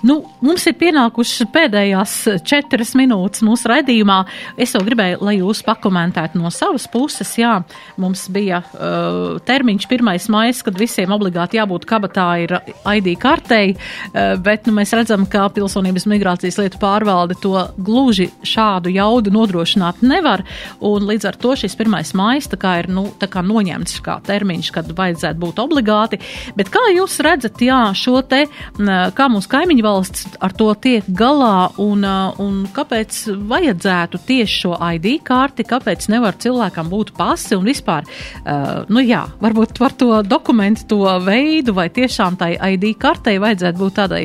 nu, 0.00 0.14
mums 0.40 0.62
ir 0.64 0.78
pienākušas 0.80 1.50
pēdējās 1.52 2.12
četras 2.48 2.94
minūtes 2.96 3.42
mūsu 3.44 3.68
raidījumā. 3.68 4.22
Es 4.56 4.72
jau 4.72 4.80
gribēju, 4.84 5.18
lai 5.20 5.34
jūs 5.36 5.60
pakomentētu 5.66 6.40
no 6.40 6.48
savas 6.54 6.86
puses. 6.88 7.28
Jā, 7.36 7.58
mums 8.00 8.22
bija 8.32 8.62
uh, 8.64 9.36
termiņš 9.44 9.86
1. 9.90 10.08
maija, 10.32 10.54
kad 10.64 10.80
visiem 10.80 11.12
obligāti 11.12 11.60
jābūt 11.60 11.84
kabatā 11.90 12.28
ir 12.46 12.54
ID 12.80 13.10
kartei, 13.20 13.74
uh, 13.74 14.38
bet 14.40 14.64
nu, 14.64 14.72
mēs 14.78 14.94
redzam, 14.96 15.28
ka 15.28 15.50
Pilsonības 15.52 16.08
migrācijas 16.08 16.56
lietu 16.62 16.80
pārvalde 16.80 17.36
to 17.44 17.52
gluži 17.76 18.30
šādu 18.40 18.94
jaudu 18.94 19.34
nodrošināt 19.36 20.00
nevar, 20.00 20.46
un 20.80 21.04
līdz 21.10 21.28
ar 21.28 21.40
to 21.44 21.52
šis 21.60 21.76
1. 21.76 22.16
maija 22.16 22.48
tā 22.54 22.60
kā 22.60 22.78
ir 22.80 22.88
nu, 22.88 23.10
tā 23.20 23.28
kā 23.28 23.44
noņemts 23.44 24.00
kā 24.04 24.16
termiņš, 24.24 24.72
kad 24.72 24.96
vajadzētu 24.96 25.44
būt 25.44 25.60
obligāti. 25.60 26.22
Bet 26.56 26.72
kā 26.72 26.88
jūs 26.96 27.20
redzat, 27.24 27.60
jā, 27.60 27.84
šo 28.00 28.24
te 28.24 28.46
uh, 28.48 28.93
kā 29.16 29.28
mūsu 29.32 29.50
kaimiņu 29.52 29.84
valsts 29.84 30.38
ar 30.44 30.54
to 30.56 30.68
tiek 30.80 31.06
galā 31.08 31.70
un, 31.82 32.04
un 32.42 32.60
kāpēc 32.74 33.20
vajadzētu 33.50 34.20
tieši 34.28 34.60
šo 34.64 34.74
ID 34.94 35.08
karti, 35.26 35.66
kāpēc 35.68 36.08
nevar 36.12 36.38
cilvēkam 36.40 36.90
būt 36.92 37.14
pasi 37.18 37.58
un 37.58 37.66
vispār, 37.68 38.06
uh, 38.06 38.84
nu 38.88 39.04
jā, 39.04 39.24
varbūt 39.42 39.78
par 39.80 39.96
to 39.98 40.22
dokumentu, 40.26 40.88
to 40.94 41.00
veidu 41.24 41.76
vai 41.76 41.88
tiešām 41.94 42.38
tai 42.40 42.54
ID 42.74 42.92
kartei 43.00 43.38
vajadzētu 43.42 43.80
būt 43.80 43.98
tādai, 44.00 44.24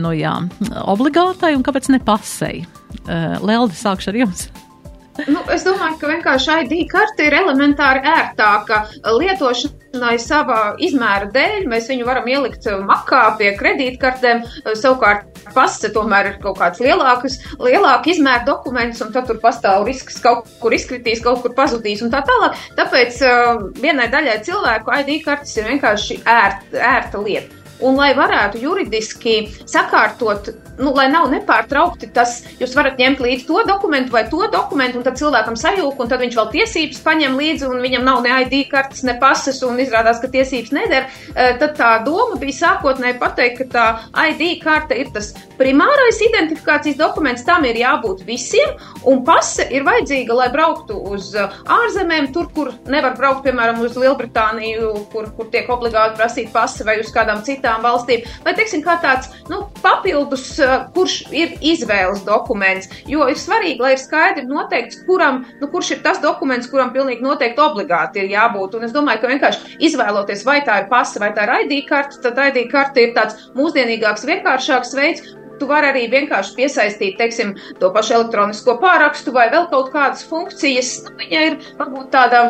nu 0.00 0.14
jā, 0.16 0.36
obligātai 0.84 1.54
un 1.56 1.64
kāpēc 1.66 1.92
ne 1.94 2.02
pasei. 2.04 2.64
Lelde, 3.04 3.74
sākšu 3.76 4.12
ar 4.12 4.22
jums. 4.24 4.46
Nu, 5.14 5.44
es 5.54 5.62
domāju, 5.62 5.94
ka 6.00 6.08
vienkārši 6.10 6.54
ID 6.64 6.72
karte 6.90 7.28
ir 7.28 7.36
elementāri 7.38 8.02
ērtāka 8.10 8.80
lietošanai 9.06 10.16
savā 10.18 10.58
izmēra 10.82 11.28
dēļ. 11.34 11.68
Mēs 11.70 11.86
viņu 11.92 12.08
varam 12.08 12.26
ielikt 12.30 12.66
makā 12.82 13.22
pie 13.38 13.52
kredītkartēm, 13.60 14.42
savukārt 14.74 15.30
pasta 15.54 15.92
tomēr 15.94 16.32
ir 16.32 16.38
kaut 16.42 16.58
kāds 16.58 16.82
lielāks, 16.82 17.38
lielāka 17.62 18.10
izmēra 18.10 18.42
dokuments, 18.48 19.02
un 19.06 19.14
tad 19.14 19.30
tur 19.30 19.38
pastāv 19.42 19.86
risks 19.86 20.18
kaut 20.24 20.50
kur 20.62 20.74
izkritīs, 20.74 21.22
kaut 21.22 21.44
kur 21.44 21.54
pazudīs 21.54 22.02
un 22.02 22.10
tā 22.14 22.24
tālāk. 22.26 22.58
Tāpēc 22.78 23.20
uh, 23.28 23.68
vienai 23.78 24.10
daļai 24.10 24.40
cilvēku 24.46 24.98
ID 24.98 25.20
kartes 25.26 25.54
ir 25.60 25.70
vienkārši 25.70 26.24
ērta, 26.24 26.80
ērta 26.94 27.22
lieta. 27.22 27.63
Un, 27.84 27.98
lai 28.00 28.12
varētu 28.16 28.60
juridiski 28.62 29.34
sakārtot, 29.68 30.48
nu, 30.78 30.92
lai 30.96 31.06
nav 31.12 31.28
nepārtraukti 31.32 32.08
tas, 32.14 32.38
jūs 32.60 32.74
varat 32.76 32.98
ņemt 33.00 33.20
līdzi 33.22 33.46
to 33.48 33.60
dokumentu 33.68 34.14
vai 34.14 34.24
to 34.30 34.48
dokumentu, 34.52 34.98
un 35.00 35.06
tad 35.06 35.18
cilvēkam 35.20 35.58
sajūta, 35.58 36.00
un 36.00 36.10
tad 36.10 36.22
viņš 36.24 36.38
vēl 36.38 36.50
tiesības 36.54 37.02
paņem 37.04 37.36
līdzi, 37.40 37.68
un 37.68 37.84
viņam 37.84 38.06
nav 38.08 38.22
ne 38.24 38.34
ID 38.44 38.56
kartes, 38.72 39.04
ne 39.06 39.16
pases, 39.20 39.60
un 39.66 39.80
izrādās, 39.82 40.22
ka 40.22 40.32
tiesības 40.32 40.72
neder. 40.74 41.08
Eh, 41.34 41.54
tad 41.60 41.76
tā 41.78 41.92
doma 42.06 42.40
bija 42.40 42.58
sākotnēji 42.62 43.18
pateikt, 43.20 43.60
ka 43.60 43.68
tā 43.76 43.86
ID 44.32 44.58
karte 44.64 44.98
ir 44.98 45.12
tas 45.14 45.34
primārais 45.58 46.18
identifikācijas 46.28 46.98
dokuments, 46.98 47.44
tam 47.46 47.64
ir 47.68 47.78
jābūt 47.78 48.24
visiem, 48.26 48.74
un 49.08 49.22
pase 49.26 49.66
ir 49.74 49.86
vajadzīga, 49.86 50.36
lai 50.36 50.48
brauktu 50.54 50.96
uz 51.12 51.32
eh, 51.38 51.58
ārzemēm, 51.70 52.30
tur, 52.34 52.48
kur 52.54 52.72
nevar 52.90 53.16
braukt, 53.18 53.44
piemēram, 53.46 53.82
uz 53.84 53.98
Lielbritāniju, 54.00 54.92
kur, 55.12 55.28
kur 55.36 55.50
tiek 55.52 55.70
obligāti 55.72 56.18
prasīt 56.18 56.50
pase 56.54 56.86
vai 56.86 56.98
uz 57.02 57.12
kādām 57.14 57.42
citām 57.46 57.84
valstīm, 57.84 58.24
vai 58.46 58.54
teiksim, 58.56 58.82
kā 58.84 58.96
tāds 59.02 59.30
nu, 59.50 59.64
papildus, 59.84 60.48
uh, 60.62 60.88
kurš 60.94 61.20
ir 61.34 61.56
izvēles 61.64 62.24
dokuments. 62.26 62.90
Jo 63.10 63.28
ir 63.30 63.38
svarīgi, 63.40 63.82
lai 63.82 63.94
ir 63.96 64.02
skaidri 64.02 64.46
noteikts, 64.48 65.02
kuram, 65.08 65.42
nu, 65.60 65.68
kurš 65.72 65.94
ir 65.96 66.02
tas 66.04 66.20
dokuments, 66.22 66.68
kuram 66.72 66.92
pilnīgi 66.94 67.24
noteikti 67.24 67.62
obligāti 67.64 68.24
ir 68.24 68.32
jābūt. 68.34 68.78
Un 68.78 68.88
es 68.88 68.94
domāju, 68.94 69.22
ka 69.22 69.32
vienkārši 69.32 69.78
izvēloties, 69.90 70.44
vai 70.46 70.60
tā 70.66 70.82
ir 70.82 70.90
pasta 70.92 71.22
vai 71.22 71.32
tā 71.36 71.46
ir 71.46 71.54
ID 71.64 71.86
karte, 71.88 72.20
tad 72.24 72.40
ID 72.48 72.68
karte 72.72 73.04
ir 73.04 73.14
tāds 73.16 73.48
mūsdienīgāks, 73.58 74.26
vienkāršāks 74.28 74.94
veids, 74.98 75.34
Tu 75.58 75.66
vari 75.70 75.90
arī 75.92 76.04
vienkārši 76.12 76.56
piesaistīt, 76.58 77.18
teiksim, 77.20 77.54
to 77.80 77.90
pašu 77.94 78.16
elektronisko 78.18 78.78
pārakstu 78.82 79.34
vai 79.34 79.48
vēl 79.52 79.68
kaut 79.72 79.92
kādas 79.94 80.24
funkcijas. 80.26 80.96
Nu, 81.06 81.14
viņa 81.20 81.44
ir 81.48 81.58
varbūt 81.78 82.10
tāda 82.14 82.46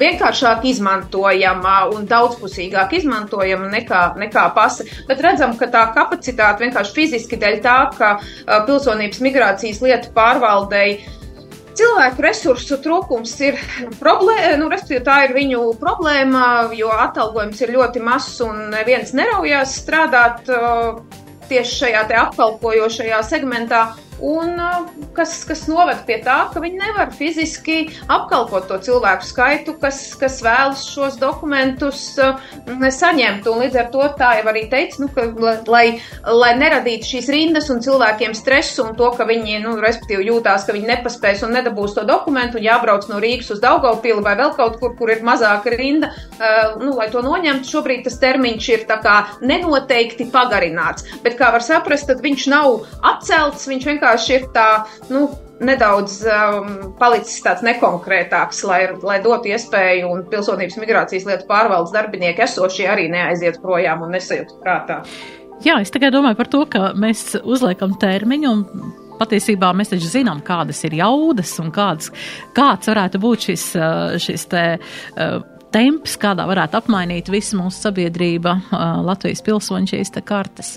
vienkāršāk 0.00 0.64
izmantojama 0.70 1.76
un 1.94 2.08
daudzpusīgāk 2.10 2.94
izmantojama 3.00 3.70
nekā, 3.72 4.02
nekā 4.20 4.48
pasa. 4.56 4.86
Bet 5.08 5.22
redzam, 5.24 5.56
ka 5.58 5.70
tā 5.70 5.86
kapacitāte 5.94 6.66
vienkārši 6.66 6.96
fiziski 6.96 7.38
dēļ 7.40 7.62
tā, 7.64 7.78
ka 7.96 8.12
pilsonības 8.68 9.22
migrācijas 9.24 9.82
lietu 9.84 10.12
pārvaldei 10.16 11.00
cilvēku 11.80 12.24
resursu 12.24 12.78
trūkums 12.82 13.32
ir 13.46 13.58
problēma, 14.00 14.56
nu, 14.60 14.68
respektīvi 14.72 15.04
tā 15.06 15.16
ir 15.26 15.34
viņu 15.36 15.64
problēma, 15.80 16.44
jo 16.76 16.90
atalgojums 16.92 17.62
ir 17.64 17.74
ļoti 17.76 18.02
mazs 18.04 18.40
un 18.44 18.68
neviens 18.74 19.14
neraujās 19.16 19.78
strādāt 19.80 20.50
tieši 21.50 21.76
šajā 21.82 22.06
apkalpojošajā 22.24 23.20
segmentā 23.26 23.82
un 24.20 24.56
kas, 25.16 25.40
kas 25.48 25.64
noved 25.70 26.02
pie 26.08 26.20
tā, 26.24 26.36
ka 26.52 26.60
viņi 26.62 26.80
nevar 26.80 27.12
fiziski 27.14 27.78
apkalpot 28.10 28.68
to 28.68 28.78
cilvēku 28.84 29.26
skaitu, 29.26 29.74
kas, 29.80 30.02
kas 30.20 30.40
vēlas 30.44 30.84
šos 30.92 31.18
dokumentus 31.20 32.02
saņemt. 32.16 33.48
Un 33.50 33.64
līdz 33.64 33.78
ar 33.80 33.90
to 33.92 34.06
tā 34.18 34.32
jau 34.40 34.46
arī 34.52 34.66
teica, 34.72 35.00
nu, 35.02 35.10
ka, 35.14 35.26
lai, 35.70 36.00
lai 36.26 36.52
neradītu 36.60 37.10
šīs 37.14 37.30
rindas 37.32 37.70
un 37.72 37.82
cilvēkiem 37.84 38.34
stresu 38.36 38.86
un 38.86 38.96
to, 38.98 39.10
ka 39.16 39.26
viņi, 39.28 39.60
nu, 39.64 39.76
respektīvi 39.82 40.28
jūtās, 40.30 40.66
ka 40.66 40.76
viņi 40.76 40.90
nepaspēs 40.92 41.44
un 41.46 41.56
nedabūs 41.56 41.96
to 41.96 42.06
dokumentu 42.08 42.60
un 42.60 42.66
jābrauc 42.66 43.08
no 43.10 43.20
Rīgas 43.22 43.52
uz 43.54 43.62
Daugavpili 43.62 44.24
vai 44.24 44.36
vēl 44.38 44.54
kaut 44.58 44.78
kur, 44.82 44.94
kur 44.98 45.12
ir 45.12 45.24
mazāka 45.26 45.72
rinda, 45.74 46.12
uh, 46.12 46.76
nu, 46.82 46.94
lai 46.98 47.10
to 47.12 47.24
noņemtu. 47.24 47.68
Šobrīd 47.70 48.04
tas 48.06 48.18
termiņš 48.22 48.70
ir 48.74 48.86
tā 48.88 48.98
kā 49.02 49.16
nenoteikti 49.46 50.28
pagarināts, 50.32 51.06
bet 51.24 51.38
kā 51.38 51.52
var 51.54 51.64
saprast, 51.64 52.08
tad 52.10 52.22
viņš 52.24 52.46
nav 52.50 52.82
atcelts, 53.12 53.68
viņš 53.70 53.86
vienkārši 53.92 54.09
vienkārši 54.10 54.34
ir 54.34 54.46
tā, 54.54 54.86
nu, 55.10 55.28
nedaudz 55.60 56.22
um, 56.24 56.94
palicis 56.98 57.42
tāds 57.44 57.62
nekonkrētāks, 57.62 58.64
lai, 58.64 58.80
lai 59.02 59.20
dotu 59.22 59.52
iespēju 59.52 60.08
un 60.10 60.24
pilsonības 60.30 60.78
migrācijas 60.80 61.26
lietu 61.28 61.46
pārvaldes 61.46 61.92
darbinieki 61.92 62.42
esošie 62.46 62.88
arī 62.88 63.10
neaiziet 63.10 63.60
projām 63.62 64.02
un 64.02 64.16
nesajūtu 64.16 64.58
prātā. 64.64 65.02
Jā, 65.60 65.76
es 65.80 65.92
tikai 65.92 66.10
domāju 66.10 66.38
par 66.38 66.48
to, 66.48 66.64
ka 66.66 66.92
mēs 66.96 67.36
uzliekam 67.44 67.94
termiņu 68.00 68.50
un 68.50 68.64
patiesībā 69.20 69.74
mēs 69.76 69.92
taču 69.92 70.08
zinām, 70.08 70.40
kādas 70.40 70.80
ir 70.88 70.96
jaudas 70.96 71.52
un 71.60 71.68
kādas, 71.70 72.08
kāds 72.56 72.88
varētu 72.88 73.20
būt 73.20 73.50
šis, 73.50 73.70
uh, 73.76 74.18
šis 74.18 74.48
te. 74.50 74.66
Uh, 75.14 75.42
temps, 75.74 76.16
kādā 76.20 76.44
varētu 76.50 76.78
apmainīt 76.80 77.30
visu 77.32 77.58
mūsu 77.58 77.86
sabiedrība, 77.86 78.56
Latvijas 79.06 79.42
pilsoņu 79.46 79.94
šīs 79.94 80.12
te 80.14 80.22
kartes. 80.26 80.74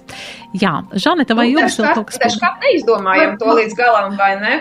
Jā, 0.57 0.79
Žaneta, 0.93 1.35
vai 1.37 1.49
nu, 1.49 1.59
jums 1.59 1.79
vēl 1.81 1.97
kaut 1.97 2.11
kas? 2.11 2.21
Mēs 2.23 2.37
kā 2.41 2.53
neizdomājam 2.61 3.35
to 3.41 3.57
līdz 3.59 3.73
galam, 3.79 4.15
vai 4.19 4.33
ne? 4.41 4.53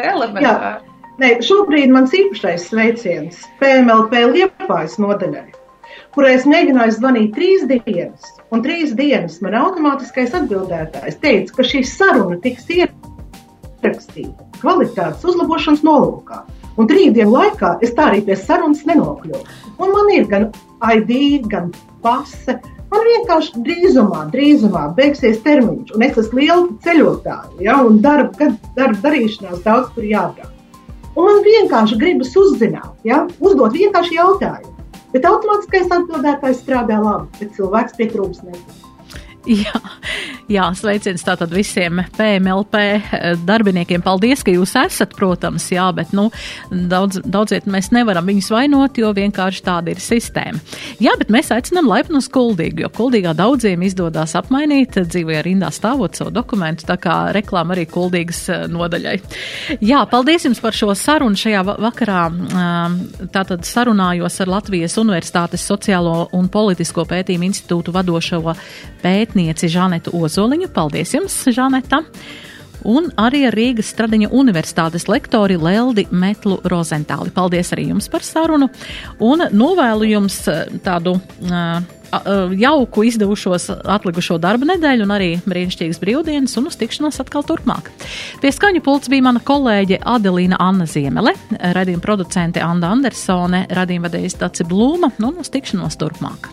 Elementāri. 0.00 0.90
Nē, 1.22 1.28
šobrīd 1.46 1.92
mans 1.94 2.10
īpašais 2.10 2.64
sveiciens 2.72 3.44
PMLP 3.60 4.24
Liepājas 4.32 4.96
nodaļai, 4.98 5.46
kurai 6.16 6.32
es 6.40 6.48
mēģināju 6.50 6.96
zvanīt 6.96 7.30
trīs 7.36 7.62
dienas, 7.70 8.32
un 8.50 8.64
trīs 8.66 8.96
dienas 8.98 9.38
man 9.44 9.54
automātiskais 9.60 10.34
atbildētājs 10.40 11.20
teica, 11.22 11.54
ka 11.54 11.68
šī 11.70 11.84
saruna 11.86 12.40
tiks 12.42 12.66
ierakstīta 12.74 14.50
kvalitātes 14.58 15.22
uzlabošanas 15.30 15.86
nolūkā. 15.86 16.42
Un 16.74 16.88
trīs 16.90 17.12
dienu 17.14 17.34
laikā 17.36 17.76
es 17.86 17.92
tā 17.94 18.08
arī 18.10 18.22
pie 18.26 18.36
sarunas 18.38 18.82
nenokļuvu. 18.88 19.42
Un 19.78 19.92
man 19.94 20.10
ir 20.14 20.26
gan 20.30 20.48
ID, 20.82 21.46
gan 21.50 21.70
pase. 22.02 22.58
Man 22.92 23.06
vienkārši 23.08 23.62
drīzumā, 23.66 24.24
drīzumā 24.30 24.84
beigsies 24.94 25.40
termiņš, 25.42 25.94
un 25.96 26.04
es 26.06 26.18
esmu 26.20 26.40
liela 26.40 26.66
ceļotāja, 26.84 27.54
ja, 27.64 27.80
un 27.82 27.98
darba, 28.04 28.52
darba 28.76 29.00
darīšanās 29.08 29.64
daudz 29.64 29.90
tur 29.96 30.06
jābrauc. 30.06 30.52
Un 31.14 31.26
man 31.30 31.42
vienkārši 31.46 31.98
gribas 31.98 32.34
uzzināt, 32.38 32.94
ja, 33.06 33.24
uzdot 33.40 33.74
vienkārši 33.74 34.18
jautājumu. 34.18 34.74
Bet 35.14 35.26
automātiskais 35.30 35.90
atbildētājs 35.94 36.62
strādā 36.62 36.98
labi, 37.02 37.30
bet 37.40 37.54
cilvēks 37.58 37.98
pietrūks 37.98 38.42
nezinu. 38.46 38.83
Jā, 39.64 39.76
jā, 40.48 40.64
sveiciens 40.72 41.24
tātad 41.24 41.52
visiem 41.52 41.98
PMLP 42.16 42.78
darbiniekiem. 43.44 44.00
Paldies, 44.04 44.40
ka 44.44 44.54
jūs 44.54 44.72
esat, 44.80 45.12
protams, 45.18 45.66
jā, 45.72 45.84
bet, 45.96 46.14
nu, 46.16 46.30
daudz, 46.70 47.20
daudziet 47.20 47.68
mēs 47.68 47.90
nevaram 47.92 48.24
viņus 48.28 48.48
vainot, 48.54 48.96
jo 48.96 49.10
vienkārši 49.16 49.64
tāda 49.66 49.92
ir 49.92 50.00
sistēma. 50.00 50.62
Jā, 51.02 51.12
bet 51.20 51.32
mēs 51.34 51.52
aicinām 51.52 51.90
laipni 51.90 52.22
uz 52.22 52.30
Kuldīgu, 52.32 52.86
jo 52.86 52.90
Kuldīgā 52.96 53.34
daudziem 53.36 53.84
izdodas 53.84 54.32
apmainīt 54.40 54.96
dzīvajā 55.02 55.44
rindā 55.44 55.68
stāvot 55.74 56.16
savu 56.16 56.32
dokumentu, 56.32 56.88
tā 56.88 56.96
kā 57.00 57.18
reklāma 57.36 57.76
arī 57.76 57.84
Kuldīgas 57.92 58.40
eh, 58.48 58.64
nodaļai. 58.72 59.18
Jā, 59.84 60.06
paldies 60.08 60.48
jums 60.48 60.62
par 60.64 60.76
šo 60.76 60.94
sarunu 60.96 61.36
šajā 61.36 61.66
vakarā. 61.68 62.24
Tātad 63.34 63.68
sarunājos 63.68 64.40
ar 64.40 64.54
Latvijas 64.56 64.96
Universitātes 65.00 65.68
sociālo 65.68 66.30
un 66.32 66.48
politisko 66.52 67.04
pētījumu 67.12 67.50
institūtu 67.50 67.92
vadošo 67.92 68.40
pētījumu 69.04 69.33
pētnieci 69.34 69.68
Žanetu 69.68 70.14
Ozoliņu. 70.14 70.70
Paldies 70.70 71.14
jums, 71.14 71.34
Žaneta! 71.50 72.04
Un 72.84 73.08
arī 73.16 73.46
ar 73.48 73.54
Rīgas 73.56 73.88
Stradiņa 73.94 74.28
universitātes 74.30 75.08
lektori 75.08 75.56
Leldi 75.56 76.04
Metlu 76.12 76.58
Rozentāli. 76.68 77.32
Paldies 77.32 77.72
arī 77.72 77.88
jums 77.88 78.10
par 78.12 78.22
sarunu 78.22 78.68
un 79.24 79.46
novēlu 79.50 80.04
jums 80.10 80.36
eh, 80.52 80.66
tādu 80.84 81.14
uh, 81.16 81.78
jauku, 82.60 83.06
izdevušos 83.08 83.70
atlikušo 83.88 84.36
darba 84.38 84.68
nedēļu 84.68 85.06
un 85.06 85.14
arī 85.16 85.30
brīnišķīgas 85.48 86.02
brīvdienas 86.02 86.58
un 86.60 86.68
uz 86.68 86.76
tikšanos 86.78 87.22
atkal 87.24 87.46
turpmāk. 87.48 87.88
Pie 88.44 88.52
skaņu 88.52 88.84
pults 88.84 89.10
bija 89.10 89.24
mana 89.30 89.40
kolēģe 89.40 90.02
Adelīna 90.04 90.60
Anna 90.60 90.84
Ziemele, 90.86 91.32
radījuma 91.56 92.04
producente 92.04 92.62
Anda 92.62 92.92
Andersone, 92.92 93.64
radījuma 93.72 94.10
vadējs 94.10 94.38
Daci 94.44 94.68
Blūma 94.68 95.14
un 95.24 95.40
uz 95.40 95.50
tikšanos 95.56 95.98
turpmāk. 96.04 96.52